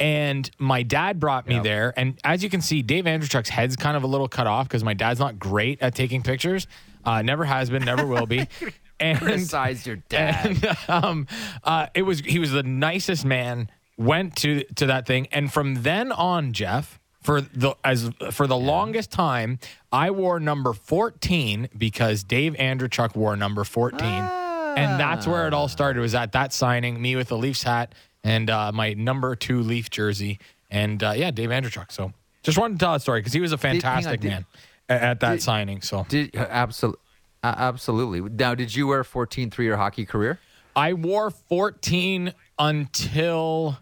And 0.00 0.50
my 0.58 0.82
dad 0.82 1.20
brought 1.20 1.46
me 1.46 1.56
Yep. 1.56 1.64
there. 1.64 1.94
And 1.96 2.18
as 2.24 2.42
you 2.42 2.48
can 2.50 2.62
see, 2.62 2.80
Dave 2.82 3.04
Andreychuk's 3.04 3.50
head's 3.50 3.76
kind 3.76 3.96
of 3.96 4.02
a 4.02 4.06
little 4.06 4.28
cut 4.28 4.46
off 4.46 4.66
because 4.66 4.82
my 4.82 4.94
dad's 4.94 5.20
not 5.20 5.38
great 5.38 5.80
at 5.82 5.94
taking 5.94 6.22
pictures. 6.22 6.66
Uh, 7.04 7.20
never 7.22 7.44
has 7.44 7.68
been, 7.70 7.84
never 7.84 8.06
will 8.06 8.26
be. 8.26 8.48
And 9.02 9.16
Criticize 9.18 9.86
your 9.86 9.96
dad. 10.10 10.46
and, 10.62 10.76
um, 10.86 11.26
uh, 11.64 11.86
it 11.94 12.02
was 12.02 12.20
he 12.20 12.38
was 12.38 12.50
the 12.52 12.62
nicest 12.62 13.24
man. 13.24 13.70
Went 13.96 14.36
to 14.36 14.62
to 14.74 14.86
that 14.86 15.06
thing, 15.06 15.26
and 15.32 15.50
from 15.50 15.76
then 15.76 16.12
on, 16.12 16.52
Jeff, 16.52 17.00
for 17.22 17.40
the 17.40 17.76
as 17.82 18.10
for 18.30 18.46
the 18.46 18.58
longest 18.58 19.10
time, 19.10 19.58
I 19.90 20.10
wore 20.10 20.38
number 20.38 20.74
fourteen 20.74 21.70
because 21.78 22.24
Dave 22.24 22.52
Andreychuk 22.56 23.16
wore 23.16 23.36
number 23.36 23.64
fourteen, 23.64 24.02
and 24.02 25.00
that's 25.00 25.26
where 25.26 25.46
it 25.46 25.54
all 25.54 25.68
started. 25.68 26.00
Was 26.00 26.14
at 26.14 26.32
that 26.32 26.52
signing, 26.52 27.00
me 27.00 27.16
with 27.16 27.28
the 27.28 27.38
Leafs 27.38 27.62
hat 27.62 27.94
and 28.24 28.50
uh, 28.50 28.72
my 28.72 28.94
number 28.94 29.34
two 29.36 29.60
Leaf 29.60 29.90
jersey, 29.90 30.38
and 30.70 31.02
uh, 31.02 31.12
yeah, 31.16 31.30
Dave 31.30 31.50
Andreychuk. 31.50 31.90
So 31.92 32.12
just 32.42 32.58
wanted 32.58 32.78
to 32.78 32.84
tell 32.84 32.92
that 32.92 33.02
story 33.02 33.20
because 33.20 33.32
he 33.32 33.40
was 33.40 33.52
a 33.52 33.58
fantastic 33.58 34.20
did- 34.20 34.28
man 34.28 34.46
at, 34.88 35.02
at 35.02 35.20
that 35.20 35.32
did- 35.32 35.42
signing. 35.42 35.82
So 35.82 36.06
Did 36.08 36.34
absolutely, 36.36 37.00
uh, 37.42 37.54
absolutely. 37.56 38.20
Now, 38.20 38.54
did 38.54 38.74
you 38.74 38.86
wear 38.86 39.04
14 39.04 39.50
through 39.50 39.66
your 39.66 39.76
hockey 39.76 40.04
career? 40.06 40.38
I 40.76 40.92
wore 40.92 41.30
14 41.30 42.32
until 42.58 43.78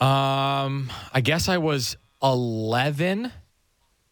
um 0.00 0.90
I 1.12 1.20
guess 1.22 1.48
I 1.48 1.58
was 1.58 1.96
11 2.22 3.30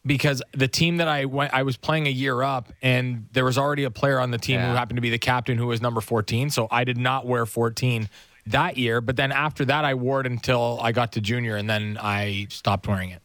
because 0.06 0.42
the 0.52 0.68
team 0.68 0.98
that 0.98 1.08
I 1.08 1.24
went 1.24 1.52
I 1.52 1.64
was 1.64 1.76
playing 1.76 2.06
a 2.06 2.10
year 2.10 2.42
up 2.42 2.72
and 2.82 3.26
there 3.32 3.44
was 3.44 3.58
already 3.58 3.84
a 3.84 3.90
player 3.90 4.20
on 4.20 4.30
the 4.30 4.38
team 4.38 4.60
who 4.60 4.66
happened 4.68 4.96
to 4.96 5.00
be 5.00 5.10
the 5.10 5.18
captain 5.18 5.58
who 5.58 5.66
was 5.66 5.82
number 5.82 6.00
14 6.00 6.50
so 6.50 6.68
I 6.70 6.84
did 6.84 6.98
not 6.98 7.26
wear 7.26 7.46
14 7.46 8.08
that 8.46 8.76
year 8.76 9.00
but 9.00 9.16
then 9.16 9.30
after 9.32 9.64
that 9.64 9.84
I 9.84 9.94
wore 9.94 10.20
it 10.20 10.26
until 10.26 10.78
I 10.82 10.92
got 10.92 11.12
to 11.12 11.20
junior 11.20 11.56
and 11.56 11.68
then 11.70 11.96
I 12.00 12.46
stopped 12.50 12.86
wearing 12.88 13.10
it. 13.10 13.22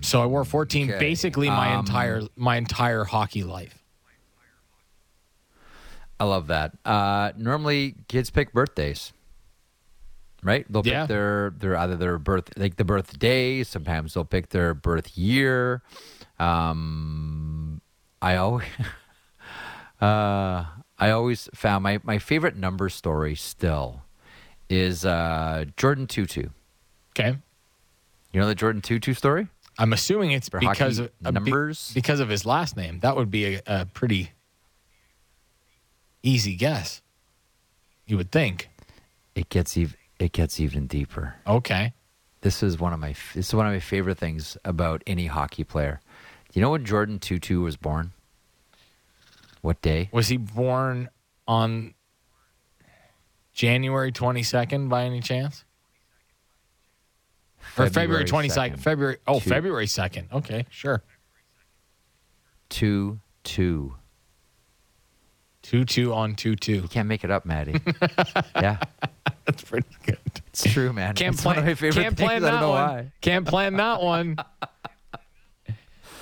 So 0.00 0.20
I 0.22 0.26
wore 0.26 0.44
14 0.44 0.86
Hmm. 0.86 0.90
Okay. 0.94 0.98
basically 0.98 1.48
my 1.48 1.74
Um, 1.74 1.80
entire 1.80 2.22
my 2.34 2.56
entire 2.56 3.04
hockey 3.04 3.44
life. 3.44 3.78
I 6.18 6.24
love 6.24 6.48
that. 6.48 6.72
Uh, 6.84 7.30
normally, 7.36 7.94
kids 8.08 8.30
pick 8.30 8.52
birthdays, 8.52 9.12
right? 10.42 10.66
They'll 10.68 10.82
Yeah. 10.84 11.02
pick 11.02 11.08
their 11.08 11.50
their 11.56 11.76
either 11.76 11.94
their 11.96 12.18
birth 12.18 12.50
like 12.56 12.74
the 12.76 12.84
birthday. 12.84 13.62
Sometimes 13.62 14.14
they'll 14.14 14.24
pick 14.24 14.48
their 14.48 14.74
birth 14.74 15.16
year. 15.16 15.82
Um, 16.40 17.80
I 18.20 18.34
always, 18.36 18.66
uh, 20.00 20.64
I 20.98 21.10
always 21.10 21.48
found 21.54 21.82
my 21.84 22.00
my 22.02 22.18
favorite 22.18 22.56
number 22.56 22.88
story 22.88 23.34
still 23.34 24.02
is 24.68 25.04
uh, 25.04 25.64
Jordan 25.76 26.06
Tootoo. 26.06 26.50
Okay? 27.18 27.36
You 28.32 28.40
know 28.40 28.46
the 28.46 28.54
Jordan 28.54 28.82
Tootoo 28.82 29.16
story? 29.16 29.48
I'm 29.78 29.92
assuming 29.92 30.32
it's 30.32 30.48
For 30.48 30.58
because 30.60 30.98
of 30.98 31.10
uh, 31.24 31.30
be- 31.30 31.34
numbers? 31.34 31.92
because 31.94 32.20
of 32.20 32.28
his 32.28 32.44
last 32.44 32.76
name. 32.76 32.98
That 33.00 33.16
would 33.16 33.30
be 33.30 33.54
a, 33.56 33.62
a 33.66 33.86
pretty 33.86 34.30
easy 36.22 36.54
guess. 36.56 37.00
You 38.06 38.16
would 38.16 38.30
think. 38.32 38.68
It 39.34 39.48
gets 39.48 39.76
even 39.76 39.96
it 40.18 40.32
gets 40.32 40.58
even 40.58 40.86
deeper. 40.86 41.36
Okay. 41.46 41.92
This 42.40 42.62
is 42.62 42.78
one 42.78 42.92
of 42.92 42.98
my 43.00 43.14
this 43.34 43.48
is 43.48 43.54
one 43.54 43.66
of 43.66 43.72
my 43.72 43.80
favorite 43.80 44.18
things 44.18 44.56
about 44.64 45.02
any 45.06 45.26
hockey 45.26 45.64
player. 45.64 46.00
Do 46.52 46.58
you 46.58 46.62
know 46.62 46.70
when 46.70 46.84
Jordan 46.84 47.18
Tutu 47.18 47.60
was 47.60 47.76
born? 47.76 48.12
What 49.68 49.82
day? 49.82 50.08
Was 50.14 50.28
he 50.28 50.38
born 50.38 51.10
on 51.46 51.92
January 53.52 54.10
22nd 54.12 54.88
by 54.88 55.02
any 55.04 55.20
chance? 55.20 55.62
Or 57.76 57.86
February 57.90 58.24
22nd. 58.24 58.78
February 58.78 59.18
Oh, 59.26 59.40
Two- 59.40 59.50
February 59.50 59.84
2nd. 59.84 60.32
Okay, 60.32 60.64
sure. 60.70 61.02
Two 62.70 63.20
two. 63.44 63.94
2-2 65.64 66.14
on 66.16 66.34
2-2. 66.34 66.68
You 66.68 66.88
can't 66.88 67.06
make 67.08 67.22
it 67.24 67.30
up, 67.30 67.44
Maddie. 67.44 67.78
yeah, 68.56 68.78
That's 69.44 69.62
pretty 69.64 69.86
good. 70.06 70.16
it's 70.46 70.62
true, 70.72 70.94
man. 70.94 71.14
Can't 71.14 71.34
it's 71.34 71.42
plan, 71.42 71.56
one 71.56 71.58
of 71.58 71.64
my 71.66 71.74
favorite 71.74 72.02
can't 72.02 72.16
things. 72.16 72.26
plan 72.26 72.36
I 72.42 72.46
that 72.46 72.50
don't 72.52 72.60
know 72.62 72.68
one. 72.70 72.88
why. 72.88 73.12
Can't 73.20 73.46
plan 73.46 73.74
that 73.76 74.00
one. 74.02 74.36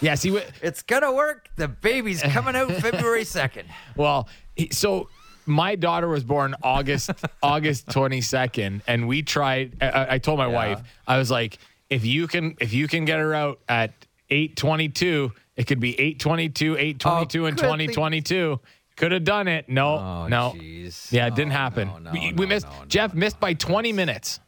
Yes, 0.00 0.22
he 0.22 0.30
would. 0.30 0.44
It's 0.62 0.82
gonna 0.82 1.12
work. 1.12 1.48
The 1.56 1.68
baby's 1.68 2.22
coming 2.22 2.54
out 2.56 2.70
February 2.72 3.24
second. 3.40 3.68
Well, 3.96 4.28
he, 4.54 4.68
so 4.70 5.08
my 5.46 5.74
daughter 5.76 6.08
was 6.08 6.24
born 6.24 6.54
August 6.62 7.10
August 7.42 7.86
22nd, 7.88 8.82
and 8.86 9.08
we 9.08 9.22
tried. 9.22 9.76
I, 9.80 10.14
I 10.14 10.18
told 10.18 10.38
my 10.38 10.46
Yeah. 10.48 10.54
wife, 10.54 10.82
I 11.06 11.18
was 11.18 11.30
like, 11.30 11.58
if 11.88 12.04
you 12.04 12.26
can 12.26 12.56
if 12.60 12.72
you 12.72 12.88
can 12.88 13.04
get 13.04 13.18
her 13.20 13.34
out 13.34 13.60
at 13.68 13.92
8:22, 14.30 15.32
it 15.56 15.66
could 15.66 15.80
be 15.80 15.94
8:22, 15.94 16.96
8:22, 16.98 17.42
Oh, 17.42 17.44
and 17.46 17.56
2022. 17.58 18.60
Could 18.96 19.12
have 19.12 19.24
done 19.24 19.46
it. 19.46 19.68
No, 19.68 19.88
Oh, 19.98 20.26
no. 20.28 20.54
jeez. 20.56 21.12
Yeah, 21.12 21.26
it 21.26 21.34
didn't 21.34 21.52
oh, 21.52 21.56
happen. 21.56 21.88
no, 21.88 21.98
no, 21.98 22.10
we, 22.12 22.32
we 22.32 22.46
missed. 22.46 22.66
no, 22.66 22.78
no, 22.78 22.84
Jeff 22.86 23.12
no, 23.12 23.20
missed 23.20 23.38
by 23.38 23.52
20 23.52 23.92
minutes. 23.92 24.40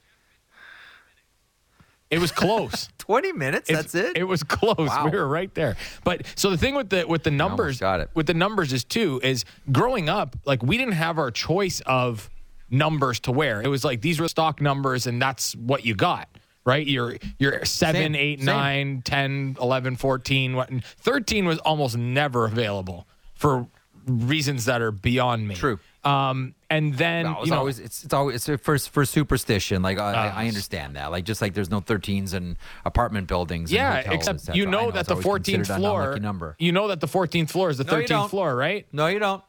It 2.11 2.19
was 2.19 2.33
close. 2.33 2.89
20 2.99 3.33
minutes. 3.33 3.71
That's 3.71 3.95
it. 3.95 4.17
It 4.17 4.25
was 4.25 4.43
close. 4.43 4.77
Wow. 4.77 5.09
We 5.11 5.17
were 5.17 5.27
right 5.27 5.53
there. 5.55 5.77
But 6.05 6.27
so 6.35 6.51
the 6.51 6.59
thing 6.59 6.75
with 6.75 6.91
the 6.91 7.07
with 7.07 7.23
the 7.23 7.31
numbers 7.31 7.81
got 7.81 8.01
it. 8.01 8.11
with 8.15 8.27
the 8.27 8.35
numbers 8.35 8.73
is 8.73 8.85
too 8.85 9.21
is 9.23 9.45
growing 9.73 10.09
up 10.09 10.37
like 10.45 10.63
we 10.63 10.77
didn't 10.77 10.95
have 10.95 11.19
our 11.19 11.31
choice 11.31 11.81
of 11.87 12.29
numbers 12.71 13.21
to 13.21 13.33
wear. 13.33 13.63
It 13.63 13.69
was 13.69 13.85
like 13.85 14.01
these 14.03 14.21
were 14.21 14.29
stock 14.29 14.61
numbers 14.61 15.07
and 15.07 15.21
that's 15.21 15.55
what 15.57 15.85
you 15.87 15.95
got. 15.95 16.29
Right? 16.65 16.87
You're 16.87 17.17
you're 17.39 17.65
7, 17.65 17.95
Same, 17.95 18.15
8, 18.15 18.39
same. 18.41 18.45
9, 18.47 19.03
10, 19.03 19.57
11, 19.59 19.97
14, 19.97 20.55
what 20.55 20.69
and 20.69 20.85
13 20.85 21.47
was 21.47 21.59
almost 21.61 21.97
never 21.97 22.45
available 22.45 23.07
for 23.35 23.67
reasons 24.07 24.67
that 24.67 24.83
are 24.83 24.91
beyond 24.93 25.49
me. 25.49 25.55
True. 25.55 25.79
Um 26.05 26.55
and 26.71 26.95
then 26.95 27.25
No, 27.25 27.37
it's 27.39 27.47
you 27.47 27.51
know 27.53 27.59
always 27.59 27.79
it's 27.79 28.05
it's 28.05 28.15
always 28.15 28.49
it's 28.49 28.63
for 28.63 28.79
for 28.79 29.05
superstition. 29.05 29.83
Like 29.83 29.99
I, 29.99 30.13
I- 30.13 30.27
I 30.29 30.45
Uh, 30.45 30.49
understand 30.49 30.97
that. 30.97 31.11
Like 31.11 31.25
just 31.25 31.43
like 31.43 31.55
there's 31.55 31.71
no 31.71 31.81
13s 31.81 32.35
in 32.35 32.57
apartment 32.85 33.27
buildings. 33.27 33.71
and 33.71 33.77
Yeah, 33.77 33.97
hotels, 34.03 34.15
except 34.39 34.57
you 34.57 34.67
I 34.67 34.71
know 34.71 34.91
that 34.91 35.07
the 35.07 35.17
14th 35.17 35.67
floor. 35.77 36.55
You 36.59 36.73
know 36.73 36.89
that 36.89 37.01
the 37.01 37.09
14th 37.09 37.51
floor 37.51 37.71
is 37.71 37.79
the 37.79 37.85
No, 37.85 37.93
13th 37.95 38.07
don't. 38.09 38.29
floor, 38.31 38.55
right? 38.55 38.87
No, 38.93 39.07
you 39.09 39.19
don't. 39.19 39.43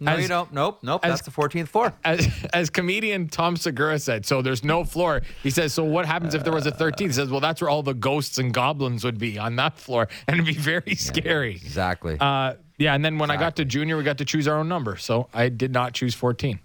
No, 0.00 0.12
As- 0.12 0.22
you 0.22 0.28
don't. 0.28 0.52
Nope, 0.52 0.78
nope. 0.82 1.04
as- 1.04 1.10
That's 1.10 1.22
the 1.22 1.32
14th 1.32 1.66
floor. 1.68 1.92
As, 2.04 2.28
as 2.52 2.70
comedian 2.70 3.28
Tom 3.28 3.56
Segura 3.56 3.98
said, 3.98 4.24
so 4.24 4.42
there's 4.42 4.62
no 4.62 4.84
floor. 4.84 5.22
He 5.42 5.50
says, 5.50 5.74
so 5.74 5.82
what 5.82 6.06
happens 6.06 6.34
if 6.36 6.44
there 6.44 6.52
was 6.52 6.66
a 6.66 6.70
13th? 6.70 7.00
He 7.00 7.12
says, 7.12 7.30
well, 7.30 7.40
that's 7.40 7.60
where 7.60 7.68
all 7.68 7.82
the 7.82 7.94
ghosts 7.94 8.38
and 8.38 8.54
goblins 8.54 9.02
would 9.02 9.18
be 9.18 9.40
on 9.40 9.56
that 9.56 9.76
floor, 9.76 10.06
and 10.28 10.34
it'd 10.36 10.46
be 10.46 10.52
very 10.52 10.94
scary. 10.94 11.56
Exactly. 11.56 12.16
Uh, 12.20 12.54
yeah, 12.78 12.94
and 12.94 13.04
then 13.04 13.18
when 13.18 13.30
I 13.30 13.36
got 13.36 13.56
to 13.56 13.64
junior, 13.64 13.96
we 13.96 14.04
got 14.04 14.18
to 14.18 14.24
choose 14.24 14.48
our 14.48 14.56
own 14.58 14.68
number, 14.68 14.96
so 14.96 15.28
I 15.34 15.48
did 15.48 15.72
not 15.72 15.92
choose 15.92 16.14
14. 16.14 16.60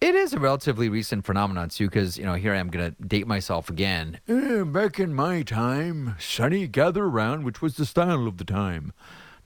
It 0.00 0.14
is 0.14 0.34
a 0.34 0.38
relatively 0.38 0.88
recent 0.90 1.24
phenomenon 1.24 1.70
too, 1.70 1.86
because 1.86 2.18
you 2.18 2.24
know 2.24 2.34
here 2.34 2.52
I 2.52 2.58
am 2.58 2.68
going 2.68 2.94
to 2.94 3.02
date 3.02 3.26
myself 3.26 3.70
again. 3.70 4.20
"Eh, 4.28 4.62
back 4.64 4.98
in 5.00 5.14
my 5.14 5.42
time, 5.42 6.16
sonny 6.18 6.66
gather 6.66 7.04
around, 7.04 7.44
which 7.44 7.62
was 7.62 7.76
the 7.76 7.86
style 7.86 8.26
of 8.26 8.36
the 8.36 8.44
time. 8.44 8.92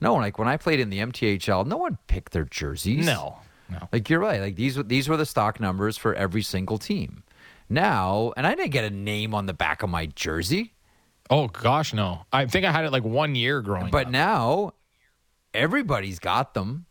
No, 0.01 0.15
like 0.15 0.37
when 0.37 0.47
I 0.49 0.57
played 0.57 0.79
in 0.81 0.89
the 0.89 0.99
MTHL, 0.99 1.65
no 1.65 1.77
one 1.77 1.97
picked 2.07 2.33
their 2.33 2.43
jerseys. 2.43 3.05
No, 3.05 3.37
no. 3.69 3.87
Like 3.93 4.09
you're 4.09 4.19
right. 4.19 4.41
Like 4.41 4.55
these 4.57 4.75
were- 4.75 4.83
these 4.83 5.07
were 5.07 5.15
the 5.17 5.25
stock 5.25 5.59
numbers 5.61 5.95
for 5.97 6.13
every 6.13 6.41
single 6.41 6.77
team. 6.77 7.23
Now, 7.69 8.33
and 8.35 8.45
I 8.47 8.55
didn't 8.55 8.71
get 8.71 8.83
a 8.83 8.89
name 8.89 9.33
on 9.33 9.45
the 9.45 9.53
back 9.53 9.81
of 9.83 9.89
my 9.89 10.07
jersey, 10.07 10.73
Oh 11.31 11.47
gosh, 11.47 11.93
no. 11.93 12.25
I 12.33 12.47
think 12.47 12.65
I 12.65 12.71
had 12.71 12.85
it 12.85 12.91
like 12.91 13.03
one 13.03 13.35
year 13.35 13.61
growing 13.61 13.91
but 13.91 14.07
up. 14.07 14.11
now 14.11 14.73
everybody's 15.53 16.19
got 16.19 16.53
them. 16.53 16.85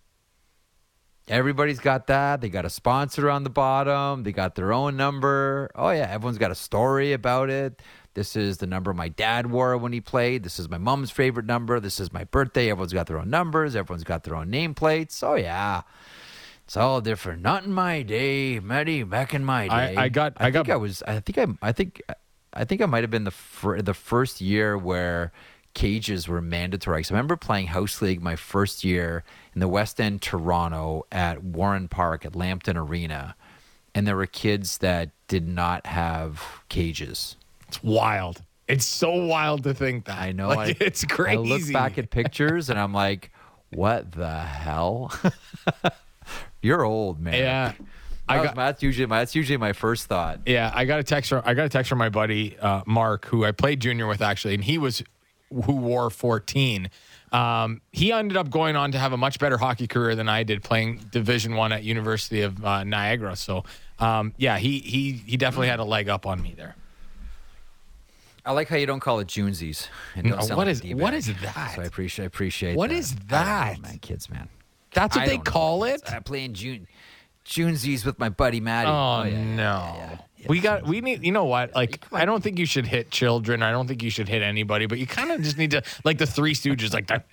Everybody's 1.28 1.78
got 1.78 2.06
that. 2.06 2.40
They 2.40 2.48
got 2.48 2.64
a 2.64 2.70
sponsor 2.70 3.28
on 3.28 3.44
the 3.44 3.50
bottom. 3.50 4.22
They 4.22 4.32
got 4.32 4.54
their 4.54 4.72
own 4.72 4.96
number. 4.96 5.70
Oh 5.74 5.90
yeah, 5.90 6.08
everyone's 6.10 6.38
got 6.38 6.50
a 6.50 6.54
story 6.54 7.12
about 7.12 7.50
it. 7.50 7.82
This 8.14 8.34
is 8.34 8.56
the 8.58 8.66
number 8.66 8.94
my 8.94 9.08
dad 9.08 9.50
wore 9.50 9.76
when 9.76 9.92
he 9.92 10.00
played. 10.00 10.42
This 10.42 10.58
is 10.58 10.70
my 10.70 10.78
mom's 10.78 11.10
favorite 11.10 11.44
number. 11.44 11.80
This 11.80 12.00
is 12.00 12.12
my 12.14 12.24
birthday. 12.24 12.70
Everyone's 12.70 12.94
got 12.94 13.06
their 13.08 13.18
own 13.18 13.28
numbers. 13.28 13.76
Everyone's 13.76 14.04
got 14.04 14.24
their 14.24 14.34
own 14.36 14.48
nameplates. 14.50 15.22
Oh 15.22 15.34
yeah. 15.34 15.82
It's 16.64 16.78
all 16.78 17.02
different. 17.02 17.42
Not 17.42 17.64
in 17.64 17.72
my 17.72 18.02
day, 18.02 18.58
Matty. 18.58 19.02
Back 19.02 19.34
in 19.34 19.44
my 19.44 19.64
I- 19.64 19.86
day, 19.88 19.96
I 19.96 20.08
got- 20.08 20.32
I, 20.38 20.46
I 20.46 20.50
got- 20.50 20.64
think 20.66 20.72
I 20.72 20.76
was. 20.76 21.02
I 21.06 21.20
think 21.20 21.38
I. 21.38 21.46
I 21.68 21.72
think. 21.72 22.02
I 22.54 22.64
think 22.64 22.80
I 22.80 22.86
might 22.86 23.04
have 23.04 23.10
been 23.10 23.24
the 23.24 23.30
fir- 23.30 23.82
the 23.82 23.92
first 23.94 24.40
year 24.40 24.76
where 24.78 25.32
cages 25.78 26.26
were 26.26 26.42
mandatory. 26.42 26.98
Because 26.98 27.12
I 27.12 27.14
remember 27.14 27.36
playing 27.36 27.68
house 27.68 28.02
league 28.02 28.20
my 28.20 28.34
first 28.34 28.82
year 28.82 29.22
in 29.54 29.60
the 29.60 29.68
West 29.68 30.00
End, 30.00 30.20
Toronto, 30.20 31.06
at 31.12 31.44
Warren 31.44 31.86
Park 31.86 32.26
at 32.26 32.34
Lambton 32.34 32.76
Arena, 32.76 33.36
and 33.94 34.04
there 34.04 34.16
were 34.16 34.26
kids 34.26 34.78
that 34.78 35.10
did 35.28 35.46
not 35.46 35.86
have 35.86 36.42
cages. 36.68 37.36
It's 37.68 37.80
wild. 37.80 38.42
It's 38.66 38.84
so 38.84 39.24
wild 39.24 39.62
to 39.62 39.72
think 39.72 40.06
that. 40.06 40.18
I 40.18 40.32
know. 40.32 40.48
Like, 40.48 40.82
I, 40.82 40.84
it's 40.84 41.04
crazy. 41.04 41.38
I 41.38 41.40
look 41.40 41.72
back 41.72 41.96
at 41.96 42.10
pictures 42.10 42.70
and 42.70 42.78
I'm 42.78 42.92
like, 42.92 43.30
what 43.70 44.10
the 44.10 44.40
hell? 44.40 45.12
You're 46.60 46.82
old, 46.82 47.20
man. 47.20 47.34
Yeah. 47.34 47.72
I 48.28 48.34
I 48.34 48.36
got, 48.38 48.44
got- 48.46 48.56
that's 48.56 48.82
usually 48.82 49.06
my 49.06 49.20
that's 49.20 49.36
usually 49.36 49.56
my 49.58 49.72
first 49.72 50.06
thought. 50.06 50.40
Yeah, 50.44 50.72
I 50.74 50.84
got 50.86 50.98
a 50.98 51.04
text 51.04 51.30
from 51.30 51.42
I 51.46 51.54
got 51.54 51.66
a 51.66 51.68
text 51.68 51.88
from 51.88 51.98
my 51.98 52.08
buddy 52.10 52.58
uh, 52.58 52.82
Mark, 52.84 53.26
who 53.26 53.44
I 53.44 53.52
played 53.52 53.80
junior 53.80 54.06
with 54.08 54.20
actually, 54.20 54.54
and 54.54 54.64
he 54.64 54.76
was 54.76 55.02
who 55.64 55.76
wore 55.76 56.10
14. 56.10 56.90
Um, 57.32 57.80
he 57.92 58.12
ended 58.12 58.36
up 58.36 58.50
going 58.50 58.76
on 58.76 58.92
to 58.92 58.98
have 58.98 59.12
a 59.12 59.16
much 59.16 59.38
better 59.38 59.58
hockey 59.58 59.86
career 59.86 60.14
than 60.14 60.28
I 60.28 60.42
did, 60.44 60.62
playing 60.62 60.98
Division 61.10 61.56
One 61.56 61.72
at 61.72 61.82
University 61.82 62.40
of 62.42 62.64
uh, 62.64 62.84
Niagara. 62.84 63.36
So, 63.36 63.64
um, 63.98 64.32
yeah, 64.38 64.58
he 64.58 64.78
he 64.78 65.12
he 65.12 65.36
definitely 65.36 65.68
had 65.68 65.78
a 65.78 65.84
leg 65.84 66.08
up 66.08 66.26
on 66.26 66.40
me 66.42 66.54
there. 66.56 66.74
I 68.46 68.52
like 68.52 68.68
how 68.68 68.76
you 68.76 68.86
don't 68.86 69.00
call 69.00 69.18
it 69.18 69.28
Junesies. 69.28 69.88
don't 70.14 70.24
No, 70.24 70.36
what 70.36 70.66
like 70.66 70.68
is, 70.68 70.82
what 70.94 71.12
is 71.12 71.26
that? 71.42 71.72
So 71.74 71.82
I 71.82 71.84
appreciate 71.84 72.24
appreciate. 72.24 72.76
What 72.76 72.88
that. 72.88 72.96
is 72.96 73.12
I 73.12 73.24
that? 73.28 73.82
man? 73.82 73.98
Kids, 73.98 74.30
man. 74.30 74.48
That's 74.94 75.14
what 75.14 75.24
I 75.24 75.26
they 75.26 75.36
don't 75.36 75.44
know. 75.44 75.52
call 75.52 75.84
it. 75.84 76.02
I 76.10 76.20
play 76.20 76.44
in 76.44 76.54
June 76.54 76.86
Junesies 77.48 78.04
with 78.04 78.18
my 78.18 78.28
buddy 78.28 78.60
Matty. 78.60 78.88
Oh, 78.90 79.22
yeah, 79.24 79.30
yeah, 79.30 79.54
no. 79.56 79.94
yeah, 79.96 80.18
yeah. 80.36 80.46
We 80.48 80.60
got 80.60 80.84
we 80.86 81.00
need 81.00 81.24
you 81.24 81.32
know 81.32 81.44
what? 81.46 81.74
Like 81.74 82.04
I 82.12 82.24
don't 82.24 82.42
think 82.44 82.58
you 82.58 82.66
should 82.66 82.86
hit 82.86 83.10
children. 83.10 83.62
I 83.62 83.72
don't 83.72 83.88
think 83.88 84.02
you 84.02 84.10
should 84.10 84.28
hit 84.28 84.42
anybody, 84.42 84.86
but 84.86 84.98
you 84.98 85.06
kind 85.06 85.32
of 85.32 85.42
just 85.42 85.58
need 85.58 85.72
to 85.72 85.82
like 86.04 86.18
the 86.18 86.26
three 86.26 86.54
stooges 86.54 86.92
like 86.94 87.08
that 87.08 87.26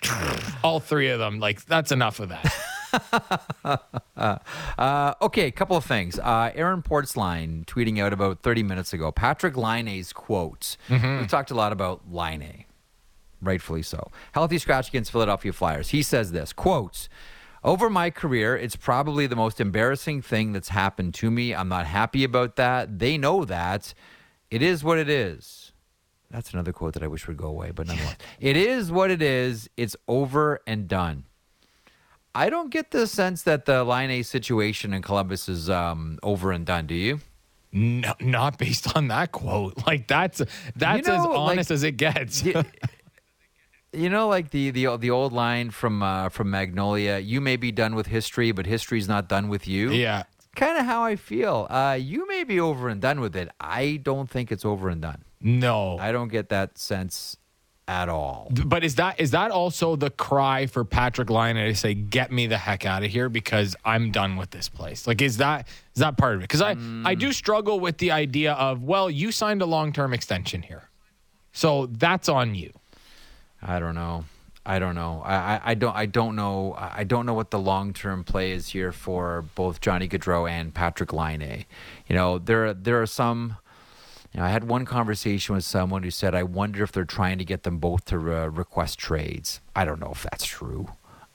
all 0.64 0.80
three 0.80 1.08
of 1.10 1.18
them. 1.20 1.38
Like 1.38 1.64
that's 1.66 1.92
enough 1.92 2.18
of 2.20 2.30
that. 2.30 2.52
Uh, 4.16 5.14
okay, 5.20 5.46
a 5.46 5.50
couple 5.50 5.76
of 5.76 5.84
things. 5.84 6.18
Uh, 6.18 6.50
Aaron 6.54 6.82
Portzline 6.82 7.66
tweeting 7.66 8.00
out 8.00 8.12
about 8.14 8.42
30 8.42 8.62
minutes 8.62 8.92
ago. 8.94 9.12
Patrick 9.12 9.54
Laine's 9.54 10.12
quotes. 10.14 10.78
We've 10.88 11.28
talked 11.28 11.50
a 11.50 11.54
lot 11.54 11.72
about 11.72 12.10
Line, 12.10 12.64
rightfully 13.42 13.82
so. 13.82 14.10
Healthy 14.32 14.58
scratch 14.58 14.88
against 14.88 15.10
Philadelphia 15.12 15.52
Flyers. 15.52 15.88
He 15.90 16.02
says 16.02 16.32
this 16.32 16.52
quotes. 16.54 17.08
Over 17.66 17.90
my 17.90 18.10
career, 18.10 18.56
it's 18.56 18.76
probably 18.76 19.26
the 19.26 19.34
most 19.34 19.60
embarrassing 19.60 20.22
thing 20.22 20.52
that's 20.52 20.68
happened 20.68 21.14
to 21.14 21.32
me. 21.32 21.52
I'm 21.52 21.68
not 21.68 21.84
happy 21.84 22.22
about 22.22 22.54
that. 22.56 23.00
They 23.00 23.18
know 23.18 23.44
that. 23.44 23.92
It 24.52 24.62
is 24.62 24.84
what 24.84 24.98
it 24.98 25.08
is. 25.08 25.72
That's 26.30 26.52
another 26.52 26.72
quote 26.72 26.94
that 26.94 27.02
I 27.02 27.08
wish 27.08 27.26
would 27.26 27.36
go 27.36 27.48
away, 27.48 27.72
but 27.72 27.88
nonetheless. 27.88 28.16
it 28.40 28.56
is 28.56 28.92
what 28.92 29.10
it 29.10 29.20
is. 29.20 29.68
It's 29.76 29.96
over 30.06 30.60
and 30.64 30.86
done. 30.86 31.24
I 32.36 32.50
don't 32.50 32.70
get 32.70 32.92
the 32.92 33.08
sense 33.08 33.42
that 33.42 33.64
the 33.64 33.82
Laine 33.82 34.22
situation 34.22 34.92
in 34.94 35.02
Columbus 35.02 35.48
is 35.48 35.68
um, 35.68 36.20
over 36.22 36.52
and 36.52 36.64
done. 36.64 36.86
Do 36.86 36.94
you? 36.94 37.18
No, 37.72 38.14
not 38.20 38.58
based 38.58 38.96
on 38.96 39.08
that 39.08 39.32
quote. 39.32 39.74
Like 39.86 40.06
that's 40.06 40.40
that's 40.76 41.08
You 41.08 41.14
as 41.14 41.24
know, 41.24 41.30
like- 41.30 41.38
honest 41.50 41.70
as 41.72 41.82
it 41.82 41.96
gets. 41.96 42.44
you, 43.96 44.08
know, 44.10 44.28
like 44.28 44.50
the 44.50 44.70
the 44.70 44.96
the 44.96 45.10
old 45.10 45.32
line 45.32 45.70
from 45.70 46.02
uh, 46.02 46.28
from 46.28 46.50
Magnolia. 46.50 47.18
You 47.18 47.40
may 47.40 47.56
be 47.56 47.72
done 47.72 47.94
with 47.94 48.06
history, 48.06 48.52
but 48.52 48.66
history's 48.66 49.08
not 49.08 49.28
done 49.28 49.48
with 49.48 49.66
you. 49.66 49.90
yeah. 49.90 50.24
Kind 50.54 50.78
of 50.78 50.86
how 50.86 51.02
I 51.04 51.16
feel. 51.16 51.66
Uh, 51.68 51.98
you 52.00 52.26
may 52.26 52.42
be 52.42 52.58
over 52.60 52.88
and 52.88 52.98
done 52.98 53.20
with 53.20 53.36
it. 53.36 53.50
I 53.60 54.00
don't 54.02 54.30
think 54.30 54.50
it's 54.50 54.64
over 54.64 54.88
and 54.88 55.02
done. 55.02 55.22
No. 55.38 55.98
I 55.98 56.12
don't 56.12 56.28
get 56.28 56.48
that 56.48 56.78
sense 56.78 57.36
at 57.86 58.08
all. 58.08 58.48
but 58.64 58.82
is 58.82 58.94
that 58.94 59.20
is 59.20 59.32
that 59.32 59.50
also 59.50 59.96
the 59.96 60.08
cry 60.10 60.66
for 60.66 60.82
Patrick 60.84 61.28
Laine 61.28 61.56
to 61.56 61.74
say, 61.74 61.92
"Get 61.94 62.32
me 62.32 62.46
the 62.46 62.56
heck 62.56 62.86
out 62.86 63.04
of 63.04 63.10
here," 63.10 63.28
because 63.28 63.76
I'm 63.84 64.10
done 64.10 64.36
with 64.36 64.50
this 64.50 64.68
place? 64.70 65.06
Like, 65.06 65.20
is 65.20 65.36
that 65.36 65.68
is 65.94 66.00
that 66.00 66.16
part 66.16 66.34
of 66.36 66.40
it? 66.40 66.44
Because 66.44 66.62
I 66.62 66.74
I 67.04 67.14
do 67.14 67.32
struggle 67.32 67.78
with 67.78 67.98
the 67.98 68.10
idea 68.10 68.54
of, 68.54 68.82
well, 68.82 69.10
you 69.10 69.30
signed 69.32 69.60
a 69.62 69.66
long 69.66 69.92
term 69.92 70.12
extension 70.14 70.62
here, 70.62 70.88
so 71.52 71.86
that's 71.86 72.28
on 72.30 72.54
you. 72.54 72.72
I 73.62 73.78
don't 73.78 73.94
know. 73.94 74.24
I 74.64 74.80
don't 74.80 74.96
know. 74.96 75.22
I, 75.24 75.34
I, 75.34 75.60
I 75.66 75.74
don't. 75.74 75.94
I 75.94 76.06
don't 76.06 76.34
know. 76.34 76.74
I 76.76 77.04
don't 77.04 77.24
know 77.24 77.34
what 77.34 77.52
the 77.52 77.58
long 77.58 77.92
term 77.92 78.24
play 78.24 78.50
is 78.50 78.68
here 78.68 78.90
for 78.90 79.44
both 79.54 79.80
Johnny 79.80 80.08
Gaudreau 80.08 80.50
and 80.50 80.74
Patrick 80.74 81.12
Laine. 81.12 81.64
You 82.08 82.16
know, 82.16 82.38
there 82.38 82.74
there 82.74 83.00
are 83.00 83.06
some. 83.06 83.58
You 84.34 84.40
know, 84.40 84.46
I 84.46 84.50
had 84.50 84.64
one 84.64 84.84
conversation 84.84 85.54
with 85.54 85.64
someone 85.64 86.02
who 86.02 86.10
said, 86.10 86.34
"I 86.34 86.42
wonder 86.42 86.82
if 86.82 86.90
they're 86.90 87.04
trying 87.04 87.38
to 87.38 87.44
get 87.44 87.62
them 87.62 87.78
both 87.78 88.06
to 88.06 88.16
uh, 88.16 88.46
request 88.48 88.98
trades." 88.98 89.60
I 89.76 89.84
don't 89.84 90.00
know 90.00 90.10
if 90.10 90.24
that's 90.24 90.44
true. 90.44 90.88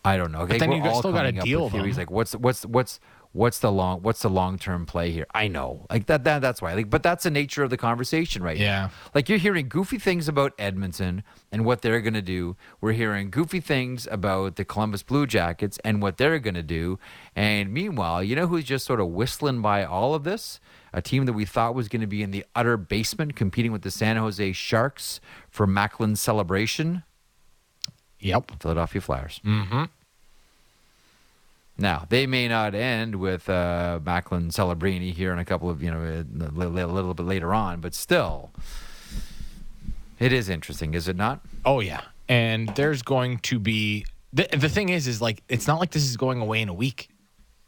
I 0.03 0.17
don't 0.17 0.33
know. 0.33 0.45
But 0.45 0.59
then 0.59 0.71
you 0.73 0.83
still 0.95 1.13
gotta 1.13 1.31
deal 1.31 1.63
with 1.63 1.73
theories 1.73 1.97
like 1.97 2.11
what's 2.11 2.35
what's 2.35 2.65
what's 2.65 2.99
what's 3.33 3.59
the 3.59 3.71
long 3.71 4.01
what's 4.01 4.21
the 4.21 4.29
long 4.29 4.57
term 4.57 4.85
play 4.85 5.11
here? 5.11 5.25
I 5.33 5.47
know, 5.47 5.85
like 5.89 6.07
that, 6.07 6.23
that 6.25 6.41
that's 6.41 6.61
why. 6.61 6.73
Like, 6.73 6.89
but 6.89 7.03
that's 7.03 7.23
the 7.23 7.31
nature 7.31 7.63
of 7.63 7.69
the 7.69 7.77
conversation 7.77 8.43
right 8.43 8.57
yeah. 8.57 8.81
now. 8.81 8.91
Like 9.13 9.29
you're 9.29 9.37
hearing 9.37 9.69
goofy 9.69 9.97
things 9.97 10.27
about 10.27 10.53
Edmonton 10.59 11.23
and 11.51 11.65
what 11.65 11.81
they're 11.81 12.01
going 12.01 12.13
to 12.13 12.21
do. 12.21 12.55
We're 12.79 12.93
hearing 12.93 13.29
goofy 13.29 13.59
things 13.59 14.07
about 14.11 14.55
the 14.55 14.65
Columbus 14.65 15.03
Blue 15.03 15.25
Jackets 15.25 15.79
and 15.83 16.01
what 16.01 16.17
they're 16.17 16.39
going 16.39 16.55
to 16.55 16.63
do. 16.63 16.99
And 17.35 17.73
meanwhile, 17.73 18.23
you 18.23 18.35
know 18.35 18.47
who's 18.47 18.65
just 18.65 18.85
sort 18.85 18.99
of 18.99 19.07
whistling 19.07 19.61
by 19.61 19.83
all 19.83 20.13
of 20.13 20.23
this? 20.23 20.59
A 20.93 21.01
team 21.01 21.25
that 21.25 21.33
we 21.33 21.45
thought 21.45 21.73
was 21.73 21.87
going 21.87 22.01
to 22.01 22.07
be 22.07 22.21
in 22.21 22.31
the 22.31 22.45
utter 22.53 22.75
basement, 22.75 23.35
competing 23.37 23.71
with 23.71 23.83
the 23.83 23.91
San 23.91 24.17
Jose 24.17 24.51
Sharks 24.51 25.21
for 25.49 25.65
Macklin 25.65 26.15
Celebrini. 26.15 27.03
Yep. 28.19 28.61
Philadelphia 28.61 29.01
Flyers. 29.01 29.39
Mm-hmm. 29.45 29.85
Now 31.81 32.05
they 32.09 32.27
may 32.27 32.47
not 32.47 32.75
end 32.75 33.15
with 33.15 33.49
uh, 33.49 33.99
Macklin 34.05 34.49
Celebrini 34.49 35.13
here 35.13 35.33
in 35.33 35.39
a 35.39 35.45
couple 35.45 35.69
of 35.69 35.81
you 35.81 35.91
know 35.91 36.01
a 36.01 36.59
little 36.59 37.13
bit 37.13 37.25
later 37.25 37.53
on, 37.53 37.81
but 37.81 37.93
still, 37.93 38.51
it 40.19 40.31
is 40.31 40.47
interesting, 40.47 40.93
is 40.93 41.07
it 41.07 41.15
not? 41.15 41.41
Oh 41.65 41.79
yeah, 41.79 42.01
and 42.29 42.69
there's 42.75 43.01
going 43.01 43.39
to 43.39 43.59
be 43.59 44.05
the 44.31 44.47
the 44.55 44.69
thing 44.69 44.89
is 44.89 45.07
is 45.07 45.21
like 45.21 45.43
it's 45.49 45.67
not 45.67 45.79
like 45.79 45.91
this 45.91 46.03
is 46.03 46.17
going 46.17 46.39
away 46.39 46.61
in 46.61 46.69
a 46.69 46.73
week. 46.73 47.09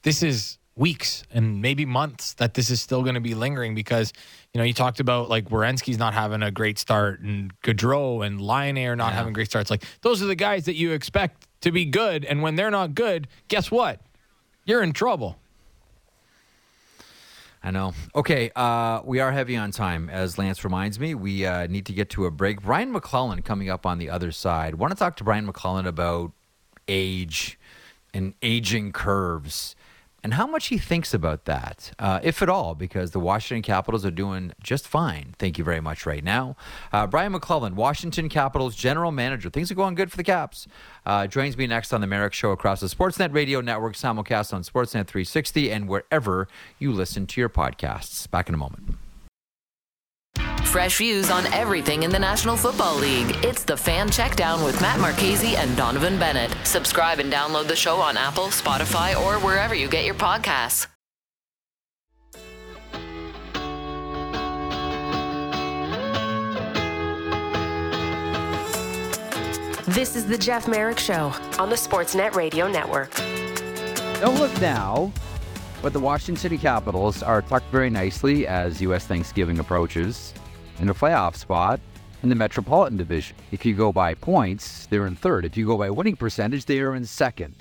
This 0.04 0.22
is 0.22 0.58
weeks 0.76 1.24
and 1.32 1.62
maybe 1.62 1.86
months 1.86 2.34
that 2.34 2.56
this 2.56 2.70
is 2.70 2.82
still 2.82 3.04
going 3.04 3.14
to 3.14 3.22
be 3.22 3.36
lingering 3.36 3.76
because 3.76 4.12
you 4.54 4.58
know 4.58 4.66
you 4.66 4.74
talked 4.74 5.00
about 5.00 5.30
like 5.30 5.50
Werenski's 5.50 6.00
not 6.00 6.14
having 6.14 6.42
a 6.42 6.52
great 6.52 6.80
start 6.80 7.20
and 7.22 7.54
Gaudreau 7.62 8.26
and 8.26 8.42
Laine 8.42 8.88
are 8.88 8.96
not 8.96 9.12
yeah. 9.12 9.18
having 9.18 9.34
great 9.34 9.48
starts. 9.48 9.70
Like 9.70 9.84
those 10.02 10.22
are 10.22 10.26
the 10.26 10.36
guys 10.36 10.66
that 10.66 10.76
you 10.76 10.92
expect 10.92 11.48
to 11.62 11.72
be 11.72 11.86
good, 11.86 12.26
and 12.26 12.42
when 12.42 12.56
they're 12.56 12.72
not 12.72 12.96
good, 12.96 13.28
guess 13.48 13.72
what? 13.72 14.02
You're 14.66 14.84
in 14.84 14.94
trouble. 14.94 15.38
I 17.66 17.72
know. 17.72 17.94
Okay, 18.14 18.52
uh, 18.58 19.02
we 19.06 19.22
are 19.22 19.32
heavy 19.32 19.56
on 19.56 19.72
time, 19.72 20.10
as 20.10 20.38
Lance 20.38 20.66
reminds 20.66 21.00
me. 21.00 21.16
We 21.16 21.46
uh, 21.46 21.68
need 21.68 21.86
to 21.86 21.94
get 21.94 22.10
to 22.12 22.26
a 22.26 22.32
break. 22.32 22.62
Brian 22.62 22.92
MacLellan 22.92 23.42
coming 23.42 23.70
up 23.70 23.86
on 23.86 24.00
the 24.00 24.10
other 24.10 24.34
side. 24.34 24.76
Want 24.76 24.92
to 24.92 24.98
talk 24.98 25.16
to 25.18 25.24
Brian 25.24 25.46
MacLellan 25.46 25.86
about 25.86 26.34
age 26.90 27.58
and 28.14 28.34
aging 28.42 28.92
curves 28.92 29.78
and 30.24 30.36
how 30.36 30.48
much 30.48 30.68
he 30.68 30.78
thinks 30.78 31.14
about 31.14 31.46
that, 31.46 31.92
uh, 32.00 32.20
if 32.24 32.42
at 32.42 32.50
all, 32.50 32.76
because 32.76 33.12
the 33.12 33.20
Washington 33.20 33.62
Capitals 33.62 34.06
are 34.06 34.12
doing 34.12 34.54
just 34.62 34.88
fine. 34.88 35.36
Thank 35.38 35.58
you 35.58 35.64
very 35.64 35.82
much 35.82 36.06
right 36.06 36.24
now. 36.24 36.56
Uh, 36.94 37.06
Brian 37.08 37.34
MacLellan, 37.34 37.76
Washington 37.76 38.30
Capitals 38.30 38.76
general 38.76 39.12
manager. 39.12 39.50
Things 39.50 39.70
are 39.70 39.76
going 39.76 39.96
good 39.96 40.12
for 40.12 40.18
the 40.18 40.24
Caps. 40.24 40.68
Uh, 41.06 41.28
joins 41.28 41.58
me 41.58 41.68
next 41.68 41.94
on 41.94 42.02
the 42.02 42.08
Marek 42.08 42.34
Show 42.34 42.52
across 42.52 42.80
the 42.80 42.88
Sportsnet 42.88 43.34
Radio 43.34 43.60
Network, 43.60 43.96
simulcast 43.96 44.54
on 44.54 44.64
Sportsnet 44.64 45.08
360, 45.08 45.70
and 45.70 45.90
wherever 45.90 46.48
you 46.80 46.94
listen 46.94 47.28
to 47.28 47.42
your 47.42 47.50
podcasts. 47.50 48.30
Back 48.30 48.48
in 48.48 48.56
a 48.56 48.58
moment 48.58 48.96
fresh 50.74 50.98
views 50.98 51.30
on 51.30 51.46
everything 51.54 52.02
in 52.02 52.10
the 52.10 52.18
National 52.18 52.58
Football 52.58 52.96
League. 52.96 53.30
It's 53.46 53.64
the 53.64 53.78
Fan 53.78 54.10
Checkdown 54.10 54.66
with 54.66 54.82
Matt 54.82 55.00
Marchese 55.00 55.56
and 55.56 55.78
Donovan 55.78 56.18
Bennett. 56.18 56.52
Subscribe 56.64 57.20
and 57.20 57.32
download 57.32 57.68
the 57.68 57.76
show 57.76 57.98
on 57.98 58.18
Apple, 58.18 58.46
Spotify, 58.46 59.16
or 59.16 59.36
wherever 59.46 59.76
you 59.76 59.88
get 59.88 60.04
your 60.04 60.16
podcasts. 60.16 60.88
This 69.86 70.16
is 70.16 70.26
the 70.26 70.40
Jeff 70.40 70.68
Marek 70.68 70.98
Show 70.98 71.32
on 71.60 71.70
the 71.70 71.76
Sportsnet 71.76 72.34
Radio 72.34 72.68
Network. 72.68 73.14
Don't 74.20 74.40
look 74.40 74.60
now, 74.60 75.14
but 75.84 75.94
the 75.94 76.00
Washington 76.00 76.36
City 76.36 76.58
Capitals 76.58 77.22
are 77.22 77.44
tucked 77.44 77.70
very 77.70 77.92
nicely 77.92 78.48
as 78.48 78.82
U.S. 78.82 79.06
Thanksgiving 79.06 79.60
approaches 79.60 80.34
in 80.80 80.90
a 80.90 80.94
playoff 80.94 81.36
spot 81.36 81.80
in 82.24 82.30
the 82.30 82.36
Metropolitan 82.36 82.98
Division. 82.98 83.36
If 83.52 83.66
you 83.66 83.76
go 83.76 83.92
by 83.92 84.14
points, 84.14 84.88
they're 84.88 85.08
in 85.08 85.16
third. 85.16 85.46
If 85.46 85.58
you 85.58 85.66
go 85.68 85.78
by 85.78 85.90
winning 85.90 86.16
percentage, 86.16 86.66
they 86.66 86.80
are 86.80 86.96
in 86.96 87.06
second. 87.06 87.56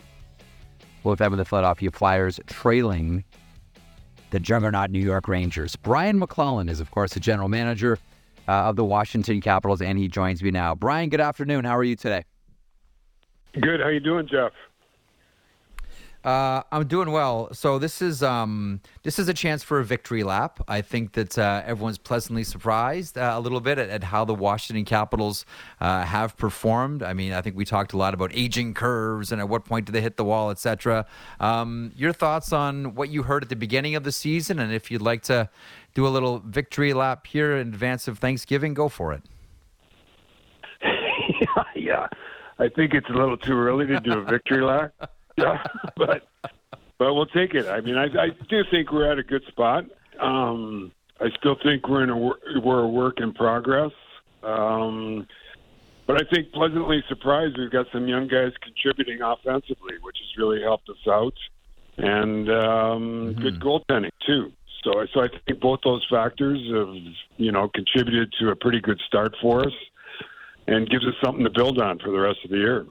With 1.04 1.18
them 1.18 1.36
the 1.36 1.44
Philadelphia 1.44 1.90
Flyers 1.90 2.38
trailing 2.46 3.24
the 4.30 4.40
juggernaut 4.40 4.90
New 4.90 5.00
York 5.00 5.28
Rangers. 5.28 5.76
Brian 5.76 6.18
MacLellan 6.18 6.68
is, 6.68 6.80
of 6.80 6.90
course, 6.90 7.12
the 7.14 7.20
general 7.20 7.48
manager 7.48 7.98
uh, 8.48 8.52
of 8.52 8.76
the 8.76 8.84
Washington 8.84 9.40
Capitals, 9.40 9.82
and 9.82 9.98
he 9.98 10.08
joins 10.08 10.42
me 10.42 10.50
now. 10.50 10.74
Brian, 10.74 11.10
good 11.10 11.20
afternoon. 11.20 11.64
How 11.64 11.76
are 11.76 11.84
you 11.84 11.96
today? 11.96 12.24
Good. 13.60 13.80
How 13.80 13.88
you 13.88 14.00
doing, 14.00 14.26
Jeff? 14.26 14.52
Uh, 16.24 16.62
I'm 16.70 16.86
doing 16.86 17.10
well. 17.10 17.52
So 17.52 17.80
this 17.80 18.00
is 18.00 18.22
um, 18.22 18.80
this 19.02 19.18
is 19.18 19.28
a 19.28 19.34
chance 19.34 19.64
for 19.64 19.80
a 19.80 19.84
victory 19.84 20.22
lap. 20.22 20.62
I 20.68 20.80
think 20.80 21.14
that 21.14 21.36
uh, 21.36 21.62
everyone's 21.66 21.98
pleasantly 21.98 22.44
surprised 22.44 23.18
uh, 23.18 23.32
a 23.34 23.40
little 23.40 23.60
bit 23.60 23.78
at, 23.78 23.88
at, 23.88 24.04
how 24.04 24.24
the 24.24 24.34
Washington 24.34 24.84
Capitals 24.84 25.44
uh, 25.80 26.04
have 26.04 26.36
performed. 26.36 27.02
I 27.02 27.12
mean, 27.12 27.32
I 27.32 27.40
think 27.40 27.56
we 27.56 27.64
talked 27.64 27.92
a 27.92 27.96
lot 27.96 28.14
about 28.14 28.30
aging 28.34 28.74
curves 28.74 29.32
and 29.32 29.40
at 29.40 29.48
what 29.48 29.64
point 29.64 29.86
do 29.86 29.92
they 29.92 30.00
hit 30.00 30.16
the 30.16 30.24
wall, 30.24 30.50
etc. 30.50 31.06
Um, 31.40 31.90
your 31.96 32.12
thoughts 32.12 32.52
on 32.52 32.94
what 32.94 33.08
you 33.08 33.24
heard 33.24 33.42
at 33.42 33.48
the 33.48 33.56
beginning 33.56 33.96
of 33.96 34.04
the 34.04 34.12
season, 34.12 34.60
and 34.60 34.72
if 34.72 34.92
you'd 34.92 35.02
like 35.02 35.22
to 35.22 35.48
do 35.94 36.06
a 36.06 36.10
little 36.10 36.38
victory 36.38 36.94
lap 36.94 37.26
here 37.26 37.56
in 37.56 37.66
advance 37.66 38.06
of 38.06 38.20
Thanksgiving, 38.20 38.74
go 38.74 38.88
for 38.88 39.12
it. 39.12 39.22
yeah, 40.84 41.64
yeah. 41.74 42.06
I 42.60 42.68
think 42.68 42.94
it's 42.94 43.08
a 43.08 43.12
little 43.12 43.36
too 43.36 43.58
early 43.58 43.86
to 43.86 43.98
do 43.98 44.18
a 44.18 44.22
victory 44.22 44.62
lap. 44.62 44.92
yeah, 45.36 45.62
but 45.96 46.28
but 46.98 47.14
we'll 47.14 47.26
take 47.26 47.54
it. 47.54 47.66
I 47.66 47.80
mean, 47.80 47.96
I, 47.96 48.04
I 48.04 48.28
do 48.48 48.62
think 48.70 48.92
we're 48.92 49.10
at 49.10 49.18
a 49.18 49.22
good 49.22 49.44
spot. 49.48 49.84
Um, 50.20 50.92
I 51.20 51.30
still 51.38 51.56
think 51.62 51.88
we're 51.88 52.04
in 52.04 52.10
a 52.10 52.60
we're 52.60 52.80
a 52.80 52.88
work 52.88 53.20
in 53.20 53.32
progress. 53.32 53.92
Um, 54.42 55.26
but 56.06 56.20
I 56.20 56.24
think 56.32 56.52
pleasantly 56.52 57.02
surprised 57.08 57.56
we've 57.58 57.70
got 57.70 57.86
some 57.92 58.08
young 58.08 58.26
guys 58.26 58.52
contributing 58.60 59.22
offensively, 59.22 59.94
which 60.02 60.16
has 60.18 60.36
really 60.36 60.60
helped 60.60 60.88
us 60.88 60.96
out, 61.08 61.34
and 61.96 62.50
um, 62.50 63.34
mm-hmm. 63.34 63.40
good 63.40 63.60
goaltending 63.60 64.10
too. 64.26 64.52
So, 64.84 65.06
so 65.14 65.20
I 65.20 65.28
think 65.46 65.60
both 65.60 65.80
those 65.84 66.04
factors 66.10 66.58
have 66.74 66.94
you 67.36 67.52
know 67.52 67.68
contributed 67.68 68.32
to 68.40 68.50
a 68.50 68.56
pretty 68.56 68.80
good 68.80 69.00
start 69.06 69.34
for 69.40 69.64
us, 69.64 69.72
and 70.66 70.90
gives 70.90 71.06
us 71.06 71.14
something 71.24 71.44
to 71.44 71.50
build 71.50 71.80
on 71.80 71.98
for 72.00 72.10
the 72.10 72.18
rest 72.18 72.40
of 72.44 72.50
the 72.50 72.58
year. 72.58 72.86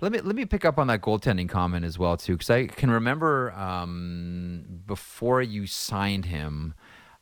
Let 0.00 0.12
me 0.12 0.20
let 0.20 0.34
me 0.34 0.44
pick 0.44 0.64
up 0.64 0.78
on 0.78 0.86
that 0.88 1.00
goaltending 1.00 1.48
comment 1.48 1.84
as 1.84 1.98
well 1.98 2.16
too, 2.16 2.34
because 2.34 2.50
I 2.50 2.66
can 2.66 2.90
remember 2.90 3.52
um, 3.52 4.64
before 4.86 5.42
you 5.42 5.66
signed 5.66 6.26
him, 6.26 6.74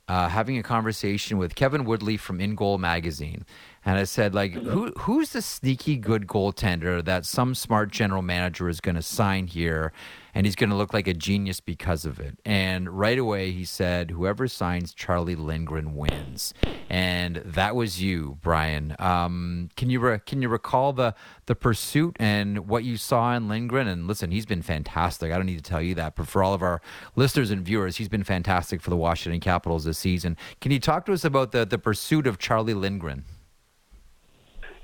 uh, 0.09 0.28
having 0.28 0.59
a 0.59 0.62
conversation 0.62 1.38
with 1.38 1.54
Kevin 1.54 1.84
Woodley 1.84 2.16
from 2.16 2.40
In 2.40 2.54
Goal 2.54 2.78
magazine, 2.78 3.44
and 3.84 3.98
I 3.98 4.04
said 4.04 4.34
like, 4.34 4.52
who 4.52 4.92
who's 4.98 5.30
the 5.30 5.42
sneaky 5.42 5.96
good 5.96 6.26
goaltender 6.26 7.04
that 7.04 7.26
some 7.26 7.54
smart 7.54 7.90
general 7.90 8.22
manager 8.22 8.68
is 8.68 8.80
going 8.80 8.96
to 8.96 9.02
sign 9.02 9.46
here? 9.46 9.92
And 10.35 10.47
he's 10.47 10.57
going 10.57 10.70
to 10.70 10.76
look 10.76 10.93
like 10.93 11.07
a 11.07 11.14
genius 11.14 11.61
because 11.61 12.05
of 12.05 12.18
it. 12.20 12.39
And 12.45 12.89
right 12.89 13.18
away, 13.18 13.51
he 13.51 13.64
said, 13.64 14.11
"Whoever 14.11 14.49
signs 14.49 14.95
Charlie 14.95 15.37
Lindgren 15.37 15.95
wins," 15.95 16.55
and 16.89 17.37
that 17.37 17.74
was 17.74 18.03
you, 18.03 18.39
Brian. 18.41 18.95
Um, 18.99 19.68
can 19.76 19.91
you 19.91 20.01
re- 20.01 20.20
can 20.24 20.43
you 20.43 20.49
recall 20.49 20.93
the 20.93 21.14
the 21.47 21.55
pursuit 21.55 22.16
and 22.18 22.68
what 22.68 22.85
you 22.85 22.97
saw 22.97 23.35
in 23.35 23.49
Lindgren? 23.49 23.89
And 23.89 24.07
listen, 24.07 24.31
he's 24.31 24.47
been 24.47 24.62
fantastic. 24.62 25.33
I 25.33 25.37
don't 25.37 25.47
need 25.47 25.62
to 25.62 25.70
tell 25.70 25.83
you 25.83 25.95
that, 25.97 26.16
but 26.16 26.29
for 26.29 26.43
all 26.43 26.55
of 26.55 26.62
our 26.62 26.81
listeners 27.16 27.51
and 27.51 27.64
viewers, 27.64 27.97
he's 27.97 28.09
been 28.09 28.24
fantastic 28.24 28.81
for 28.81 28.91
the 28.91 28.97
Washington 28.97 29.41
Capitals 29.41 29.85
this 29.85 29.99
season. 29.99 30.37
Can 30.61 30.72
you 30.72 30.81
talk 30.81 31.07
to 31.07 31.12
us 31.12 31.24
about 31.24 31.53
the 31.53 31.64
the 31.64 31.79
pursuit 31.79 32.26
of 32.26 32.39
Charlie 32.39 32.74
Lindgren? 32.74 33.24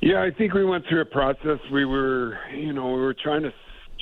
Yeah, 0.01 0.23
I 0.23 0.31
think 0.37 0.53
we 0.53 0.65
went 0.65 0.85
through 0.87 1.01
a 1.01 1.07
process. 1.07 1.59
We 1.73 1.87
were, 1.87 2.39
you 2.55 2.75
know, 2.75 2.89
we 2.89 3.01
were 3.01 3.15
trying 3.15 3.43
to 3.43 3.53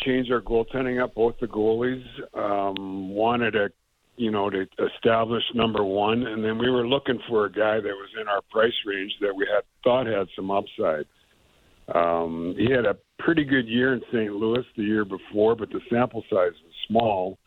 change 0.05 0.30
our 0.30 0.40
goaltending 0.40 1.03
up. 1.03 1.14
Both 1.14 1.36
the 1.40 1.46
goalies 1.46 2.05
um, 2.34 3.11
wanted 3.11 3.57
a, 3.57 3.68
you 4.16 4.30
know, 4.30 4.50
to 4.50 4.66
establish 4.94 5.42
number 5.55 5.84
one, 5.84 6.26
and 6.26 6.44
then 6.44 6.59
we 6.59 6.70
were 6.70 6.86
looking 6.86 7.18
for 7.28 7.46
a 7.46 7.53
guy 7.53 7.76
that 7.76 7.82
was 7.82 8.11
in 8.20 8.28
our 8.28 8.42
price 8.50 8.72
range 8.86 9.12
that 9.20 9.34
we 9.34 9.46
had 9.53 9.64
thought 9.82 10.07
had 10.07 10.28
some 10.36 10.50
upside. 10.50 11.07
Um, 11.94 12.55
he 12.57 12.70
had 12.70 12.86
a 12.86 12.96
pretty 13.18 13.44
good 13.44 13.66
year 13.66 13.94
in 13.94 14.00
St. 14.12 14.32
Louis 14.32 14.64
the 14.76 14.82
year 14.82 15.05
before, 15.05 15.57
but 15.57 15.70
the 15.70 15.80
sample 15.90 16.22
size 16.30 16.53
was 16.64 16.74
small, 16.86 17.38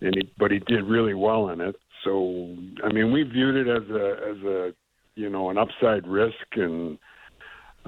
and 0.00 0.14
he, 0.14 0.32
but 0.38 0.50
he 0.50 0.58
did 0.60 0.84
really 0.84 1.14
well 1.14 1.50
in 1.50 1.60
it. 1.60 1.76
So, 2.04 2.56
I 2.84 2.92
mean, 2.92 3.12
we 3.12 3.22
viewed 3.22 3.66
it 3.66 3.70
as 3.70 3.88
a 3.90 4.30
as 4.30 4.44
a 4.44 4.72
you 5.14 5.28
know 5.28 5.50
an 5.50 5.58
upside 5.58 6.06
risk 6.06 6.34
and 6.56 6.98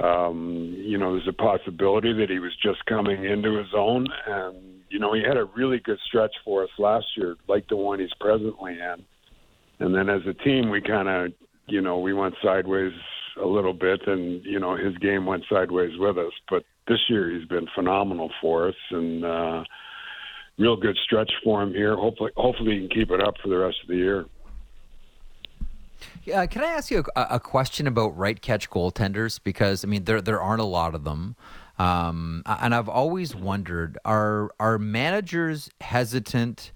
um, 0.03 0.74
you 0.76 0.99
know, 0.99 1.12
there's 1.12 1.28
a 1.28 1.32
possibility 1.32 2.12
that 2.14 2.28
he 2.28 2.38
was 2.40 2.53
just 2.62 2.84
coming 2.86 3.24
into 3.24 3.57
his 3.57 3.68
own, 3.76 4.07
and 4.26 4.57
you 4.88 4.99
know, 4.99 5.12
he 5.14 5.22
had 5.26 5.36
a 5.36 5.45
really 5.57 5.78
good 5.78 5.99
stretch 6.07 6.32
for 6.45 6.64
us 6.64 6.70
last 6.78 7.07
year, 7.16 7.36
like 7.49 7.68
the 7.68 7.76
one 7.76 8.01
he's 8.01 8.14
presently 8.20 8.72
in. 8.72 9.05
And 9.80 9.95
then 9.95 10.09
as 10.09 10.22
a 10.28 10.34
team, 10.34 10.70
we 10.70 10.80
kind 10.80 11.09
of, 11.09 11.32
you 11.66 11.80
know, 11.80 11.99
we 11.99 12.12
went 12.12 12.34
sideways 12.42 12.92
a 13.42 13.47
little 13.47 13.72
bit, 13.72 14.01
and 14.07 14.45
you 14.45 14.59
know, 14.59 14.76
his 14.76 14.97
game 14.99 15.26
went 15.26 15.45
sideways 15.51 15.92
with 15.99 16.18
us. 16.18 16.32
But 16.51 16.64
this 16.88 17.01
year, 17.09 17.30
he's 17.30 17.49
been 17.49 17.66
phenomenal 17.74 18.30
for 18.40 18.68
us, 18.68 18.74
and 18.90 19.24
uh, 19.24 19.64
real 20.59 20.76
good 20.76 20.97
stretch 21.05 21.30
for 21.42 21.62
him 21.62 21.72
here. 21.72 21.97
Hopefully, 21.97 22.32
hopefully 22.36 22.72
he 22.72 22.80
can 22.80 22.97
keep 22.97 23.11
it 23.11 23.20
up 23.20 23.34
for 23.42 23.49
the 23.49 23.59
rest 23.59 23.76
of 23.82 23.88
the 23.88 23.97
year. 23.97 24.26
Yeah, 26.24 26.46
can 26.46 26.62
I 26.62 26.68
ask 26.68 26.90
you 26.90 27.05
a, 27.16 27.26
a 27.32 27.40
question 27.40 27.86
about 27.86 28.16
right 28.16 28.40
catch 28.40 28.70
goaltenders? 28.70 29.40
Because 29.42 29.84
I 29.84 29.88
mean, 29.88 30.05
there 30.05 30.20
there 30.20 30.40
aren't 30.40 30.61
a 30.61 30.64
lot 30.66 30.94
of 30.94 31.05
them, 31.05 31.36
um, 31.78 32.42
and 32.46 32.74
I've 32.74 32.88
always 32.88 33.34
wondered: 33.34 33.98
are 34.05 34.50
are 34.59 34.78
managers 34.78 35.70
hesitant? 35.80 36.72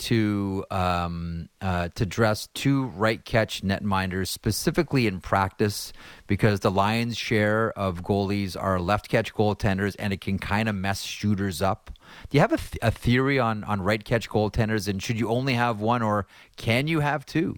to 0.00 0.64
um, 0.70 1.48
uh, 1.60 1.90
to 1.94 2.06
dress 2.06 2.48
two 2.54 2.86
right 2.86 3.22
catch 3.24 3.62
netminders 3.62 4.28
specifically 4.28 5.06
in 5.06 5.20
practice 5.20 5.92
because 6.26 6.60
the 6.60 6.70
Lions' 6.70 7.18
share 7.18 7.70
of 7.78 8.02
goalies 8.02 8.56
are 8.60 8.80
left 8.80 9.10
catch 9.10 9.34
goaltenders 9.34 9.94
and 9.98 10.12
it 10.12 10.20
can 10.22 10.38
kind 10.38 10.70
of 10.70 10.74
mess 10.74 11.02
shooters 11.02 11.60
up. 11.60 11.90
Do 12.30 12.38
you 12.38 12.40
have 12.40 12.52
a, 12.52 12.56
th- 12.56 12.78
a 12.82 12.90
theory 12.90 13.38
on 13.38 13.62
on 13.64 13.82
right 13.82 14.02
catch 14.02 14.28
goaltenders 14.28 14.88
and 14.88 15.02
should 15.02 15.18
you 15.20 15.28
only 15.28 15.54
have 15.54 15.80
one 15.80 16.02
or 16.02 16.26
can 16.56 16.86
you 16.86 17.00
have 17.00 17.26
two? 17.26 17.56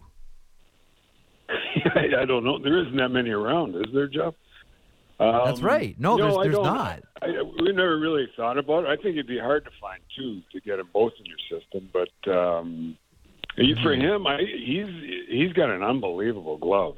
I 2.21 2.25
don't 2.25 2.45
know. 2.45 2.59
There 2.59 2.79
isn't 2.79 2.97
that 2.97 3.11
many 3.11 3.31
around, 3.31 3.77
is 3.77 3.93
there, 3.93 4.07
Jeff? 4.07 4.35
Um, 5.21 5.43
That's 5.45 5.63
right. 5.63 5.95
No, 5.99 6.17
no 6.17 6.43
there's, 6.43 6.55
there's 6.55 6.65
not. 6.65 7.01
I, 7.21 7.29
we 7.61 7.73
never 7.73 7.99
really 7.99 8.29
thought 8.37 8.59
about 8.59 8.85
it. 8.85 8.89
I 8.89 8.97
think 8.97 9.15
it'd 9.15 9.27
be 9.27 9.39
hard 9.39 9.65
to 9.65 9.71
find 9.81 10.01
two 10.17 10.41
to 10.53 10.61
get 10.61 10.79
them 10.79 10.89
both 10.93 11.13
in 11.21 11.27
your 11.27 11.39
system. 11.61 11.89
But 11.93 12.31
um, 12.31 12.97
mm-hmm. 13.57 13.83
for 13.83 13.95
him, 13.95 14.27
I, 14.27 14.39
he's 14.39 14.89
he's 15.29 15.53
got 15.53 15.71
an 15.71 15.83
unbelievable 15.83 16.59
glove. 16.59 16.97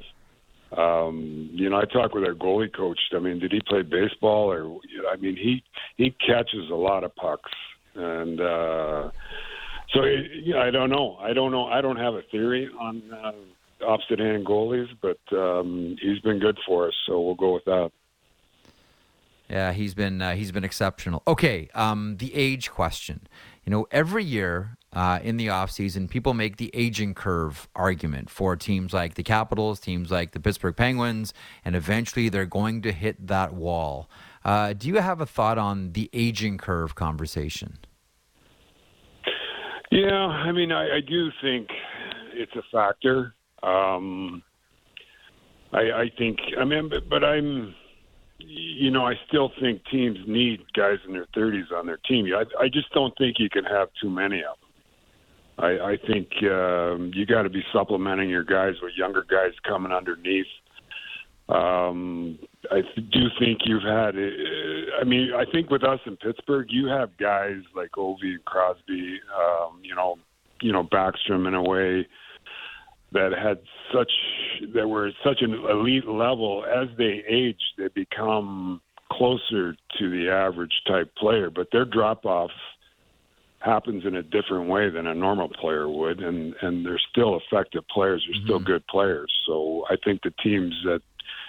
Um, 0.75 1.49
you 1.53 1.69
know, 1.69 1.77
I 1.77 1.85
talked 1.85 2.15
with 2.15 2.23
our 2.23 2.33
goalie 2.33 2.75
coach. 2.75 2.99
I 3.15 3.19
mean, 3.19 3.39
did 3.39 3.51
he 3.51 3.61
play 3.67 3.83
baseball 3.83 4.51
or? 4.51 4.79
I 5.11 5.17
mean, 5.17 5.35
he 5.35 5.63
he 5.97 6.11
catches 6.25 6.69
a 6.71 6.75
lot 6.75 7.03
of 7.03 7.15
pucks, 7.15 7.51
and 7.93 8.41
uh, 8.41 9.11
so 9.93 10.03
yeah, 10.43 10.61
I 10.63 10.71
don't 10.71 10.89
know. 10.89 11.17
I 11.17 11.33
don't 11.33 11.51
know. 11.51 11.67
I 11.67 11.81
don't 11.81 11.97
have 11.97 12.15
a 12.15 12.23
theory 12.31 12.69
on. 12.79 13.03
Uh, 13.11 13.31
opposite 13.85 14.19
hand 14.19 14.45
goalies, 14.45 14.87
but 15.01 15.19
um, 15.31 15.95
he's 16.01 16.19
been 16.19 16.39
good 16.39 16.57
for 16.65 16.87
us, 16.87 16.93
so 17.05 17.21
we'll 17.21 17.35
go 17.35 17.53
with 17.53 17.65
that. 17.65 17.91
Yeah, 19.49 19.73
he's 19.73 19.93
been 19.93 20.21
uh, 20.21 20.35
he's 20.35 20.51
been 20.51 20.63
exceptional. 20.63 21.21
Okay, 21.27 21.69
um, 21.75 22.17
the 22.17 22.33
age 22.33 22.71
question. 22.71 23.27
You 23.63 23.71
know, 23.71 23.87
every 23.91 24.23
year 24.23 24.77
uh, 24.93 25.19
in 25.21 25.37
the 25.37 25.47
offseason, 25.47 26.09
people 26.09 26.33
make 26.33 26.57
the 26.57 26.71
aging 26.73 27.13
curve 27.13 27.67
argument 27.75 28.29
for 28.29 28.55
teams 28.55 28.93
like 28.93 29.15
the 29.15 29.23
Capitals, 29.23 29.79
teams 29.79 30.09
like 30.09 30.31
the 30.31 30.39
Pittsburgh 30.39 30.75
Penguins, 30.75 31.33
and 31.63 31.75
eventually 31.75 32.29
they're 32.29 32.45
going 32.45 32.81
to 32.83 32.91
hit 32.91 33.27
that 33.27 33.53
wall. 33.53 34.09
Uh, 34.43 34.73
do 34.73 34.87
you 34.87 34.95
have 34.95 35.21
a 35.21 35.25
thought 35.25 35.57
on 35.57 35.91
the 35.93 36.09
aging 36.13 36.57
curve 36.57 36.95
conversation? 36.95 37.77
Yeah, 39.91 40.27
I 40.27 40.51
mean, 40.51 40.71
I, 40.71 40.97
I 40.97 40.99
do 41.07 41.29
think 41.41 41.69
it's 42.33 42.55
a 42.55 42.63
factor. 42.71 43.34
Um, 43.63 44.43
I, 45.73 45.79
I 45.79 46.11
think. 46.17 46.39
I 46.59 46.65
mean, 46.65 46.89
but, 46.89 47.09
but 47.09 47.23
I'm. 47.23 47.73
You 48.37 48.91
know, 48.91 49.05
I 49.05 49.13
still 49.29 49.49
think 49.61 49.81
teams 49.89 50.17
need 50.27 50.59
guys 50.73 50.97
in 51.07 51.13
their 51.13 51.25
30s 51.37 51.71
on 51.73 51.85
their 51.85 51.99
team. 52.05 52.27
I, 52.35 52.43
I 52.61 52.67
just 52.67 52.91
don't 52.93 53.17
think 53.17 53.37
you 53.39 53.49
can 53.49 53.63
have 53.63 53.87
too 53.99 54.09
many 54.09 54.43
of 54.43 54.57
them. 54.59 54.65
I, 55.57 55.93
I 55.93 55.97
think 56.05 56.27
um, 56.43 57.11
you 57.15 57.25
got 57.25 57.43
to 57.43 57.49
be 57.49 57.63
supplementing 57.71 58.29
your 58.29 58.43
guys 58.43 58.73
with 58.81 58.91
younger 58.97 59.25
guys 59.29 59.53
coming 59.65 59.93
underneath. 59.93 60.45
Um, 61.47 62.37
I 62.71 62.81
do 62.95 63.27
think 63.39 63.59
you've 63.63 63.83
had. 63.83 64.17
Uh, 64.17 64.99
I 64.99 65.05
mean, 65.05 65.29
I 65.33 65.49
think 65.49 65.69
with 65.69 65.85
us 65.85 65.99
in 66.05 66.17
Pittsburgh, 66.17 66.67
you 66.69 66.87
have 66.87 67.15
guys 67.17 67.61
like 67.73 67.91
Ovi 67.91 68.33
and 68.33 68.43
Crosby. 68.43 69.19
Um, 69.33 69.79
you 69.81 69.95
know, 69.95 70.17
you 70.61 70.73
know 70.73 70.83
Backstrom 70.83 71.47
in 71.47 71.53
a 71.53 71.63
way 71.63 72.05
that 73.15 73.31
had 73.33 73.59
such 73.93 74.11
that 74.73 74.87
were 74.87 75.07
at 75.07 75.13
such 75.23 75.41
an 75.41 75.53
elite 75.53 76.07
level 76.07 76.65
as 76.65 76.87
they 76.97 77.23
age 77.27 77.59
they 77.77 77.87
become 77.89 78.81
closer 79.11 79.75
to 79.97 80.09
the 80.09 80.29
average 80.29 80.81
type 80.87 81.13
player. 81.15 81.49
But 81.49 81.67
their 81.71 81.85
drop 81.85 82.25
off 82.25 82.51
happens 83.59 84.05
in 84.05 84.15
a 84.15 84.21
different 84.21 84.69
way 84.69 84.89
than 84.89 85.07
a 85.07 85.15
normal 85.15 85.49
player 85.49 85.89
would 85.89 86.19
and 86.19 86.53
and 86.61 86.85
they're 86.85 87.01
still 87.11 87.39
effective 87.39 87.87
players. 87.87 88.23
They're 88.27 88.35
mm-hmm. 88.35 88.45
still 88.45 88.59
good 88.59 88.85
players. 88.87 89.31
So 89.47 89.85
i 89.89 89.95
think 90.03 90.21
the 90.21 90.33
teams 90.43 90.75
that 90.85 91.01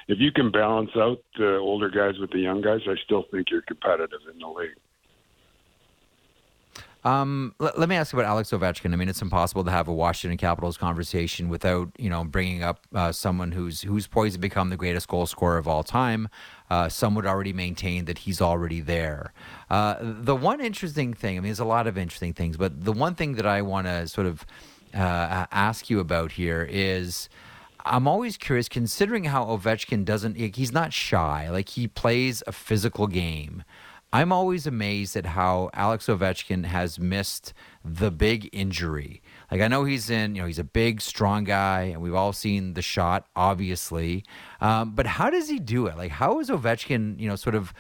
if 0.08 0.18
you 0.20 0.30
can 0.32 0.50
balance 0.50 0.90
out 0.96 1.18
the 1.36 1.56
older 1.56 1.90
guys 1.90 2.18
with 2.18 2.30
the 2.30 2.38
young 2.38 2.62
guys 2.62 2.80
i 2.86 2.94
still 3.04 3.24
think 3.30 3.50
you're 3.50 3.62
competitive 3.62 4.20
in 4.32 4.38
the 4.38 4.46
league 4.46 4.78
um, 7.07 7.54
let, 7.61 7.78
let, 7.78 7.88
me 7.88 7.94
ask 7.94 8.12
about 8.12 8.24
Alex 8.24 8.50
Ovechkin. 8.50 8.92
I 8.92 8.96
mean, 8.96 9.09
it's 9.09 9.22
impossible 9.22 9.62
to 9.62 9.70
have 9.70 9.86
a 9.86 9.92
Washington 9.92 10.36
Capitals 10.36 10.76
conversation 10.76 11.48
without 11.48 11.88
you 11.98 12.11
know 12.11 12.24
bringing 12.24 12.64
up 12.64 12.80
uh, 12.92 13.12
someone 13.12 13.52
who's 13.52 13.82
who's 13.82 14.09
poised 14.09 14.34
to 14.34 14.40
become 14.40 14.70
the 14.70 14.76
greatest 14.76 15.07
goal 15.07 15.24
scorer 15.26 15.57
of 15.57 15.68
all 15.68 15.84
time. 15.84 16.28
Uh, 16.68 16.88
some 16.88 17.14
would 17.14 17.24
already 17.24 17.52
maintain 17.52 18.07
that 18.07 18.18
he's 18.18 18.40
already 18.40 18.80
there. 18.80 19.32
Uh, 19.70 19.94
the 20.00 20.34
one 20.34 20.61
interesting 20.61 21.14
thing, 21.14 21.36
I 21.36 21.40
mean, 21.40 21.44
there's 21.44 21.61
a 21.61 21.64
lot 21.64 21.86
of 21.86 21.96
interesting 21.96 22.32
things, 22.32 22.57
but 22.57 22.84
the 22.84 22.92
one 22.92 23.14
thing 23.14 23.36
that 23.36 23.46
I 23.46 23.62
want 23.62 23.86
to 23.86 24.09
sort 24.09 24.26
of 24.26 24.44
uh, 24.92 25.46
ask 25.52 25.88
you 25.88 26.00
about 26.00 26.32
here 26.32 26.66
is. 26.68 27.28
I'm 27.88 28.09
always 28.09 28.36
curious, 28.36 28.68
considering 28.68 29.26
how 29.26 29.44
Ovechkin 29.44 30.04
doesn't, 30.04 30.34
he's 30.34 30.72
not 30.72 30.92
shy. 30.92 31.48
Like 31.48 31.68
he 31.68 31.86
plays 31.86 32.42
a 32.44 32.50
physical 32.50 33.07
game. 33.07 33.62
I'm 34.16 34.32
always 34.32 34.66
amazed 34.66 35.14
at 35.16 35.26
how 35.26 35.68
Alex 35.74 36.06
Ovechkin 36.06 36.64
has 36.64 36.98
missed 36.98 37.52
the 37.84 38.10
big 38.10 38.48
injury. 38.50 39.20
Like 39.50 39.60
I 39.60 39.68
know 39.68 39.84
he's 39.84 40.08
in, 40.08 40.34
you 40.34 40.40
know, 40.40 40.46
he's 40.46 40.58
a 40.58 40.64
big, 40.64 41.02
strong 41.02 41.44
guy, 41.44 41.82
and 41.92 42.00
we've 42.00 42.14
all 42.14 42.32
seen 42.32 42.72
the 42.72 42.80
shot, 42.80 43.26
obviously. 43.36 44.24
Um, 44.58 44.94
but 44.94 45.06
how 45.06 45.28
does 45.28 45.50
he 45.50 45.58
do 45.58 45.86
it? 45.86 45.98
Like 45.98 46.12
how 46.12 46.38
has 46.38 46.48
Ovechkin, 46.48 47.20
you 47.20 47.28
know, 47.28 47.36
sort 47.36 47.54
of 47.54 47.74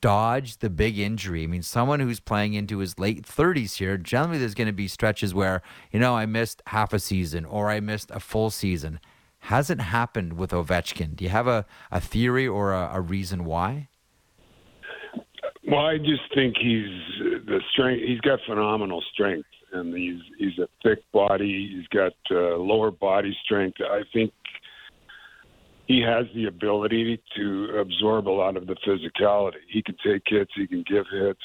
dodged 0.00 0.62
the 0.62 0.70
big 0.70 0.98
injury? 0.98 1.44
I 1.44 1.46
mean, 1.46 1.60
someone 1.60 2.00
who's 2.00 2.20
playing 2.20 2.54
into 2.54 2.78
his 2.78 2.98
late 2.98 3.26
30s 3.26 3.76
here, 3.76 3.98
generally 3.98 4.38
there's 4.38 4.54
going 4.54 4.68
to 4.68 4.72
be 4.72 4.88
stretches 4.88 5.34
where, 5.34 5.60
you 5.92 6.00
know, 6.00 6.16
I 6.16 6.24
missed 6.24 6.62
half 6.68 6.94
a 6.94 6.98
season 6.98 7.44
or 7.44 7.68
I 7.68 7.80
missed 7.80 8.10
a 8.10 8.18
full 8.18 8.48
season. 8.48 8.98
Hasn't 9.40 9.82
happened 9.82 10.38
with 10.38 10.52
Ovechkin. 10.52 11.16
Do 11.16 11.24
you 11.24 11.30
have 11.30 11.48
a, 11.48 11.66
a 11.90 12.00
theory 12.00 12.48
or 12.48 12.72
a, 12.72 12.92
a 12.94 13.00
reason 13.02 13.44
why? 13.44 13.88
Well, 15.72 15.86
I 15.86 15.96
just 15.96 16.22
think 16.34 16.54
he's 16.60 16.92
the 17.46 17.58
strength. 17.72 18.02
He's 18.06 18.20
got 18.20 18.40
phenomenal 18.46 19.02
strength, 19.10 19.48
and 19.72 19.96
he's 19.96 20.20
he's 20.36 20.58
a 20.58 20.68
thick 20.82 20.98
body. 21.12 21.74
He's 21.74 21.88
got 21.88 22.12
uh, 22.30 22.56
lower 22.58 22.90
body 22.90 23.34
strength. 23.42 23.78
I 23.80 24.02
think 24.12 24.34
he 25.88 26.02
has 26.02 26.26
the 26.34 26.44
ability 26.44 27.22
to 27.36 27.78
absorb 27.80 28.28
a 28.28 28.36
lot 28.36 28.58
of 28.58 28.66
the 28.66 28.76
physicality. 28.86 29.62
He 29.66 29.82
can 29.82 29.96
take 30.04 30.24
hits. 30.26 30.50
He 30.54 30.66
can 30.66 30.84
give 30.86 31.06
hits, 31.10 31.40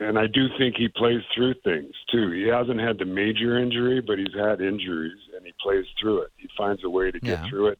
and 0.00 0.18
I 0.18 0.26
do 0.26 0.48
think 0.58 0.74
he 0.76 0.88
plays 0.88 1.22
through 1.32 1.54
things 1.62 1.94
too. 2.10 2.32
He 2.32 2.48
hasn't 2.48 2.80
had 2.80 2.98
the 2.98 3.04
major 3.04 3.56
injury, 3.56 4.00
but 4.00 4.18
he's 4.18 4.34
had 4.36 4.60
injuries, 4.60 5.20
and 5.36 5.46
he 5.46 5.52
plays 5.62 5.84
through 6.00 6.22
it. 6.22 6.32
He 6.38 6.48
finds 6.58 6.82
a 6.82 6.90
way 6.90 7.12
to 7.12 7.20
get 7.20 7.44
yeah. 7.44 7.48
through 7.48 7.68
it, 7.68 7.78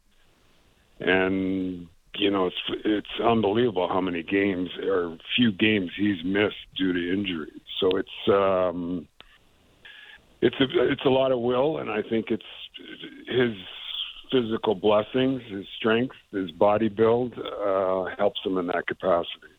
and 1.01 1.89
you 2.17 2.31
know, 2.31 2.47
it's 2.47 2.81
it's 2.85 3.21
unbelievable 3.25 3.89
how 3.89 4.01
many 4.01 4.23
games 4.23 4.69
or 4.85 5.17
few 5.37 5.53
games 5.53 5.91
he's 5.97 6.23
missed 6.25 6.57
due 6.77 6.93
to 6.93 7.13
injury. 7.13 7.53
So 7.81 7.97
it's 7.97 8.29
um, 8.29 9.09
it's 10.41 10.57
a 10.61 10.91
it's 10.91 11.05
a 11.05 11.11
lot 11.11 11.33
of 11.33 11.41
will, 11.41 11.79
and 11.79 11.91
I 11.91 12.03
think 12.03 12.27
it's 12.31 12.43
his 13.29 13.55
physical 14.31 14.75
blessings, 14.75 15.43
his 15.51 15.67
strength, 15.77 16.15
his 16.33 16.51
body 16.53 16.89
build 16.89 17.35
uh, 17.35 18.05
helps 18.19 18.41
him 18.45 18.59
in 18.59 18.67
that 18.69 18.87
capacity. 18.87 19.53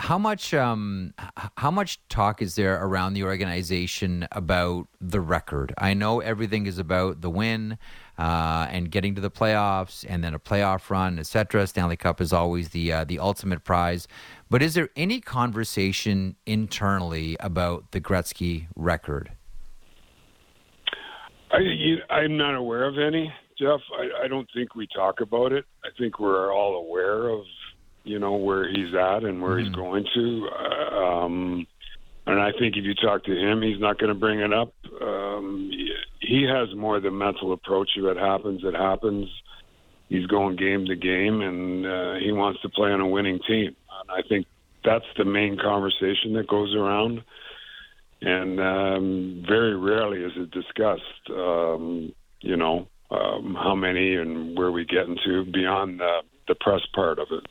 How 0.00 0.16
much 0.16 0.54
um, 0.54 1.12
how 1.58 1.70
much 1.70 2.00
talk 2.08 2.40
is 2.40 2.54
there 2.54 2.82
around 2.82 3.12
the 3.12 3.24
organization 3.24 4.26
about 4.32 4.88
the 4.98 5.20
record? 5.20 5.74
I 5.76 5.92
know 5.92 6.20
everything 6.20 6.64
is 6.64 6.78
about 6.78 7.20
the 7.20 7.28
win 7.28 7.76
uh, 8.18 8.66
and 8.70 8.90
getting 8.90 9.14
to 9.16 9.20
the 9.20 9.30
playoffs, 9.30 10.06
and 10.08 10.24
then 10.24 10.32
a 10.32 10.38
playoff 10.38 10.88
run, 10.88 11.18
etc. 11.18 11.66
Stanley 11.66 11.98
Cup 11.98 12.22
is 12.22 12.32
always 12.32 12.70
the 12.70 12.90
uh, 12.90 13.04
the 13.04 13.18
ultimate 13.18 13.62
prize. 13.62 14.08
But 14.48 14.62
is 14.62 14.72
there 14.72 14.88
any 14.96 15.20
conversation 15.20 16.34
internally 16.46 17.36
about 17.38 17.90
the 17.90 18.00
Gretzky 18.00 18.68
record? 18.74 19.32
I, 21.52 21.58
I'm 22.08 22.38
not 22.38 22.54
aware 22.54 22.88
of 22.88 22.98
any, 22.98 23.30
Jeff. 23.58 23.80
I, 23.98 24.24
I 24.24 24.28
don't 24.28 24.48
think 24.54 24.74
we 24.74 24.86
talk 24.96 25.20
about 25.20 25.52
it. 25.52 25.66
I 25.84 25.88
think 25.98 26.18
we're 26.18 26.54
all 26.54 26.76
aware 26.76 27.28
of 27.28 27.42
you 28.04 28.18
know 28.18 28.36
where 28.36 28.68
he's 28.68 28.94
at 28.94 29.24
and 29.24 29.42
where 29.42 29.56
mm-hmm. 29.56 29.66
he's 29.66 29.74
going 29.74 30.04
to. 30.14 30.48
Uh, 30.48 30.96
um, 30.96 31.66
and 32.26 32.40
I 32.40 32.52
think 32.52 32.76
if 32.76 32.84
you 32.84 32.94
talk 32.94 33.24
to 33.24 33.32
him, 33.32 33.62
he's 33.62 33.80
not 33.80 33.98
going 33.98 34.12
to 34.12 34.18
bring 34.18 34.40
it 34.40 34.52
up. 34.52 34.72
Um, 35.00 35.70
he 36.20 36.44
has 36.44 36.74
more 36.76 37.00
the 37.00 37.10
mental 37.10 37.52
approach. 37.52 37.90
If 37.96 38.04
it 38.04 38.16
happens, 38.16 38.62
it 38.64 38.74
happens. 38.74 39.28
He's 40.08 40.26
going 40.26 40.56
game 40.56 40.86
to 40.86 40.96
game, 40.96 41.40
and 41.40 41.86
uh, 41.86 42.14
he 42.14 42.32
wants 42.32 42.60
to 42.62 42.68
play 42.68 42.90
on 42.90 43.00
a 43.00 43.06
winning 43.06 43.38
team. 43.46 43.76
And 44.00 44.10
I 44.10 44.26
think 44.28 44.46
that's 44.84 45.04
the 45.16 45.24
main 45.24 45.58
conversation 45.58 46.34
that 46.34 46.48
goes 46.48 46.74
around, 46.74 47.22
and 48.20 48.60
um, 48.60 49.44
very 49.46 49.76
rarely 49.76 50.22
is 50.22 50.32
it 50.36 50.50
discussed. 50.50 51.30
Um, 51.30 52.12
you 52.40 52.56
know, 52.56 52.88
um, 53.10 53.54
how 53.54 53.74
many 53.74 54.16
and 54.16 54.56
where 54.56 54.70
we 54.72 54.84
get 54.84 55.06
into 55.06 55.44
beyond 55.50 56.00
the, 56.00 56.20
the 56.48 56.54
press 56.54 56.80
part 56.94 57.18
of 57.18 57.28
it. 57.30 57.46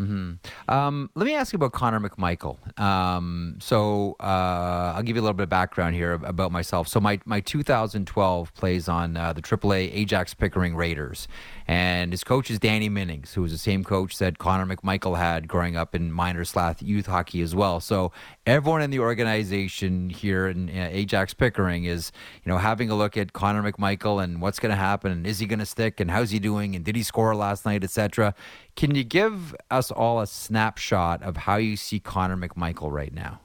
Mm-hmm. 0.00 0.72
Um, 0.72 1.10
let 1.14 1.26
me 1.26 1.34
ask 1.34 1.52
you 1.52 1.56
about 1.56 1.72
Connor 1.72 2.00
McMichael. 2.00 2.56
Um, 2.80 3.56
so 3.60 4.16
uh, 4.20 4.94
I'll 4.96 5.02
give 5.02 5.16
you 5.16 5.22
a 5.22 5.24
little 5.24 5.34
bit 5.34 5.44
of 5.44 5.48
background 5.48 5.94
here 5.94 6.14
about 6.14 6.52
myself. 6.52 6.88
So 6.88 7.00
my, 7.00 7.20
my 7.24 7.40
2012 7.40 8.54
plays 8.54 8.88
on 8.88 9.16
uh, 9.16 9.32
the 9.32 9.42
AAA 9.42 9.94
Ajax 9.94 10.34
Pickering 10.34 10.74
Raiders, 10.74 11.28
and 11.72 12.12
his 12.12 12.22
coach 12.22 12.50
is 12.50 12.58
Danny 12.58 12.90
Minnings, 12.90 13.32
who 13.32 13.40
was 13.40 13.50
the 13.50 13.56
same 13.56 13.82
coach 13.82 14.18
that 14.18 14.36
Connor 14.36 14.66
McMichael 14.66 15.16
had 15.16 15.48
growing 15.48 15.74
up 15.74 15.94
in 15.94 16.12
minor 16.12 16.44
slash 16.44 16.82
youth 16.82 17.06
hockey 17.06 17.40
as 17.40 17.54
well. 17.54 17.80
So 17.80 18.12
everyone 18.44 18.82
in 18.82 18.90
the 18.90 18.98
organization 18.98 20.10
here 20.10 20.48
in 20.48 20.68
uh, 20.68 20.90
Ajax 20.92 21.32
Pickering 21.32 21.84
is, 21.84 22.12
you 22.44 22.52
know, 22.52 22.58
having 22.58 22.90
a 22.90 22.94
look 22.94 23.16
at 23.16 23.32
Connor 23.32 23.62
McMichael 23.62 24.22
and 24.22 24.42
what's 24.42 24.58
going 24.58 24.68
to 24.68 24.76
happen, 24.76 25.12
and 25.12 25.26
is 25.26 25.38
he 25.38 25.46
going 25.46 25.60
to 25.60 25.66
stick, 25.66 25.98
and 25.98 26.10
how's 26.10 26.30
he 26.30 26.38
doing, 26.38 26.76
and 26.76 26.84
did 26.84 26.94
he 26.94 27.02
score 27.02 27.34
last 27.34 27.64
night, 27.64 27.82
etc. 27.82 28.34
Can 28.76 28.94
you 28.94 29.02
give 29.02 29.56
us 29.70 29.90
all 29.90 30.20
a 30.20 30.26
snapshot 30.26 31.22
of 31.22 31.38
how 31.38 31.56
you 31.56 31.78
see 31.78 31.98
Connor 31.98 32.36
McMichael 32.36 32.92
right 32.92 33.14
now? 33.14 33.40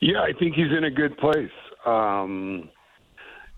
Yeah, 0.00 0.20
I 0.20 0.32
think 0.38 0.54
he's 0.54 0.70
in 0.70 0.84
a 0.84 0.92
good 0.92 1.18
place. 1.18 1.50
Um, 1.84 2.70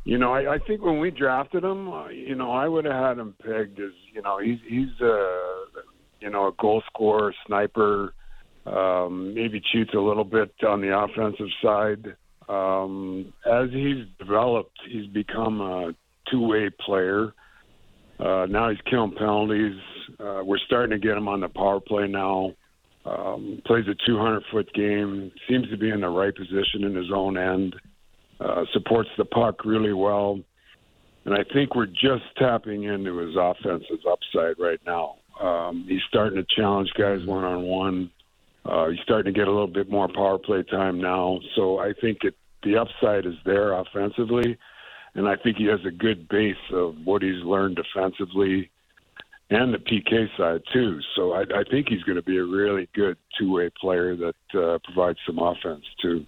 you 0.04 0.18
know, 0.18 0.32
I, 0.32 0.54
I 0.54 0.58
think 0.58 0.82
when 0.82 1.00
we 1.00 1.10
drafted 1.10 1.64
him, 1.64 1.90
uh, 1.90 2.08
you 2.08 2.34
know, 2.34 2.50
I 2.50 2.68
would 2.68 2.84
have 2.84 2.94
had 2.94 3.18
him 3.18 3.34
pegged 3.42 3.80
as, 3.80 3.92
you 4.12 4.22
know, 4.22 4.38
he's 4.38 4.58
he's 4.68 5.00
a, 5.00 5.64
you 6.20 6.30
know, 6.30 6.48
a 6.48 6.52
goal 6.60 6.82
scorer, 6.86 7.34
sniper. 7.46 8.14
Um, 8.66 9.34
maybe 9.34 9.60
cheats 9.72 9.90
a 9.94 10.00
little 10.00 10.24
bit 10.24 10.52
on 10.66 10.80
the 10.80 10.96
offensive 10.96 11.48
side. 11.62 12.16
Um, 12.48 13.32
as 13.50 13.70
he's 13.70 14.04
developed, 14.18 14.78
he's 14.90 15.06
become 15.06 15.60
a 15.60 15.92
two-way 16.30 16.70
player. 16.84 17.34
Uh, 18.18 18.46
now 18.48 18.70
he's 18.70 18.78
killing 18.88 19.14
penalties. 19.16 19.78
Uh, 20.18 20.42
we're 20.44 20.58
starting 20.58 20.98
to 20.98 21.06
get 21.06 21.16
him 21.16 21.28
on 21.28 21.40
the 21.40 21.48
power 21.48 21.80
play 21.80 22.06
now. 22.06 22.52
Um, 23.04 23.60
plays 23.66 23.84
a 23.86 23.94
200 24.06 24.42
foot 24.50 24.72
game. 24.72 25.30
Seems 25.48 25.68
to 25.68 25.76
be 25.76 25.90
in 25.90 26.00
the 26.00 26.08
right 26.08 26.34
position 26.34 26.84
in 26.84 26.94
his 26.94 27.10
own 27.14 27.36
end. 27.36 27.74
Uh, 27.74 27.78
supports 28.72 29.10
the 29.16 29.24
puck 29.24 29.64
really 29.64 29.92
well. 29.92 30.40
And 31.24 31.34
I 31.34 31.44
think 31.52 31.74
we're 31.74 31.86
just 31.86 32.24
tapping 32.36 32.84
into 32.84 33.16
his 33.18 33.34
offensive 33.38 34.00
upside 34.10 34.58
right 34.58 34.80
now. 34.84 35.16
Um, 35.40 35.86
he's 35.88 36.02
starting 36.08 36.36
to 36.36 36.46
challenge 36.54 36.90
guys 36.98 37.24
one 37.26 37.44
on 37.44 37.62
one. 37.62 38.10
He's 38.90 39.00
starting 39.02 39.32
to 39.32 39.38
get 39.38 39.48
a 39.48 39.50
little 39.50 39.66
bit 39.66 39.90
more 39.90 40.08
power 40.08 40.38
play 40.38 40.62
time 40.64 41.00
now. 41.00 41.38
So 41.56 41.78
I 41.78 41.92
think 42.00 42.18
it, 42.22 42.34
the 42.62 42.76
upside 42.76 43.26
is 43.26 43.34
there 43.44 43.72
offensively. 43.72 44.58
And 45.14 45.28
I 45.28 45.36
think 45.36 45.56
he 45.56 45.66
has 45.66 45.80
a 45.86 45.92
good 45.92 46.28
base 46.28 46.56
of 46.72 46.96
what 47.04 47.22
he's 47.22 47.42
learned 47.44 47.76
defensively 47.76 48.70
and 49.50 49.72
the 49.72 49.78
PK 49.78 50.26
side 50.36 50.62
too. 50.72 50.98
So 51.14 51.32
I, 51.32 51.42
I 51.42 51.64
think 51.70 51.88
he's 51.88 52.02
going 52.02 52.16
to 52.16 52.22
be 52.22 52.38
a 52.38 52.44
really 52.44 52.88
good 52.94 53.16
two-way 53.38 53.70
player 53.80 54.16
that 54.16 54.58
uh, 54.58 54.78
provides 54.84 55.18
some 55.26 55.38
offense 55.38 55.84
too. 56.02 56.26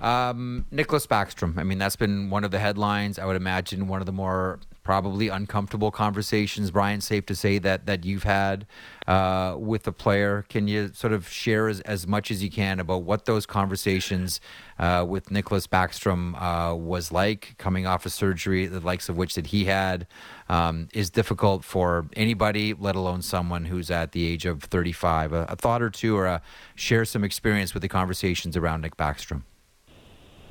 Um, 0.00 0.66
Nicklas 0.72 1.06
Backstrom. 1.06 1.58
I 1.58 1.64
mean, 1.64 1.78
that's 1.78 1.96
been 1.96 2.30
one 2.30 2.44
of 2.44 2.50
the 2.50 2.58
headlines. 2.58 3.18
I 3.18 3.26
would 3.26 3.36
imagine 3.36 3.86
one 3.86 4.00
of 4.00 4.06
the 4.06 4.12
more 4.12 4.58
probably 4.82 5.28
uncomfortable 5.28 5.90
conversations, 5.90 6.70
Brian. 6.70 7.00
Safe 7.00 7.26
to 7.26 7.34
say 7.34 7.58
that 7.58 7.86
that 7.86 8.04
you've 8.04 8.22
had 8.22 8.66
uh, 9.06 9.54
with 9.58 9.82
the 9.82 9.92
player. 9.92 10.46
Can 10.48 10.68
you 10.68 10.90
sort 10.94 11.12
of 11.12 11.28
share 11.28 11.68
as, 11.68 11.80
as 11.82 12.06
much 12.06 12.30
as 12.30 12.42
you 12.42 12.50
can 12.50 12.80
about 12.80 13.02
what 13.02 13.26
those 13.26 13.44
conversations 13.44 14.40
uh, 14.78 15.04
with 15.06 15.26
Nicklas 15.26 15.68
Backstrom 15.68 16.34
uh, 16.40 16.74
was 16.74 17.12
like, 17.12 17.54
coming 17.58 17.86
off 17.86 18.06
a 18.06 18.10
surgery, 18.10 18.66
the 18.66 18.80
likes 18.80 19.08
of 19.08 19.16
which 19.16 19.34
that 19.34 19.48
he 19.48 19.66
had, 19.66 20.06
um, 20.48 20.88
is 20.94 21.10
difficult 21.10 21.64
for 21.64 22.06
anybody, 22.16 22.72
let 22.72 22.96
alone 22.96 23.20
someone 23.20 23.66
who's 23.66 23.90
at 23.90 24.12
the 24.12 24.26
age 24.26 24.46
of 24.46 24.62
35. 24.62 25.32
A, 25.32 25.46
a 25.50 25.56
thought 25.56 25.82
or 25.82 25.90
two, 25.90 26.16
or 26.16 26.26
a, 26.26 26.42
share 26.74 27.04
some 27.04 27.22
experience 27.22 27.74
with 27.74 27.82
the 27.82 27.88
conversations 27.88 28.56
around 28.56 28.80
Nick 28.80 28.96
Backstrom. 28.96 29.42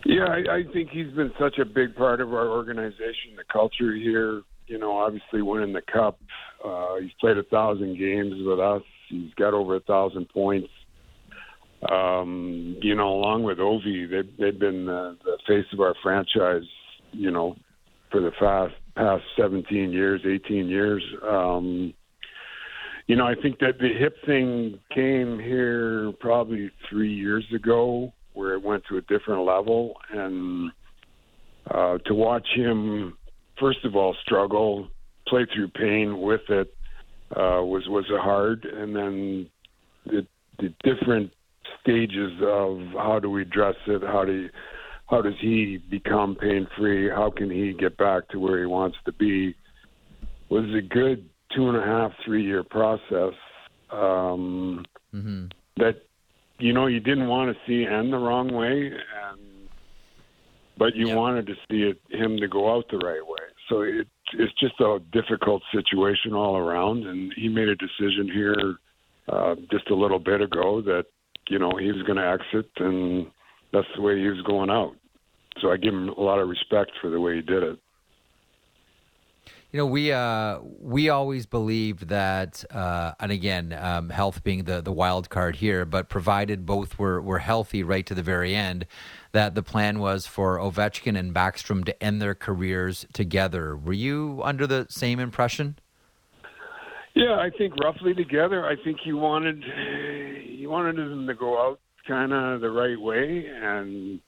Yeah, 0.06 0.26
I, 0.26 0.58
I 0.58 0.64
think 0.74 0.90
he's 0.92 1.12
been 1.14 1.32
such 1.40 1.58
a 1.60 1.66
big 1.66 1.96
part 1.96 2.22
of 2.22 2.34
our 2.34 2.48
organization, 2.50 3.36
the 3.36 3.44
culture 3.52 3.94
here. 3.94 4.42
You 4.68 4.78
know, 4.78 4.98
obviously 4.98 5.42
winning 5.42 5.74
the 5.74 5.82
cup. 5.82 6.20
Uh, 6.64 6.96
he's 7.02 7.12
played 7.20 7.38
a 7.38 7.44
thousand 7.44 7.98
games 7.98 8.36
with 8.46 8.60
us. 8.60 8.84
He's 9.10 9.34
got 9.34 9.54
over 9.54 9.76
a 9.76 9.80
thousand 9.82 10.30
points. 10.30 10.70
Um, 11.90 12.78
you 12.82 12.94
know, 12.94 13.10
along 13.10 13.44
with 13.44 13.58
Ovi, 13.58 14.10
they've, 14.10 14.38
they've 14.38 14.60
been 14.60 14.86
the, 14.86 15.18
the 15.24 15.38
face 15.48 15.66
of 15.74 15.80
our 15.80 15.96
franchise. 16.04 16.68
You 17.12 17.32
know, 17.32 17.56
for 18.12 18.22
the 18.22 18.32
past 18.40 18.76
past 18.96 19.24
17 19.38 19.92
years, 19.92 20.22
18 20.26 20.68
years. 20.68 21.04
Um, 21.28 21.94
you 23.08 23.16
know, 23.16 23.26
I 23.26 23.34
think 23.42 23.60
that 23.60 23.80
the 23.80 23.90
hip 23.98 24.16
thing 24.26 24.80
came 24.94 25.40
here 25.40 26.12
probably 26.20 26.70
three 26.90 27.14
years 27.14 27.46
ago 27.56 28.14
where 28.40 28.54
it 28.54 28.64
went 28.64 28.84
to 28.90 28.98
a 28.98 29.02
different 29.02 29.46
level. 29.46 29.96
And 30.12 30.72
uh, 31.70 31.98
to 32.06 32.14
watch 32.14 32.48
him, 32.56 33.18
first 33.60 33.84
of 33.84 33.96
all, 33.96 34.16
struggle, 34.24 34.88
play 35.28 35.46
through 35.54 35.68
pain 35.70 36.22
with 36.22 36.42
it 36.50 36.74
uh, 37.36 37.62
was 37.64 37.84
was 37.88 38.06
hard, 38.10 38.66
and 38.66 38.96
then 38.96 39.50
the 40.06 40.26
the 40.58 40.74
different 40.84 41.32
stages 41.82 42.32
of 42.42 42.80
how 42.94 43.20
do 43.22 43.30
we 43.30 43.44
address 43.44 43.76
it, 43.88 44.02
how 44.02 44.26
do 44.26 44.34
you, 44.34 44.50
how 45.10 45.22
does 45.22 45.36
he 45.40 45.78
become 45.90 46.36
pain 46.36 46.68
free, 46.78 47.10
how 47.10 47.30
can 47.30 47.50
he 47.50 47.74
get 47.74 47.98
back 47.98 48.28
to 48.30 48.40
where 48.40 48.60
he 48.60 48.66
wants 48.66 48.98
to 49.06 49.12
be, 49.14 49.56
was 50.50 50.66
a 50.76 50.82
good 50.82 51.30
two 51.56 51.70
and 51.70 51.78
a 51.78 51.82
half 51.82 52.12
three 52.26 52.44
year 52.44 52.64
process 52.64 53.34
um, 53.92 54.84
mm-hmm. 55.14 55.46
that 55.78 56.02
you 56.60 56.74
know 56.74 56.88
you 56.88 57.00
didn't 57.00 57.28
want 57.28 57.56
to 57.56 57.60
see 57.66 57.86
end 57.86 58.14
the 58.14 58.18
wrong 58.18 58.54
way, 58.54 58.88
and 58.88 59.40
but 60.78 60.96
you 60.96 61.08
yep. 61.08 61.18
wanted 61.18 61.48
to 61.48 61.56
see 61.70 61.84
it 61.84 62.00
him 62.10 62.38
to 62.38 62.48
go 62.48 62.74
out 62.74 62.86
the 62.90 62.98
right 62.98 63.26
way. 63.26 63.38
So 63.70 63.82
it 63.82 64.08
it's 64.34 64.54
just 64.60 64.80
a 64.80 65.00
difficult 65.12 65.64
situation 65.74 66.34
all 66.34 66.58
around, 66.58 67.06
and 67.06 67.34
he 67.36 67.48
made 67.48 67.68
a 67.68 67.76
decision 67.76 68.30
here 68.32 68.76
uh, 69.28 69.56
just 69.72 69.90
a 69.90 69.96
little 69.96 70.20
bit 70.20 70.42
ago 70.42 70.82
that 70.82 71.06
you 71.50 71.60
know 71.60 71.72
he 71.80 71.92
was 71.92 72.04
going 72.04 72.18
to 72.18 72.28
exit, 72.28 72.70
and 72.78 73.28
that's 73.72 73.88
the 73.96 74.02
way 74.02 74.20
he 74.20 74.28
was 74.28 74.42
going 74.42 74.70
out. 74.70 74.96
So 75.62 75.72
I 75.72 75.78
give 75.78 75.94
him 75.94 76.10
a 76.10 76.22
lot 76.22 76.40
of 76.40 76.48
respect 76.48 76.92
for 77.02 77.10
the 77.10 77.20
way 77.20 77.36
he 77.36 77.42
did 77.42 77.64
it. 77.64 77.80
You 79.72 79.78
know, 79.78 79.86
we 79.86 80.12
uh, 80.12 80.60
we 80.82 81.10
always 81.10 81.46
believed 81.46 82.08
that, 82.08 82.64
uh, 82.72 83.12
and 83.20 83.32
again, 83.32 83.72
um, 83.80 84.10
health 84.10 84.44
being 84.44 84.64
the, 84.64 84.82
the 84.82 84.92
wild 84.92 85.30
card 85.30 85.58
here, 85.58 85.86
but 85.86 86.10
provided 86.10 86.66
both 86.66 86.98
were, 86.98 87.22
were 87.22 87.38
healthy 87.38 87.84
right 87.84 88.04
to 88.08 88.16
the 88.16 88.24
very 88.24 88.56
end, 88.56 88.88
that 89.32 89.54
the 89.54 89.62
plan 89.62 90.00
was 90.00 90.26
for 90.26 90.58
Ovechkin 90.58 91.16
and 91.16 91.36
Backstrom 91.36 91.86
to 91.86 92.04
end 92.04 92.20
their 92.20 92.34
careers 92.34 93.06
together. 93.14 93.78
Were 93.78 93.94
you 93.94 94.42
under 94.44 94.66
the 94.66 94.88
same 94.90 95.20
impression? 95.20 95.78
Yeah, 97.14 97.36
I 97.36 97.52
think 97.56 97.76
roughly 97.84 98.16
together. 98.16 98.66
I 98.66 98.76
think 98.84 98.98
he 99.04 99.14
wanted 99.14 99.64
he 100.48 100.66
wanted 100.66 100.96
them 100.96 101.28
to 101.28 101.36
go 101.36 101.62
out 101.62 101.80
kind 102.08 102.34
of 102.34 102.62
the 102.62 102.72
right 102.72 103.00
way, 103.00 103.46
and 103.46 104.20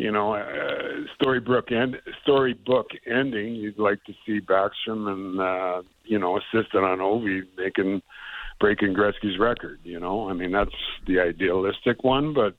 you 0.00 0.10
know, 0.10 0.32
uh, 0.32 1.04
storybook 1.14 1.70
end 1.70 1.96
storybook 2.22 2.86
ending. 3.06 3.54
You'd 3.54 3.78
like 3.78 4.02
to 4.04 4.14
see 4.24 4.40
Backstrom 4.40 5.08
and 5.08 5.38
uh, 5.38 5.82
you 6.04 6.18
know 6.18 6.38
assistant 6.38 6.84
on 6.84 6.98
Ovi 7.00 7.42
making 7.58 8.00
breaking 8.58 8.94
Gretzky's 8.94 9.38
record. 9.38 9.78
You 9.82 10.00
know, 10.00 10.30
I 10.30 10.32
mean 10.32 10.52
that's 10.52 10.74
the 11.06 11.20
idealistic 11.20 12.02
one, 12.02 12.32
but 12.32 12.54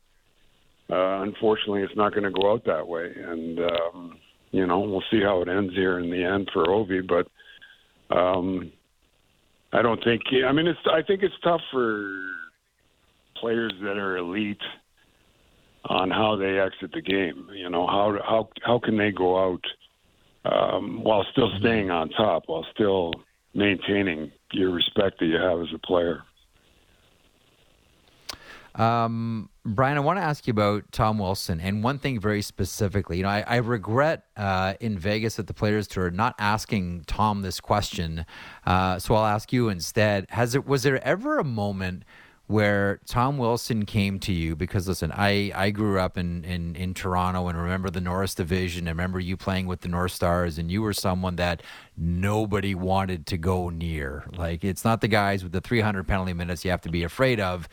uh, 0.93 1.23
unfortunately, 1.23 1.81
it's 1.81 1.95
not 1.95 2.13
going 2.13 2.25
to 2.25 2.31
go 2.31 2.51
out 2.51 2.63
that 2.65 2.87
way. 2.87 3.11
And 3.17 3.59
um, 3.59 4.19
you 4.51 4.67
know, 4.67 4.81
we'll 4.81 5.03
see 5.09 5.21
how 5.21 5.41
it 5.41 5.47
ends 5.47 5.73
here 5.73 5.97
in 5.97 6.11
the 6.11 6.23
end 6.23 6.49
for 6.53 6.65
Ovi, 6.65 7.05
but. 7.05 7.27
Um, 8.15 8.71
I 9.73 9.81
don't 9.81 10.03
think. 10.03 10.23
I 10.45 10.51
mean, 10.51 10.67
it's. 10.67 10.81
I 10.85 11.01
think 11.01 11.23
it's 11.23 11.33
tough 11.41 11.61
for 11.71 12.11
players 13.37 13.71
that 13.81 13.95
are 13.97 14.17
elite 14.17 14.59
on 15.85 16.09
how 16.09 16.35
they 16.35 16.59
exit 16.59 16.91
the 16.93 17.01
game. 17.01 17.47
You 17.53 17.69
know, 17.69 17.87
how 17.87 18.17
how 18.23 18.49
how 18.63 18.79
can 18.79 18.97
they 18.97 19.11
go 19.11 19.37
out 19.43 19.65
um, 20.45 21.03
while 21.03 21.25
still 21.31 21.51
staying 21.59 21.89
on 21.91 22.09
top, 22.09 22.43
while 22.47 22.65
still 22.73 23.13
maintaining 23.53 24.31
your 24.53 24.71
respect 24.71 25.19
that 25.19 25.25
you 25.25 25.35
have 25.35 25.59
as 25.59 25.67
a 25.73 25.79
player. 25.79 26.23
Um, 28.75 29.49
Brian, 29.65 29.97
I 29.97 29.99
want 29.99 30.17
to 30.17 30.23
ask 30.23 30.47
you 30.47 30.51
about 30.51 30.91
Tom 30.93 31.19
Wilson 31.19 31.59
and 31.59 31.83
one 31.83 31.99
thing 31.99 32.21
very 32.21 32.41
specifically. 32.41 33.17
You 33.17 33.23
know, 33.23 33.29
I, 33.29 33.43
I 33.45 33.55
regret 33.57 34.23
uh, 34.37 34.75
in 34.79 34.97
Vegas 34.97 35.37
at 35.39 35.47
the 35.47 35.53
Players 35.53 35.87
Tour 35.87 36.09
not 36.09 36.35
asking 36.39 37.03
Tom 37.05 37.41
this 37.41 37.59
question, 37.59 38.25
uh, 38.65 38.97
so 38.97 39.15
I'll 39.15 39.25
ask 39.25 39.51
you 39.51 39.67
instead. 39.67 40.25
Has 40.29 40.55
it 40.55 40.65
was 40.65 40.83
there 40.83 41.05
ever 41.05 41.37
a 41.37 41.43
moment? 41.43 42.03
Where 42.51 42.99
Tom 43.07 43.37
Wilson 43.37 43.85
came 43.85 44.19
to 44.19 44.33
you 44.33 44.57
because 44.57 44.87
listen, 44.87 45.11
I, 45.15 45.53
I 45.55 45.69
grew 45.69 45.99
up 45.99 46.17
in, 46.17 46.43
in, 46.43 46.75
in 46.75 46.93
Toronto 46.93 47.47
and 47.47 47.57
remember 47.57 47.89
the 47.89 48.01
Norris 48.01 48.35
division. 48.35 48.87
I 48.87 48.91
remember 48.91 49.21
you 49.21 49.37
playing 49.37 49.67
with 49.67 49.81
the 49.81 49.87
North 49.87 50.11
Stars 50.11 50.57
and 50.57 50.69
you 50.69 50.81
were 50.81 50.91
someone 50.91 51.37
that 51.37 51.63
nobody 51.97 52.75
wanted 52.75 53.25
to 53.27 53.37
go 53.37 53.69
near. 53.69 54.25
Like 54.35 54.65
it's 54.65 54.83
not 54.83 54.99
the 54.99 55.07
guys 55.07 55.43
with 55.43 55.53
the 55.53 55.61
300 55.61 56.05
penalty 56.05 56.33
minutes 56.33 56.65
you 56.65 56.71
have 56.71 56.81
to 56.81 56.89
be 56.91 57.03
afraid 57.03 57.39
of. 57.39 57.69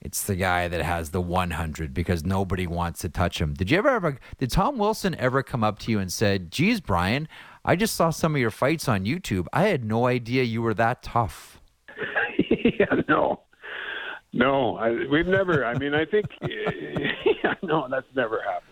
It's 0.00 0.24
the 0.24 0.36
guy 0.36 0.68
that 0.68 0.80
has 0.82 1.10
the 1.10 1.20
100 1.20 1.92
because 1.92 2.24
nobody 2.24 2.66
wants 2.66 3.00
to 3.00 3.10
touch 3.10 3.40
him. 3.40 3.52
Did 3.52 3.70
you 3.70 3.78
ever 3.78 3.90
ever 3.90 4.18
did 4.38 4.50
Tom 4.50 4.78
Wilson 4.78 5.14
ever 5.16 5.42
come 5.42 5.62
up 5.62 5.78
to 5.80 5.90
you 5.90 5.98
and 5.98 6.12
said, 6.12 6.50
"Geez, 6.50 6.80
Brian, 6.80 7.28
I 7.64 7.76
just 7.76 7.94
saw 7.94 8.10
some 8.10 8.34
of 8.34 8.40
your 8.40 8.50
fights 8.50 8.86
on 8.86 9.04
YouTube. 9.06 9.46
I 9.52 9.68
had 9.68 9.84
no 9.84 10.06
idea 10.06 10.42
you 10.42 10.60
were 10.60 10.74
that 10.74 11.02
tough." 11.02 11.58
yeah, 12.78 13.00
no. 13.08 13.40
No, 14.34 14.76
I, 14.76 14.90
we've 15.08 15.28
never. 15.28 15.64
I 15.64 15.78
mean, 15.78 15.94
I 15.94 16.04
think 16.04 16.26
yeah, 16.42 17.54
no, 17.62 17.86
that's 17.88 18.06
never 18.16 18.42
happened. 18.42 18.70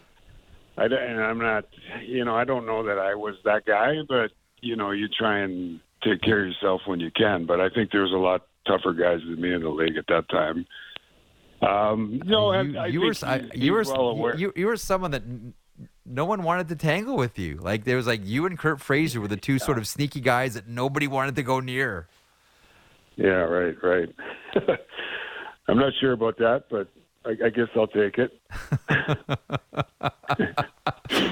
I 0.76 0.86
and 0.86 1.22
I'm 1.22 1.38
not. 1.38 1.66
You 2.04 2.24
know, 2.24 2.34
I 2.34 2.44
don't 2.44 2.66
know 2.66 2.82
that 2.82 2.98
I 2.98 3.14
was 3.14 3.36
that 3.44 3.64
guy, 3.64 3.94
but 4.08 4.32
you 4.60 4.74
know, 4.74 4.90
you 4.90 5.06
try 5.08 5.38
and 5.38 5.78
take 6.02 6.20
care 6.20 6.40
of 6.40 6.48
yourself 6.48 6.80
when 6.86 6.98
you 6.98 7.12
can. 7.12 7.46
But 7.46 7.60
I 7.60 7.68
think 7.68 7.92
there 7.92 8.02
was 8.02 8.12
a 8.12 8.16
lot 8.16 8.46
tougher 8.66 8.92
guys 8.92 9.20
than 9.24 9.40
me 9.40 9.54
in 9.54 9.62
the 9.62 9.68
league 9.68 9.96
at 9.96 10.06
that 10.08 10.28
time. 10.28 10.66
Um, 11.62 12.20
no, 12.24 12.52
you, 12.60 12.76
I, 12.76 12.82
I 12.82 12.86
you 12.88 13.00
were 13.00 13.14
I, 13.22 13.42
you 13.54 13.72
were 13.72 13.84
well 13.84 14.32
you, 14.36 14.52
you 14.56 14.66
were 14.66 14.76
someone 14.76 15.12
that 15.12 15.22
no 16.04 16.24
one 16.24 16.42
wanted 16.42 16.68
to 16.70 16.76
tangle 16.76 17.16
with 17.16 17.38
you. 17.38 17.58
Like 17.58 17.84
there 17.84 17.96
was 17.96 18.08
like 18.08 18.22
you 18.24 18.46
and 18.46 18.58
Curt 18.58 18.80
Fraser 18.80 19.20
were 19.20 19.28
the 19.28 19.36
two 19.36 19.54
yeah. 19.54 19.58
sort 19.58 19.78
of 19.78 19.86
sneaky 19.86 20.20
guys 20.20 20.54
that 20.54 20.66
nobody 20.66 21.06
wanted 21.06 21.36
to 21.36 21.44
go 21.44 21.60
near. 21.60 22.08
Yeah, 23.14 23.28
right, 23.28 23.76
right. 23.80 24.08
I'm 25.68 25.78
not 25.78 25.92
sure 26.00 26.12
about 26.12 26.38
that, 26.38 26.64
but 26.70 26.88
I, 27.24 27.46
I 27.46 27.50
guess 27.50 27.68
I'll 27.76 27.86
take 27.86 28.18
it. 28.18 28.40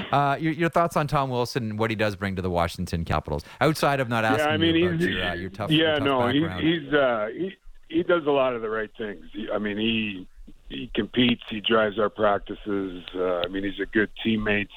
uh, 0.11 0.37
your, 0.39 0.53
your, 0.53 0.69
thoughts 0.69 0.95
on 0.95 1.07
Tom 1.07 1.29
Wilson 1.29 1.71
and 1.71 1.79
what 1.79 1.89
he 1.89 1.95
does 1.95 2.15
bring 2.15 2.35
to 2.37 2.41
the 2.41 2.49
Washington 2.49 3.03
Capitals, 3.03 3.43
outside 3.59 3.99
of 3.99 4.07
not 4.07 4.23
asking 4.23 4.47
yeah, 4.47 4.53
I 4.53 4.57
mean, 4.57 4.75
you 4.75 4.87
about 4.87 4.99
your, 5.01 5.23
uh, 5.23 5.33
your 5.33 5.49
tough, 5.49 5.71
yeah, 5.71 5.77
your 5.77 5.95
tough 5.95 6.05
no, 6.05 6.19
background. 6.21 6.63
He, 6.65 6.79
he's 6.79 6.93
uh, 6.93 7.27
he 7.33 7.57
he 7.89 8.03
does 8.03 8.25
a 8.25 8.31
lot 8.31 8.55
of 8.55 8.61
the 8.61 8.69
right 8.69 8.89
things. 8.97 9.25
He, 9.33 9.49
I 9.53 9.57
mean, 9.57 9.77
he 9.77 10.27
he 10.69 10.89
competes, 10.95 11.43
he 11.49 11.59
drives 11.59 11.99
our 11.99 12.09
practices. 12.09 13.03
Uh, 13.13 13.39
I 13.39 13.47
mean, 13.47 13.63
he's 13.63 13.79
a 13.81 13.85
good 13.85 14.09
teammate. 14.25 14.69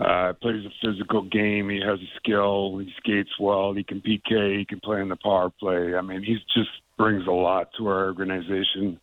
Uh, 0.00 0.32
plays 0.34 0.64
a 0.64 0.86
physical 0.86 1.22
game. 1.22 1.68
He 1.68 1.80
has 1.84 1.98
a 1.98 2.10
skill. 2.18 2.78
He 2.78 2.88
skates 2.98 3.30
well. 3.40 3.72
He 3.72 3.82
can 3.82 4.00
PK. 4.00 4.58
He 4.58 4.64
can 4.64 4.78
play 4.78 5.00
in 5.00 5.08
the 5.08 5.16
power 5.16 5.50
play. 5.50 5.96
I 5.96 6.02
mean, 6.02 6.22
he's 6.22 6.38
just 6.54 6.70
brings 6.96 7.26
a 7.26 7.32
lot 7.32 7.70
to 7.78 7.88
our 7.88 8.06
organization. 8.06 9.00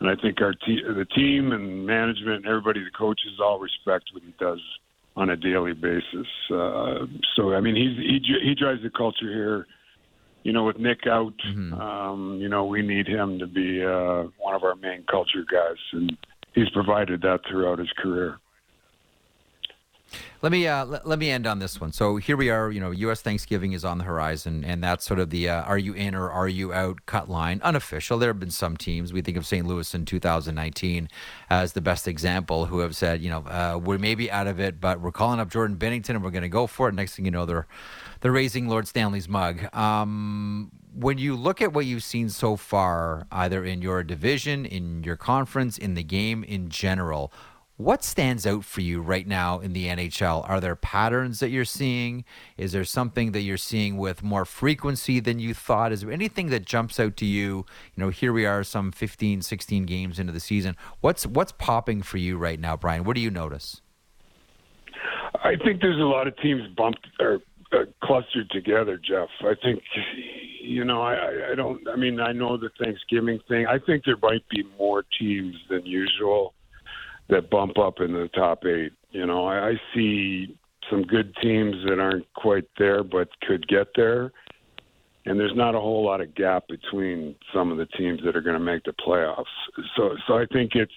And 0.00 0.10
I 0.10 0.14
think 0.20 0.42
our 0.42 0.52
te- 0.52 0.82
the 0.82 1.06
team 1.14 1.52
and 1.52 1.86
management 1.86 2.44
and 2.44 2.46
everybody, 2.46 2.80
the 2.80 2.90
coaches, 2.90 3.40
all 3.42 3.58
respect 3.58 4.10
what 4.12 4.22
he 4.24 4.34
does 4.38 4.60
on 5.16 5.30
a 5.30 5.36
daily 5.36 5.72
basis. 5.72 6.26
Uh, 6.52 7.06
so 7.34 7.54
I 7.54 7.60
mean, 7.60 7.74
he's 7.74 7.96
he 7.96 8.48
he 8.48 8.54
drives 8.54 8.82
the 8.82 8.90
culture 8.90 9.32
here. 9.32 9.66
You 10.42 10.52
know, 10.52 10.64
with 10.64 10.78
Nick 10.78 11.06
out, 11.08 11.32
mm-hmm. 11.48 11.74
um, 11.74 12.38
you 12.40 12.48
know, 12.48 12.66
we 12.66 12.80
need 12.80 13.08
him 13.08 13.38
to 13.40 13.46
be 13.46 13.82
uh, 13.82 14.28
one 14.38 14.54
of 14.54 14.62
our 14.62 14.76
main 14.76 15.02
culture 15.10 15.44
guys, 15.50 15.78
and 15.92 16.16
he's 16.54 16.70
provided 16.70 17.22
that 17.22 17.40
throughout 17.48 17.78
his 17.78 17.90
career. 17.98 18.38
Let 20.42 20.52
me 20.52 20.66
uh, 20.66 20.84
let, 20.84 21.06
let, 21.06 21.18
me 21.18 21.30
end 21.30 21.46
on 21.46 21.58
this 21.58 21.80
one. 21.80 21.92
So 21.92 22.16
here 22.16 22.36
we 22.36 22.50
are. 22.50 22.70
You 22.70 22.80
know, 22.80 22.90
U.S. 22.90 23.22
Thanksgiving 23.22 23.72
is 23.72 23.84
on 23.84 23.98
the 23.98 24.04
horizon, 24.04 24.64
and 24.64 24.82
that's 24.84 25.04
sort 25.04 25.18
of 25.18 25.30
the 25.30 25.48
uh, 25.48 25.62
"Are 25.62 25.78
you 25.78 25.92
in 25.94 26.14
or 26.14 26.30
are 26.30 26.48
you 26.48 26.72
out?" 26.72 27.06
cut 27.06 27.28
line. 27.28 27.60
Unofficial. 27.62 28.18
There 28.18 28.28
have 28.28 28.38
been 28.38 28.50
some 28.50 28.76
teams. 28.76 29.12
We 29.12 29.22
think 29.22 29.36
of 29.36 29.46
St. 29.46 29.66
Louis 29.66 29.94
in 29.94 30.04
2019 30.04 31.08
as 31.50 31.72
the 31.72 31.80
best 31.80 32.06
example, 32.06 32.66
who 32.66 32.80
have 32.80 32.94
said, 32.96 33.20
you 33.22 33.30
know, 33.30 33.40
uh, 33.46 33.80
we're 33.82 33.98
maybe 33.98 34.30
out 34.30 34.46
of 34.46 34.60
it, 34.60 34.80
but 34.80 35.00
we're 35.00 35.12
calling 35.12 35.40
up 35.40 35.50
Jordan 35.50 35.76
Binnington 35.76 36.10
and 36.10 36.22
we're 36.22 36.30
going 36.30 36.42
to 36.42 36.48
go 36.48 36.66
for 36.66 36.88
it. 36.88 36.94
Next 36.94 37.16
thing 37.16 37.24
you 37.24 37.30
know, 37.30 37.46
they're 37.46 37.66
they're 38.20 38.32
raising 38.32 38.68
Lord 38.68 38.86
Stanley's 38.88 39.28
mug. 39.28 39.74
Um, 39.74 40.70
when 40.94 41.18
you 41.18 41.36
look 41.36 41.60
at 41.60 41.72
what 41.72 41.84
you've 41.84 42.02
seen 42.02 42.28
so 42.30 42.56
far, 42.56 43.26
either 43.30 43.64
in 43.64 43.82
your 43.82 44.02
division, 44.02 44.64
in 44.64 45.04
your 45.04 45.16
conference, 45.16 45.76
in 45.76 45.94
the 45.94 46.02
game 46.02 46.42
in 46.42 46.70
general 46.70 47.32
what 47.76 48.02
stands 48.02 48.46
out 48.46 48.64
for 48.64 48.80
you 48.80 49.02
right 49.02 49.26
now 49.26 49.60
in 49.60 49.72
the 49.72 49.86
NHL? 49.86 50.48
Are 50.48 50.60
there 50.60 50.76
patterns 50.76 51.40
that 51.40 51.50
you're 51.50 51.64
seeing? 51.66 52.24
Is 52.56 52.72
there 52.72 52.84
something 52.84 53.32
that 53.32 53.42
you're 53.42 53.58
seeing 53.58 53.98
with 53.98 54.22
more 54.22 54.46
frequency 54.46 55.20
than 55.20 55.38
you 55.38 55.52
thought? 55.52 55.92
Is 55.92 56.00
there 56.00 56.10
anything 56.10 56.48
that 56.48 56.64
jumps 56.64 56.98
out 56.98 57.16
to 57.18 57.26
you? 57.26 57.66
You 57.94 58.04
know, 58.04 58.08
here 58.08 58.32
we 58.32 58.46
are 58.46 58.64
some 58.64 58.92
15, 58.92 59.42
16 59.42 59.84
games 59.84 60.18
into 60.18 60.32
the 60.32 60.40
season. 60.40 60.74
What's 61.00 61.26
what's 61.26 61.52
popping 61.52 62.02
for 62.02 62.16
you 62.16 62.38
right 62.38 62.58
now, 62.58 62.76
Brian? 62.76 63.04
What 63.04 63.14
do 63.14 63.20
you 63.20 63.30
notice? 63.30 63.82
I 65.44 65.56
think 65.62 65.82
there's 65.82 66.00
a 66.00 66.04
lot 66.04 66.26
of 66.26 66.36
teams 66.38 66.62
bumped 66.76 67.06
or 67.20 67.40
uh, 67.72 67.84
clustered 68.02 68.48
together, 68.50 68.96
Jeff. 68.96 69.28
I 69.42 69.54
think 69.62 69.82
you 70.62 70.84
know, 70.84 71.02
I, 71.02 71.52
I 71.52 71.54
don't. 71.54 71.86
I 71.88 71.96
mean, 71.96 72.20
I 72.20 72.32
know 72.32 72.56
the 72.56 72.70
Thanksgiving 72.82 73.38
thing. 73.48 73.66
I 73.66 73.78
think 73.78 74.04
there 74.04 74.16
might 74.22 74.48
be 74.48 74.64
more 74.78 75.04
teams 75.18 75.54
than 75.68 75.84
usual 75.84 76.54
that 77.28 77.50
bump 77.50 77.78
up 77.78 78.00
in 78.00 78.12
the 78.12 78.28
top 78.34 78.64
eight. 78.64 78.92
You 79.10 79.26
know, 79.26 79.46
I, 79.46 79.70
I 79.70 79.80
see 79.94 80.56
some 80.90 81.02
good 81.02 81.34
teams 81.42 81.74
that 81.88 81.98
aren't 81.98 82.32
quite 82.34 82.64
there 82.78 83.02
but 83.02 83.28
could 83.42 83.66
get 83.68 83.88
there. 83.96 84.32
And 85.24 85.40
there's 85.40 85.56
not 85.56 85.74
a 85.74 85.80
whole 85.80 86.04
lot 86.04 86.20
of 86.20 86.34
gap 86.36 86.68
between 86.68 87.34
some 87.52 87.72
of 87.72 87.78
the 87.78 87.86
teams 87.86 88.20
that 88.24 88.36
are 88.36 88.40
going 88.40 88.58
to 88.58 88.64
make 88.64 88.84
the 88.84 88.92
playoffs. 88.92 89.44
So, 89.96 90.16
so 90.26 90.38
I 90.38 90.46
think 90.52 90.76
it's, 90.76 90.92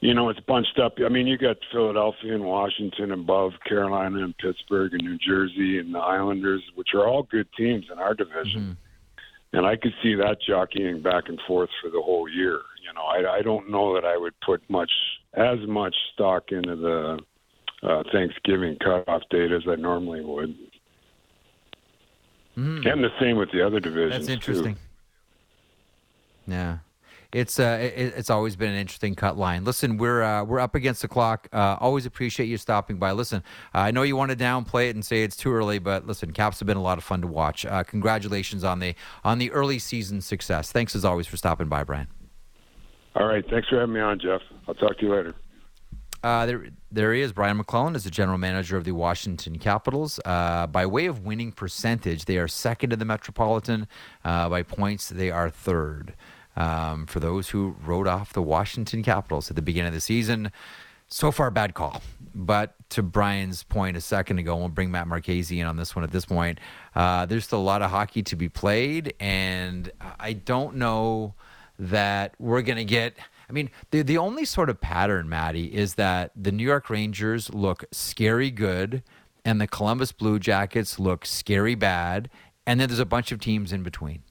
you 0.00 0.12
know, 0.12 0.28
it's 0.28 0.40
bunched 0.40 0.78
up. 0.78 0.94
I 1.02 1.08
mean, 1.08 1.26
you 1.26 1.38
got 1.38 1.56
Philadelphia 1.70 2.34
and 2.34 2.44
Washington 2.44 3.12
above 3.12 3.52
Carolina 3.66 4.22
and 4.22 4.36
Pittsburgh 4.36 4.92
and 4.92 5.02
New 5.02 5.16
Jersey 5.16 5.78
and 5.78 5.94
the 5.94 5.98
Islanders, 6.00 6.62
which 6.74 6.88
are 6.92 7.06
all 7.06 7.22
good 7.22 7.48
teams 7.56 7.86
in 7.90 7.98
our 7.98 8.12
division. 8.12 8.60
Mm-hmm. 8.60 9.56
And 9.56 9.66
I 9.66 9.76
could 9.76 9.94
see 10.02 10.14
that 10.16 10.36
jockeying 10.46 11.02
back 11.02 11.24
and 11.28 11.40
forth 11.46 11.70
for 11.80 11.88
the 11.90 12.02
whole 12.02 12.28
year. 12.28 12.60
You 12.92 12.98
know, 12.98 13.04
I, 13.04 13.38
I 13.38 13.42
don't 13.42 13.70
know 13.70 13.94
that 13.94 14.04
I 14.04 14.18
would 14.18 14.34
put 14.44 14.62
much 14.68 14.90
as 15.34 15.58
much 15.66 15.94
stock 16.12 16.44
into 16.50 16.76
the 16.76 17.18
uh, 17.82 18.02
Thanksgiving 18.12 18.76
cutoff 18.84 19.22
date 19.30 19.50
as 19.50 19.62
I 19.66 19.76
normally 19.76 20.22
would. 20.22 20.54
Mm. 22.58 22.86
And 22.86 23.02
the 23.02 23.08
same 23.18 23.38
with 23.38 23.50
the 23.50 23.66
other 23.66 23.80
divisions. 23.80 24.26
That's 24.26 24.28
interesting. 24.28 24.74
Too. 24.74 24.80
Yeah. 26.48 26.78
It's 27.32 27.58
uh, 27.58 27.78
it, 27.80 28.12
it's 28.14 28.28
always 28.28 28.56
been 28.56 28.72
an 28.72 28.76
interesting 28.76 29.14
cut 29.14 29.38
line. 29.38 29.64
Listen, 29.64 29.96
we're 29.96 30.22
uh, 30.22 30.44
we're 30.44 30.60
up 30.60 30.74
against 30.74 31.00
the 31.00 31.08
clock. 31.08 31.48
Uh, 31.50 31.78
always 31.80 32.04
appreciate 32.04 32.44
you 32.44 32.58
stopping 32.58 32.98
by. 32.98 33.12
Listen, 33.12 33.42
I 33.72 33.90
know 33.90 34.02
you 34.02 34.16
want 34.16 34.32
to 34.32 34.36
downplay 34.36 34.90
it 34.90 34.96
and 34.96 35.02
say 35.02 35.22
it's 35.22 35.36
too 35.36 35.50
early, 35.50 35.78
but 35.78 36.06
listen, 36.06 36.32
Caps 36.32 36.60
have 36.60 36.66
been 36.66 36.76
a 36.76 36.82
lot 36.82 36.98
of 36.98 37.04
fun 37.04 37.22
to 37.22 37.26
watch. 37.26 37.64
Uh, 37.64 37.84
congratulations 37.84 38.64
on 38.64 38.80
the 38.80 38.94
on 39.24 39.38
the 39.38 39.50
early 39.50 39.78
season 39.78 40.20
success. 40.20 40.72
Thanks 40.72 40.94
as 40.94 41.06
always 41.06 41.26
for 41.26 41.38
stopping 41.38 41.68
by, 41.68 41.84
Brian. 41.84 42.08
All 43.14 43.26
right. 43.26 43.44
Thanks 43.48 43.68
for 43.68 43.78
having 43.78 43.94
me 43.94 44.00
on, 44.00 44.18
Jeff. 44.18 44.40
I'll 44.66 44.74
talk 44.74 44.98
to 44.98 45.06
you 45.06 45.14
later. 45.14 45.34
Uh, 46.22 46.46
there, 46.46 46.66
there 46.90 47.12
he 47.12 47.20
is. 47.20 47.32
Brian 47.32 47.56
MacLellan 47.56 47.96
is 47.96 48.04
the 48.04 48.10
general 48.10 48.38
manager 48.38 48.76
of 48.76 48.84
the 48.84 48.92
Washington 48.92 49.58
Capitals. 49.58 50.20
Uh, 50.24 50.66
by 50.68 50.86
way 50.86 51.06
of 51.06 51.24
winning 51.24 51.50
percentage, 51.50 52.26
they 52.26 52.38
are 52.38 52.46
second 52.46 52.92
in 52.92 52.98
the 52.98 53.04
Metropolitan. 53.04 53.88
Uh, 54.24 54.48
by 54.48 54.62
points, 54.62 55.08
they 55.08 55.30
are 55.30 55.50
third. 55.50 56.14
Um, 56.54 57.06
for 57.06 57.18
those 57.18 57.48
who 57.48 57.74
wrote 57.84 58.06
off 58.06 58.34
the 58.34 58.42
Washington 58.42 59.02
Capitals 59.02 59.50
at 59.50 59.56
the 59.56 59.62
beginning 59.62 59.88
of 59.88 59.94
the 59.94 60.00
season, 60.02 60.52
so 61.08 61.32
far 61.32 61.50
bad 61.50 61.74
call. 61.74 62.02
But 62.34 62.74
to 62.90 63.02
Brian's 63.02 63.62
point 63.62 63.96
a 63.96 64.00
second 64.00 64.38
ago, 64.38 64.56
we'll 64.56 64.68
bring 64.68 64.90
Matt 64.90 65.08
Marchese 65.08 65.58
in 65.58 65.66
on 65.66 65.76
this 65.76 65.96
one 65.96 66.04
at 66.04 66.12
this 66.12 66.26
point. 66.26 66.60
Uh, 66.94 67.26
there's 67.26 67.44
still 67.44 67.58
a 67.58 67.60
lot 67.60 67.82
of 67.82 67.90
hockey 67.90 68.22
to 68.24 68.36
be 68.36 68.48
played, 68.48 69.14
and 69.18 69.90
I 70.20 70.34
don't 70.34 70.76
know 70.76 71.34
that 71.78 72.34
we're 72.38 72.62
going 72.62 72.78
to 72.78 72.84
get. 72.84 73.16
I 73.48 73.52
mean, 73.52 73.70
the 73.90 74.02
the 74.02 74.18
only 74.18 74.44
sort 74.44 74.70
of 74.70 74.80
pattern, 74.80 75.28
Maddie, 75.28 75.74
is 75.74 75.94
that 75.94 76.32
the 76.36 76.52
New 76.52 76.64
York 76.64 76.88
Rangers 76.88 77.52
look 77.52 77.84
scary 77.92 78.50
good, 78.50 79.02
and 79.44 79.60
the 79.60 79.66
Columbus 79.66 80.12
Blue 80.12 80.38
Jackets 80.38 80.98
look 80.98 81.26
scary 81.26 81.74
bad, 81.74 82.30
and 82.66 82.80
then 82.80 82.88
there's 82.88 82.98
a 82.98 83.04
bunch 83.04 83.32
of 83.32 83.40
teams 83.40 83.72
in 83.72 83.82
between. 83.82 84.22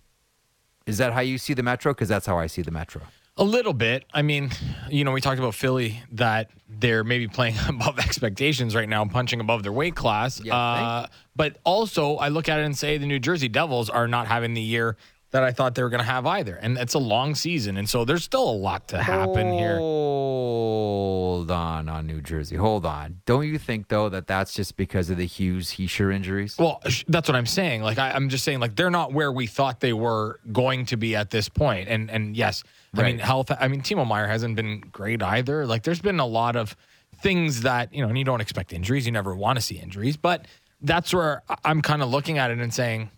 Is 0.85 0.97
that 0.97 1.13
how 1.13 1.21
you 1.21 1.37
see 1.37 1.53
the 1.53 1.63
Metro? 1.63 1.93
Because 1.93 2.09
that's 2.09 2.25
how 2.25 2.39
I 2.39 2.47
see 2.47 2.61
the 2.61 2.71
Metro. 2.71 3.01
A 3.37 3.43
little 3.43 3.73
bit. 3.73 4.05
I 4.13 4.23
mean, 4.23 4.51
you 4.89 5.03
know, 5.03 5.11
we 5.11 5.21
talked 5.21 5.39
about 5.39 5.55
Philly 5.55 6.01
that 6.11 6.51
they're 6.67 7.03
maybe 7.03 7.27
playing 7.27 7.55
above 7.67 7.99
expectations 7.99 8.75
right 8.75 8.89
now, 8.89 9.05
punching 9.05 9.39
above 9.39 9.63
their 9.63 9.71
weight 9.71 9.95
class. 9.95 10.41
Yeah, 10.43 10.55
uh, 10.55 11.07
but 11.35 11.57
also, 11.63 12.17
I 12.17 12.27
look 12.29 12.49
at 12.49 12.59
it 12.59 12.63
and 12.63 12.77
say 12.77 12.97
the 12.97 13.05
New 13.05 13.19
Jersey 13.19 13.47
Devils 13.47 13.89
are 13.89 14.07
not 14.07 14.27
having 14.27 14.53
the 14.53 14.61
year 14.61 14.97
that 15.31 15.43
I 15.43 15.51
thought 15.51 15.75
they 15.75 15.83
were 15.83 15.89
going 15.89 15.99
to 15.99 16.05
have 16.05 16.25
either. 16.25 16.55
And 16.55 16.77
it's 16.77 16.93
a 16.93 16.99
long 16.99 17.35
season, 17.35 17.77
and 17.77 17.89
so 17.89 18.05
there's 18.05 18.23
still 18.23 18.49
a 18.49 18.51
lot 18.51 18.89
to 18.89 19.01
happen 19.01 19.53
here. 19.53 19.77
Hold 19.77 21.49
on 21.51 21.89
on 21.89 22.05
New 22.05 22.21
Jersey. 22.21 22.55
Hold 22.55 22.85
on. 22.85 23.21
Don't 23.25 23.47
you 23.47 23.57
think 23.57 23.87
though 23.87 24.09
that 24.09 24.27
that's 24.27 24.53
just 24.53 24.77
because 24.77 25.09
of 25.09 25.17
the 25.17 25.25
Hughes 25.25 25.71
Hischier 25.71 26.13
injuries? 26.13 26.57
Well, 26.57 26.81
that's 27.07 27.27
what 27.27 27.35
I'm 27.35 27.45
saying. 27.45 27.81
Like 27.81 27.97
I, 27.97 28.15
am 28.15 28.29
just 28.29 28.43
saying, 28.43 28.59
like 28.59 28.75
they're 28.75 28.91
not 28.91 29.13
where 29.13 29.31
we 29.31 29.47
thought 29.47 29.79
they 29.79 29.93
were 29.93 30.39
going 30.51 30.85
to 30.87 30.97
be 30.97 31.15
at 31.15 31.29
this 31.29 31.49
point. 31.49 31.87
And 31.87 32.11
and 32.11 32.35
yes, 32.35 32.63
right. 32.93 33.03
I 33.03 33.07
mean 33.07 33.19
health. 33.19 33.51
I 33.51 33.67
mean 33.67 33.81
Timo 33.81 34.07
Meier 34.07 34.27
hasn't 34.27 34.55
been 34.55 34.81
great 34.91 35.23
either. 35.23 35.65
Like 35.65 35.83
there's 35.83 36.01
been 36.01 36.19
a 36.19 36.25
lot 36.25 36.55
of 36.55 36.75
things 37.21 37.61
that 37.61 37.93
you 37.93 38.01
know, 38.01 38.09
and 38.09 38.17
you 38.17 38.25
don't 38.25 38.41
expect 38.41 38.73
injuries. 38.73 39.05
You 39.05 39.11
never 39.11 39.35
want 39.35 39.57
to 39.57 39.61
see 39.61 39.77
injuries, 39.77 40.17
but 40.17 40.45
that's 40.81 41.13
where 41.13 41.43
I'm 41.63 41.81
kind 41.81 42.01
of 42.01 42.09
looking 42.09 42.37
at 42.37 42.51
it 42.51 42.59
and 42.59 42.73
saying, 42.73 43.09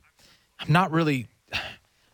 I'm 0.59 0.72
not 0.72 0.91
really. 0.91 1.28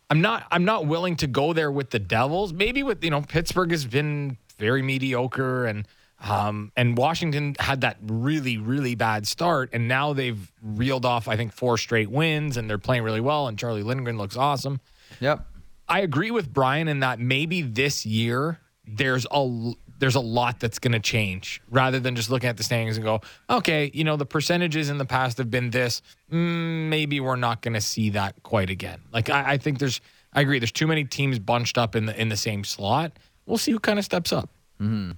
I'm 0.10 0.22
not. 0.22 0.48
I'm 0.52 0.66
not 0.66 0.88
willing 0.88 1.16
to 1.18 1.28
go 1.28 1.54
there 1.54 1.72
with 1.72 1.92
the 1.92 2.00
Devils. 2.00 2.54
Maybe 2.54 2.84
with 2.84 3.04
you 3.04 3.10
know 3.10 3.22
Pittsburgh 3.22 3.72
has 3.72 3.86
been 3.86 4.38
very 4.58 4.82
mediocre 4.82 5.66
and 5.66 5.88
um, 6.22 6.72
and 6.76 6.98
Washington 6.98 7.56
had 7.60 7.82
that 7.82 7.98
really, 8.02 8.58
really 8.58 8.96
bad 8.96 9.26
start, 9.26 9.70
and 9.72 9.88
now 9.88 10.14
they've 10.14 10.52
reeled 10.62 11.06
off, 11.06 11.28
I 11.28 11.38
think, 11.38 11.54
four 11.54 11.78
straight 11.78 12.12
wins, 12.12 12.58
and 12.58 12.70
they're 12.70 12.78
playing 12.78 13.04
really 13.04 13.22
well. 13.22 13.48
And 13.48 13.58
Charlie 13.58 13.84
Lindgren 13.84 14.18
looks 14.18 14.36
awesome. 14.36 14.82
Yep. 15.22 15.46
I 15.88 16.02
agree 16.02 16.30
with 16.32 16.52
Brian 16.52 16.88
in 16.88 17.00
that 17.00 17.20
maybe 17.20 17.62
this 17.62 18.06
year 18.06 18.60
there's 18.86 19.26
a 19.32 19.74
there's 20.00 20.16
a 20.16 20.20
lot 20.20 20.60
that's 20.60 20.80
going 20.80 20.94
to 20.94 21.00
change 21.00 21.62
rather 21.70 22.00
than 22.00 22.16
just 22.16 22.30
looking 22.30 22.50
at 22.50 22.58
the 22.58 22.64
standings 22.64 22.98
and 22.98 23.06
go, 23.06 23.22
okay, 23.50 23.92
you 23.94 24.04
know, 24.04 24.18
the 24.18 24.26
percentages 24.26 24.90
in 24.90 24.98
the 24.98 25.06
past 25.06 25.38
have 25.38 25.52
been 25.52 25.70
this. 25.70 26.02
Mm, 26.32 26.88
maybe 26.90 27.20
we're 27.20 27.36
not 27.36 27.62
going 27.62 27.74
to 27.74 27.82
see 27.82 28.10
that 28.12 28.42
quite 28.44 28.70
again. 28.70 29.02
Like 29.12 29.30
I, 29.30 29.52
I 29.52 29.58
think 29.58 29.80
there's, 29.80 30.02
I 30.34 30.42
agree. 30.42 30.60
There's 30.60 30.72
too 30.72 30.88
many 30.88 31.04
teams 31.04 31.38
bunched 31.38 31.78
up 31.78 31.96
in 31.96 32.06
the 32.06 32.20
in 32.20 32.30
the 32.30 32.38
same 32.38 32.64
slot. 32.64 33.18
We'll 33.46 33.58
see 33.58 33.72
who 33.72 33.80
kind 33.80 34.00
of 34.00 34.06
steps 34.06 34.32
up. 34.32 34.50
Mm-hmm. 34.80 35.12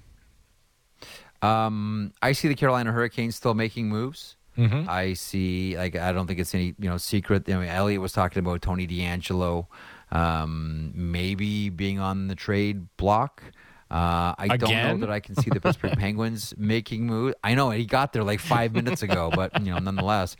Um, 1.45 2.13
I 2.21 2.31
see 2.33 2.47
the 2.47 2.55
Carolina 2.55 2.91
Hurricanes 2.91 3.35
still 3.35 3.53
making 3.53 3.89
moves. 3.89 4.37
Mm-hmm. 4.57 4.89
I 4.89 5.13
see, 5.13 5.77
like, 5.77 5.95
I 5.95 6.11
don't 6.11 6.27
think 6.27 6.39
it's 6.39 6.53
any 6.53 6.75
you 6.77 6.89
know 6.89 6.97
secret. 6.97 7.49
I 7.49 7.55
mean, 7.55 7.69
Elliotte 7.69 8.01
was 8.01 8.13
talking 8.13 8.39
about 8.39 8.61
Tony 8.61 8.85
DeAngelo, 8.85 9.67
um, 10.11 10.91
maybe 10.93 11.69
being 11.69 11.99
on 11.99 12.27
the 12.27 12.35
trade 12.35 12.85
block. 12.97 13.43
Uh, 13.91 14.33
I 14.37 14.45
Again? 14.51 14.59
don't 14.59 14.99
know 14.99 15.05
that 15.05 15.11
I 15.11 15.19
can 15.19 15.35
see 15.35 15.49
the 15.49 15.59
Pittsburgh 15.59 15.91
Penguins 15.97 16.53
making 16.57 17.05
moves. 17.05 17.35
I 17.43 17.55
know 17.55 17.71
he 17.71 17.85
got 17.85 18.13
there 18.13 18.23
like 18.23 18.39
five 18.39 18.73
minutes 18.73 19.01
ago, 19.03 19.29
but 19.35 19.61
you 19.61 19.71
know, 19.73 19.79
nonetheless. 19.79 20.37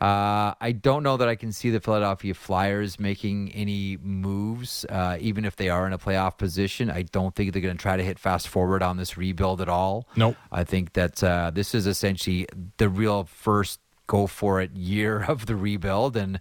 Uh, 0.00 0.54
I 0.58 0.72
don't 0.72 1.02
know 1.02 1.18
that 1.18 1.28
I 1.28 1.34
can 1.34 1.52
see 1.52 1.68
the 1.68 1.78
Philadelphia 1.80 2.32
Flyers 2.32 2.98
making 2.98 3.52
any 3.52 3.98
moves, 3.98 4.86
uh, 4.86 5.18
even 5.20 5.44
if 5.44 5.56
they 5.56 5.68
are 5.68 5.86
in 5.86 5.92
a 5.92 5.98
playoff 5.98 6.38
position. 6.38 6.90
I 6.90 7.02
don't 7.02 7.34
think 7.34 7.52
they're 7.52 7.60
going 7.60 7.76
to 7.76 7.82
try 7.82 7.98
to 7.98 8.02
hit 8.02 8.18
fast 8.18 8.48
forward 8.48 8.82
on 8.82 8.96
this 8.96 9.18
rebuild 9.18 9.60
at 9.60 9.68
all. 9.68 10.06
Nope. 10.16 10.36
I 10.50 10.64
think 10.64 10.94
that 10.94 11.22
uh, 11.22 11.50
this 11.52 11.74
is 11.74 11.86
essentially 11.86 12.46
the 12.78 12.88
real 12.88 13.24
first 13.24 13.78
go 14.06 14.26
for 14.26 14.62
it 14.62 14.72
year 14.72 15.22
of 15.28 15.44
the 15.44 15.54
rebuild. 15.54 16.16
And 16.16 16.40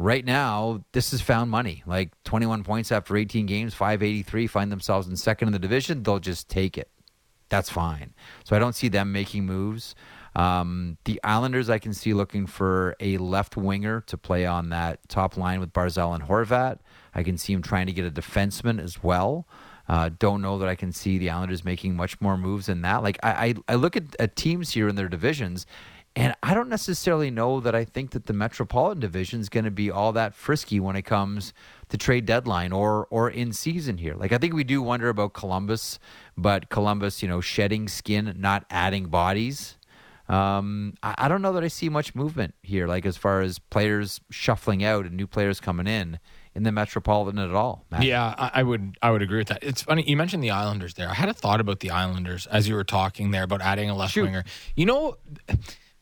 right 0.00 0.24
now, 0.24 0.82
this 0.92 1.12
is 1.12 1.20
found 1.20 1.50
money. 1.50 1.82
Like 1.86 2.10
21 2.24 2.64
points 2.64 2.90
after 2.90 3.16
18 3.16 3.46
games, 3.46 3.74
583, 3.74 4.46
find 4.46 4.72
themselves 4.72 5.06
in 5.06 5.16
second 5.16 5.48
in 5.48 5.52
the 5.52 5.58
division. 5.58 6.02
They'll 6.02 6.18
just 6.18 6.48
take 6.48 6.78
it. 6.78 6.90
That's 7.50 7.68
fine. 7.68 8.14
So 8.44 8.56
I 8.56 8.58
don't 8.58 8.74
see 8.74 8.88
them 8.88 9.12
making 9.12 9.44
moves. 9.44 9.94
Um, 10.34 10.96
the 11.04 11.20
Islanders, 11.22 11.68
I 11.68 11.78
can 11.78 11.92
see 11.92 12.14
looking 12.14 12.46
for 12.46 12.96
a 13.00 13.18
left 13.18 13.56
winger 13.56 14.00
to 14.02 14.16
play 14.16 14.46
on 14.46 14.70
that 14.70 15.06
top 15.08 15.36
line 15.36 15.60
with 15.60 15.72
Barzal 15.72 16.14
and 16.14 16.24
Horvat. 16.24 16.78
I 17.14 17.22
can 17.22 17.36
see 17.36 17.52
him 17.52 17.62
trying 17.62 17.86
to 17.86 17.92
get 17.92 18.06
a 18.06 18.10
defenseman 18.10 18.82
as 18.82 19.02
well. 19.02 19.46
Uh, 19.88 20.08
don't 20.20 20.40
know 20.40 20.56
that 20.58 20.68
I 20.68 20.76
can 20.76 20.92
see 20.92 21.18
the 21.18 21.30
Islanders 21.30 21.64
making 21.64 21.96
much 21.96 22.20
more 22.20 22.38
moves 22.38 22.66
than 22.66 22.82
that. 22.82 23.02
Like 23.02 23.18
I, 23.24 23.30
I, 23.30 23.54
I 23.70 23.74
look 23.74 23.96
at, 23.96 24.14
at 24.20 24.36
teams 24.36 24.70
here 24.70 24.88
in 24.88 24.94
their 24.94 25.08
divisions, 25.08 25.66
and 26.16 26.34
I 26.42 26.54
don't 26.54 26.68
necessarily 26.68 27.30
know 27.30 27.60
that 27.60 27.74
I 27.74 27.84
think 27.84 28.10
that 28.10 28.26
the 28.26 28.32
Metropolitan 28.32 29.00
Division 29.00 29.40
is 29.40 29.48
going 29.48 29.64
to 29.64 29.70
be 29.70 29.90
all 29.90 30.12
that 30.12 30.34
frisky 30.34 30.80
when 30.80 30.96
it 30.96 31.02
comes 31.02 31.52
to 31.88 31.96
trade 31.96 32.26
deadline 32.26 32.72
or 32.72 33.06
or 33.10 33.30
in 33.30 33.52
season 33.52 33.98
here. 33.98 34.14
Like 34.14 34.32
I 34.32 34.38
think 34.38 34.54
we 34.54 34.64
do 34.64 34.82
wonder 34.82 35.08
about 35.08 35.34
Columbus, 35.34 35.98
but 36.36 36.68
Columbus, 36.68 37.22
you 37.22 37.28
know, 37.28 37.40
shedding 37.40 37.86
skin, 37.88 38.34
not 38.38 38.64
adding 38.70 39.06
bodies. 39.06 39.76
Um, 40.28 40.94
I, 41.02 41.14
I, 41.18 41.28
don't 41.28 41.42
know 41.42 41.52
that 41.54 41.64
I 41.64 41.68
see 41.68 41.88
much 41.88 42.14
movement 42.14 42.54
here, 42.62 42.86
like 42.86 43.04
as 43.04 43.16
far 43.16 43.40
as 43.40 43.58
players 43.58 44.20
shuffling 44.30 44.84
out 44.84 45.04
and 45.04 45.16
new 45.16 45.26
players 45.26 45.58
coming 45.58 45.88
in 45.88 46.20
in 46.54 46.62
the 46.62 46.70
Metropolitan 46.70 47.40
at 47.40 47.52
all. 47.52 47.84
Matt. 47.90 48.04
Yeah, 48.04 48.36
I, 48.38 48.50
I, 48.54 48.62
would 48.62 48.96
I 49.02 49.10
would 49.10 49.22
agree 49.22 49.38
with 49.38 49.48
that. 49.48 49.64
It's 49.64 49.82
funny 49.82 50.04
you 50.06 50.16
mentioned 50.16 50.44
the 50.44 50.52
Islanders 50.52 50.94
there. 50.94 51.08
I 51.08 51.14
had 51.14 51.28
a 51.28 51.34
thought 51.34 51.60
about 51.60 51.80
the 51.80 51.90
Islanders 51.90 52.46
as 52.46 52.68
you 52.68 52.76
were 52.76 52.84
talking 52.84 53.32
there 53.32 53.42
about 53.42 53.60
adding 53.60 53.90
a 53.90 53.96
left 53.96 54.12
Shoot. 54.12 54.22
winger. 54.22 54.44
You 54.76 54.86
know 54.86 55.16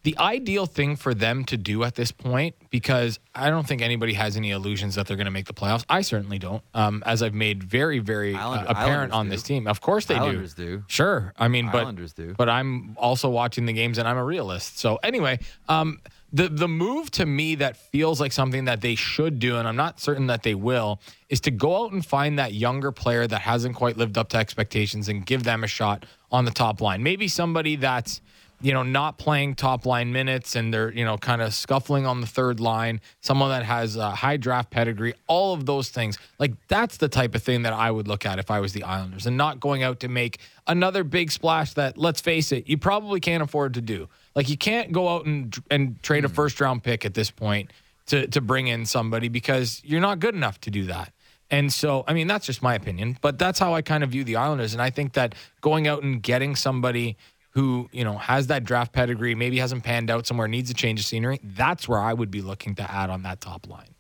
the 0.09 0.17
ideal 0.19 0.65
thing 0.65 0.97
for 0.97 1.13
them 1.13 1.45
to 1.45 1.59
do 1.59 1.85
at 1.85 1.95
this 1.95 2.13
point, 2.13 2.55
because 2.71 3.21
I 3.35 3.51
don't 3.51 3.67
think 3.67 3.83
anybody 3.83 4.15
has 4.15 4.39
any 4.39 4.53
illusions 4.53 4.95
that 4.95 5.07
they're 5.07 5.19
going 5.19 5.27
to 5.27 5.31
make 5.31 5.45
the 5.45 5.53
playoffs. 5.53 5.85
I 5.87 6.01
certainly 6.01 6.39
don't, 6.39 6.63
um, 6.73 7.03
as 7.05 7.23
I've 7.23 7.35
made 7.35 7.63
very, 7.63 7.99
very 7.99 8.35
uh, 8.35 8.65
apparent 8.69 9.13
Islanders 9.13 9.13
on 9.13 9.27
do. 9.27 9.31
this 9.33 9.43
team. 9.43 9.67
Of 9.67 9.83
course 9.83 10.07
they 10.07 10.15
Islanders 10.15 10.55
do. 10.55 10.79
do. 10.79 10.85
Sure. 10.87 11.35
I 11.37 11.49
mean, 11.49 11.69
but, 11.71 11.83
Islanders 11.83 12.15
do. 12.15 12.35
but 12.39 12.49
I'm 12.49 12.97
also 12.97 13.29
watching 13.29 13.67
the 13.67 13.75
games 13.75 13.99
and 13.99 14.09
I'm 14.09 14.17
a 14.17 14.25
realist. 14.25 14.79
So 14.79 14.99
anyway, 15.03 15.41
um, 15.69 16.01
the 16.33 16.49
the 16.49 16.69
move 16.69 17.11
to 17.13 17.27
me 17.27 17.57
that 17.57 17.77
feels 17.77 18.19
like 18.19 18.33
something 18.33 18.65
that 18.65 18.81
they 18.81 18.95
should 18.95 19.39
do, 19.39 19.57
and 19.57 19.69
I'm 19.69 19.77
not 19.77 20.01
certain 20.01 20.29
that 20.29 20.43
they 20.43 20.55
will, 20.55 21.01
is 21.29 21.41
to 21.43 21.51
go 21.51 21.85
out 21.85 21.93
and 21.93 22.05
find 22.05 22.39
that 22.39 22.55
younger 22.55 22.93
player 22.93 23.27
that 23.27 23.43
hasn't 23.43 23.77
quite 23.77 23.99
lived 23.99 24.17
up 24.17 24.31
to 24.31 24.39
expectations 24.39 25.09
and 25.11 25.27
give 25.27 25.45
them 25.45 25.65
a 25.65 25.67
shot 25.67 26.07
on 26.31 26.47
the 26.47 26.51
top 26.51 26.81
line. 26.81 27.03
Maybe 27.03 27.29
somebody 27.29 27.77
that's 27.77 28.23
you 28.61 28.73
know, 28.73 28.83
not 28.83 29.19
playing 29.19 29.55
top 29.55 29.87
line 29.87 30.13
minutes 30.13 30.57
and 30.57 30.75
they're, 30.75 30.93
you 30.93 31.05
know, 31.05 31.17
kind 31.17 31.41
of 31.41 31.55
scuffling 31.55 32.07
on 32.07 32.21
the 32.21 32.27
third 32.27 32.59
line, 32.59 33.01
someone 33.21 33.51
that 33.51 33.65
has 33.65 33.97
a 33.97 34.11
high 34.11 34.37
draft 34.37 34.71
pedigree, 34.71 35.15
all 35.29 35.55
of 35.55 35.65
those 35.65 35.91
things. 35.91 36.19
Like, 36.39 36.55
that's 36.67 36.97
the 36.97 37.09
type 37.09 37.35
of 37.37 37.43
thing 37.43 37.63
that 37.63 37.73
I 37.73 37.91
would 37.91 38.09
look 38.09 38.27
at 38.27 38.39
if 38.39 38.51
I 38.51 38.59
was 38.59 38.73
the 38.73 38.83
Islanders 38.83 39.27
and 39.27 39.37
not 39.37 39.61
going 39.61 39.85
out 39.85 40.01
to 40.01 40.09
make 40.09 40.39
another 40.67 41.05
big 41.05 41.31
splash 41.31 41.75
that, 41.75 41.97
let's 41.97 42.21
face 42.21 42.51
it, 42.51 42.69
you 42.69 42.79
probably 42.79 43.21
can't 43.21 43.43
afford 43.43 43.75
to 43.75 43.81
do. 43.81 44.09
Like, 44.35 44.49
you 44.49 44.57
can't 44.57 44.91
go 44.91 45.09
out 45.09 45.25
and, 45.27 45.57
and 45.71 46.03
trade 46.03 46.25
a 46.25 46.29
hmm. 46.29 46.35
first 46.35 46.61
round 46.61 46.83
pick 46.83 47.05
at 47.05 47.15
this 47.15 47.31
point 47.31 47.73
to, 48.07 48.27
to 48.27 48.41
bring 48.41 48.67
in 48.67 48.87
somebody 48.87 49.29
because 49.29 49.81
you're 49.85 50.01
not 50.01 50.19
good 50.19 50.35
enough 50.35 50.61
to 50.63 50.71
do 50.71 50.87
that. 50.87 51.13
And 51.51 51.73
so, 51.73 52.05
I 52.07 52.13
mean, 52.13 52.27
that's 52.27 52.45
just 52.45 52.63
my 52.63 52.75
opinion, 52.75 53.19
but 53.23 53.39
that's 53.39 53.59
how 53.59 53.73
I 53.73 53.83
kind 53.83 54.05
of 54.05 54.11
view 54.11 54.23
the 54.25 54.37
Islanders. 54.37 54.75
And 54.75 54.83
I 54.83 54.91
think 54.91 55.15
that 55.15 55.35
going 55.61 55.87
out 55.87 56.03
and 56.03 56.23
getting 56.23 56.55
somebody 56.57 57.17
who 57.59 57.89
you 57.91 58.05
know 58.05 58.17
has 58.17 58.47
that 58.47 58.63
draft 58.63 58.93
pedigree, 58.93 59.35
maybe 59.35 59.59
hasn't 59.59 59.83
panned 59.83 60.11
out 60.13 60.29
somewhere, 60.29 60.47
needs 60.47 60.71
a 60.71 60.75
change 60.75 61.01
of 61.01 61.07
scenery. 61.07 61.41
That's 61.43 61.89
where 61.89 61.99
I 61.99 62.15
would 62.15 62.31
be 62.31 62.41
looking 62.41 62.77
to 62.77 62.89
add 62.89 63.11
on 63.11 63.25
that 63.25 63.41
top 63.41 63.69
line. 63.69 63.97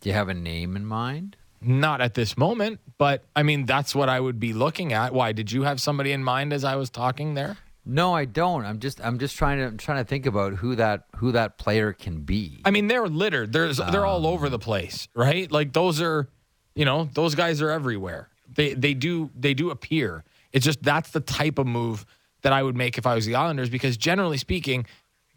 Do 0.00 0.08
you 0.08 0.14
have 0.14 0.28
a 0.28 0.34
name 0.34 0.76
in 0.76 0.86
mind? 0.86 1.36
Not 1.60 2.00
at 2.00 2.14
this 2.14 2.38
moment, 2.38 2.78
but 2.98 3.24
I 3.34 3.42
mean 3.42 3.66
that's 3.66 3.96
what 3.96 4.08
I 4.08 4.20
would 4.20 4.38
be 4.38 4.52
looking 4.52 4.92
at. 4.92 5.12
Why 5.12 5.32
did 5.32 5.50
you 5.50 5.64
have 5.64 5.80
somebody 5.80 6.12
in 6.12 6.22
mind 6.22 6.52
as 6.52 6.62
I 6.62 6.76
was 6.76 6.88
talking 6.88 7.34
there? 7.34 7.56
No, 7.84 8.14
I 8.14 8.26
don't. 8.26 8.64
I'm 8.64 8.78
just 8.78 9.04
I'm 9.04 9.18
just 9.18 9.36
trying 9.36 9.58
to 9.58 9.64
I'm 9.64 9.76
trying 9.76 9.98
to 9.98 10.08
think 10.08 10.24
about 10.24 10.52
who 10.52 10.76
that 10.76 11.06
who 11.16 11.32
that 11.32 11.58
player 11.58 11.92
can 11.92 12.20
be. 12.20 12.60
I 12.64 12.70
mean, 12.70 12.86
they're 12.86 13.08
littered. 13.08 13.52
There's 13.52 13.80
um, 13.80 13.90
they're 13.90 14.06
all 14.06 14.24
over 14.24 14.46
um. 14.46 14.52
the 14.52 14.60
place, 14.60 15.08
right? 15.14 15.50
Like 15.50 15.72
those 15.72 16.00
are, 16.00 16.28
you 16.76 16.84
know, 16.84 17.08
those 17.12 17.34
guys 17.34 17.60
are 17.60 17.70
everywhere. 17.70 18.28
They 18.54 18.74
they 18.74 18.94
do 18.94 19.30
they 19.36 19.52
do 19.52 19.70
appear. 19.70 20.22
It's 20.52 20.64
just 20.64 20.82
that's 20.82 21.10
the 21.10 21.20
type 21.20 21.58
of 21.58 21.66
move 21.66 22.04
that 22.42 22.52
I 22.52 22.62
would 22.62 22.76
make 22.76 22.98
if 22.98 23.06
I 23.06 23.14
was 23.14 23.26
the 23.26 23.34
Islanders 23.34 23.68
because 23.68 23.96
generally 23.96 24.38
speaking, 24.38 24.86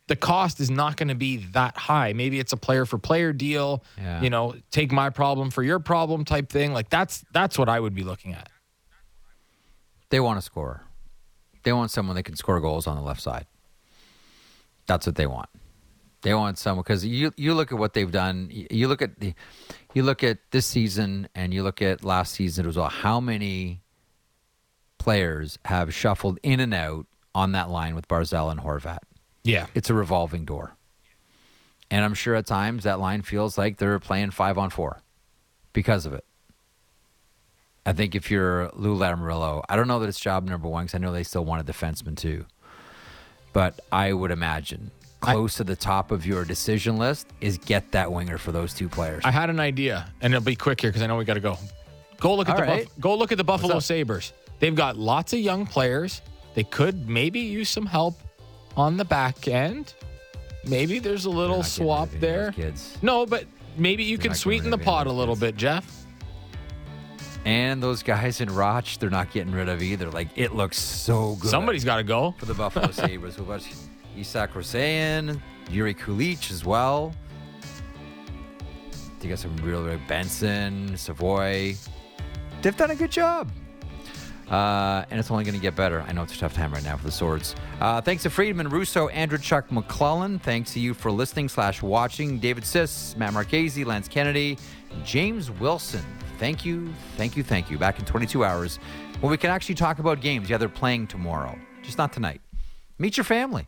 the 0.07 0.15
cost 0.15 0.59
is 0.59 0.69
not 0.69 0.97
going 0.97 1.07
to 1.07 1.15
be 1.15 1.37
that 1.53 1.77
high. 1.77 2.13
Maybe 2.13 2.39
it's 2.39 2.53
a 2.53 2.57
player 2.57 2.85
for 2.85 2.97
player 2.97 3.33
deal, 3.33 3.83
yeah. 3.97 4.21
you 4.21 4.29
know, 4.29 4.55
take 4.69 4.91
my 4.91 5.09
problem 5.09 5.51
for 5.51 5.63
your 5.63 5.79
problem 5.79 6.25
type 6.25 6.49
thing. 6.49 6.73
Like 6.73 6.89
that's 6.89 7.23
that's 7.31 7.57
what 7.57 7.69
I 7.69 7.79
would 7.79 7.95
be 7.95 8.03
looking 8.03 8.33
at. 8.33 8.49
They 10.09 10.19
want 10.19 10.37
to 10.37 10.41
score. 10.41 10.83
They 11.63 11.73
want 11.73 11.91
someone 11.91 12.15
that 12.15 12.23
can 12.23 12.35
score 12.35 12.59
goals 12.59 12.87
on 12.87 12.95
the 12.95 13.01
left 13.01 13.21
side. 13.21 13.45
That's 14.85 15.05
what 15.05 15.15
they 15.15 15.27
want. 15.27 15.49
They 16.23 16.33
want 16.33 16.57
someone 16.57 16.83
because 16.83 17.05
you 17.05 17.31
you 17.37 17.53
look 17.53 17.71
at 17.71 17.77
what 17.77 17.93
they've 17.93 18.11
done. 18.11 18.49
You 18.51 18.87
look 18.87 19.01
at 19.01 19.19
the, 19.19 19.33
you 19.93 20.03
look 20.03 20.23
at 20.23 20.39
this 20.51 20.65
season 20.65 21.29
and 21.33 21.53
you 21.53 21.63
look 21.63 21.81
at 21.81 22.03
last 22.03 22.33
season 22.33 22.67
as 22.67 22.77
well. 22.77 22.89
How 22.89 23.19
many 23.19 23.81
players 25.01 25.57
have 25.65 25.91
shuffled 25.93 26.37
in 26.43 26.59
and 26.59 26.75
out 26.75 27.07
on 27.33 27.53
that 27.53 27.71
line 27.71 27.95
with 27.95 28.07
Barzal 28.07 28.51
and 28.51 28.59
Horvat. 28.59 28.99
Yeah. 29.43 29.65
It's 29.73 29.89
a 29.89 29.95
revolving 29.95 30.45
door. 30.45 30.75
And 31.89 32.05
I'm 32.05 32.13
sure 32.13 32.35
at 32.35 32.45
times 32.45 32.83
that 32.83 32.99
line 32.99 33.23
feels 33.23 33.57
like 33.57 33.77
they're 33.77 33.97
playing 33.97 34.29
five 34.31 34.59
on 34.59 34.69
four 34.69 35.01
because 35.73 36.05
of 36.05 36.13
it. 36.13 36.23
I 37.83 37.93
think 37.93 38.13
if 38.13 38.29
you're 38.29 38.69
Lou 38.73 38.95
Lamoriello, 38.95 39.63
I 39.67 39.75
don't 39.75 39.87
know 39.87 39.97
that 39.99 40.07
it's 40.07 40.19
job 40.19 40.47
number 40.47 40.67
one 40.67 40.85
because 40.85 40.93
I 40.95 40.99
know 40.99 41.11
they 41.11 41.23
still 41.23 41.43
want 41.43 41.67
a 41.67 41.73
defenseman 41.73 42.15
too. 42.15 42.45
But 43.53 43.79
I 43.91 44.13
would 44.13 44.29
imagine 44.29 44.91
close 45.19 45.55
to 45.55 45.63
the 45.63 45.75
top 45.75 46.11
of 46.11 46.25
your 46.27 46.45
decision 46.45 46.97
list 46.97 47.27
is 47.41 47.57
get 47.57 47.91
that 47.93 48.11
winger 48.11 48.37
for 48.37 48.51
those 48.51 48.73
two 48.75 48.87
players. 48.87 49.23
I 49.25 49.31
had 49.31 49.49
an 49.49 49.59
idea, 49.59 50.11
and 50.21 50.31
it'll 50.31 50.45
be 50.45 50.55
quick 50.55 50.79
here 50.79 50.91
because 50.91 51.01
I 51.01 51.07
know 51.07 51.17
we 51.17 51.25
got 51.25 51.33
to 51.33 51.39
go. 51.39 51.57
Go 52.19 52.35
look 52.35 52.49
at 52.49 52.55
All 52.55 52.61
the 52.61 52.67
right. 52.71 52.85
Buff- 52.85 52.99
go 52.99 53.15
look 53.17 53.31
at 53.31 53.39
the 53.39 53.43
Buffalo? 53.43 53.79
Sabres. 53.79 54.31
They've 54.61 54.73
got 54.75 54.95
lots 54.95 55.33
of 55.33 55.39
young 55.39 55.65
players. 55.65 56.21
They 56.53 56.63
could 56.63 57.09
maybe 57.09 57.39
use 57.41 57.67
some 57.69 57.85
help 57.85 58.15
on 58.77 58.95
the 58.95 59.03
back 59.05 59.47
end. 59.49 59.93
Maybe 60.65 60.99
there's 60.99 61.25
a 61.25 61.29
little 61.29 61.63
swap 61.63 62.09
rid 62.13 62.17
of 62.17 62.23
any 62.23 62.33
of 62.37 62.55
there. 62.55 62.65
kids. 62.69 62.97
No, 63.01 63.25
but 63.25 63.45
maybe 63.75 64.03
you 64.03 64.17
can 64.17 64.33
sweeten 64.35 64.69
the 64.69 64.75
of 64.75 64.81
any 64.81 64.83
of 64.83 64.85
pot 64.85 65.07
a 65.07 65.11
little 65.11 65.35
bit, 65.35 65.57
Jeff. 65.57 66.05
and 67.45 67.81
those 67.81 68.03
guys 68.03 68.39
in 68.41 68.53
Roch, 68.53 68.99
they're 68.99 69.09
not 69.09 69.31
getting 69.31 69.51
rid 69.51 69.67
of 69.67 69.81
either. 69.81 70.09
Like 70.11 70.27
it 70.35 70.53
looks 70.55 70.77
so 70.77 71.35
good. 71.41 71.49
Somebody's 71.49 71.83
got 71.83 71.97
to 71.97 72.03
go. 72.03 72.35
for 72.37 72.45
the 72.45 72.53
Buffalo 72.53 72.91
Sabres. 72.91 73.37
We've 73.39 73.47
got 73.47 73.67
Isak 74.15 74.53
Rosén, 74.53 75.41
Jiri 75.69 75.97
Kulich 75.97 76.51
as 76.51 76.63
well. 76.63 77.13
You 79.21 79.29
got 79.29 79.39
some 79.39 79.55
real, 79.57 79.83
real 79.83 79.99
Benson, 80.07 80.95
Savoie. 80.97 81.73
They've 82.61 82.75
done 82.77 82.91
a 82.91 82.95
good 82.95 83.11
job. 83.11 83.51
Uh, 84.51 85.05
and 85.09 85.17
it's 85.17 85.31
only 85.31 85.45
going 85.45 85.55
to 85.55 85.61
get 85.61 85.75
better. 85.75 86.01
I 86.01 86.11
know 86.11 86.23
it's 86.23 86.35
a 86.35 86.37
tough 86.37 86.53
time 86.53 86.73
right 86.73 86.83
now 86.83 86.97
for 86.97 87.05
the 87.05 87.11
Swords. 87.11 87.55
Uh, 87.79 88.01
thanks 88.01 88.23
to 88.23 88.29
Friedman, 88.29 88.67
Russo, 88.67 89.07
Andrew 89.07 89.37
Chuck 89.37 89.71
MacLellan. 89.71 90.39
Thanks 90.39 90.73
to 90.73 90.79
you 90.81 90.93
for 90.93 91.09
listening 91.09 91.47
slash 91.47 91.81
watching. 91.81 92.37
David 92.37 92.65
Siss, 92.65 93.15
Matt 93.15 93.31
Marchese, 93.33 93.85
Lance 93.85 94.09
Kennedy, 94.09 94.57
James 95.05 95.49
Wilson. 95.49 96.03
Thank 96.37 96.65
you, 96.65 96.93
thank 97.15 97.37
you, 97.37 97.43
thank 97.43 97.71
you. 97.71 97.77
Back 97.77 97.99
in 97.99 98.05
22 98.05 98.43
hours 98.43 98.77
when 99.21 99.31
we 99.31 99.37
can 99.37 99.51
actually 99.51 99.75
talk 99.75 99.99
about 99.99 100.19
games. 100.19 100.49
Yeah, 100.49 100.57
they're 100.57 100.67
playing 100.67 101.07
tomorrow, 101.07 101.57
just 101.81 101.97
not 101.97 102.11
tonight. 102.11 102.41
Meet 102.97 103.15
your 103.15 103.23
family. 103.23 103.67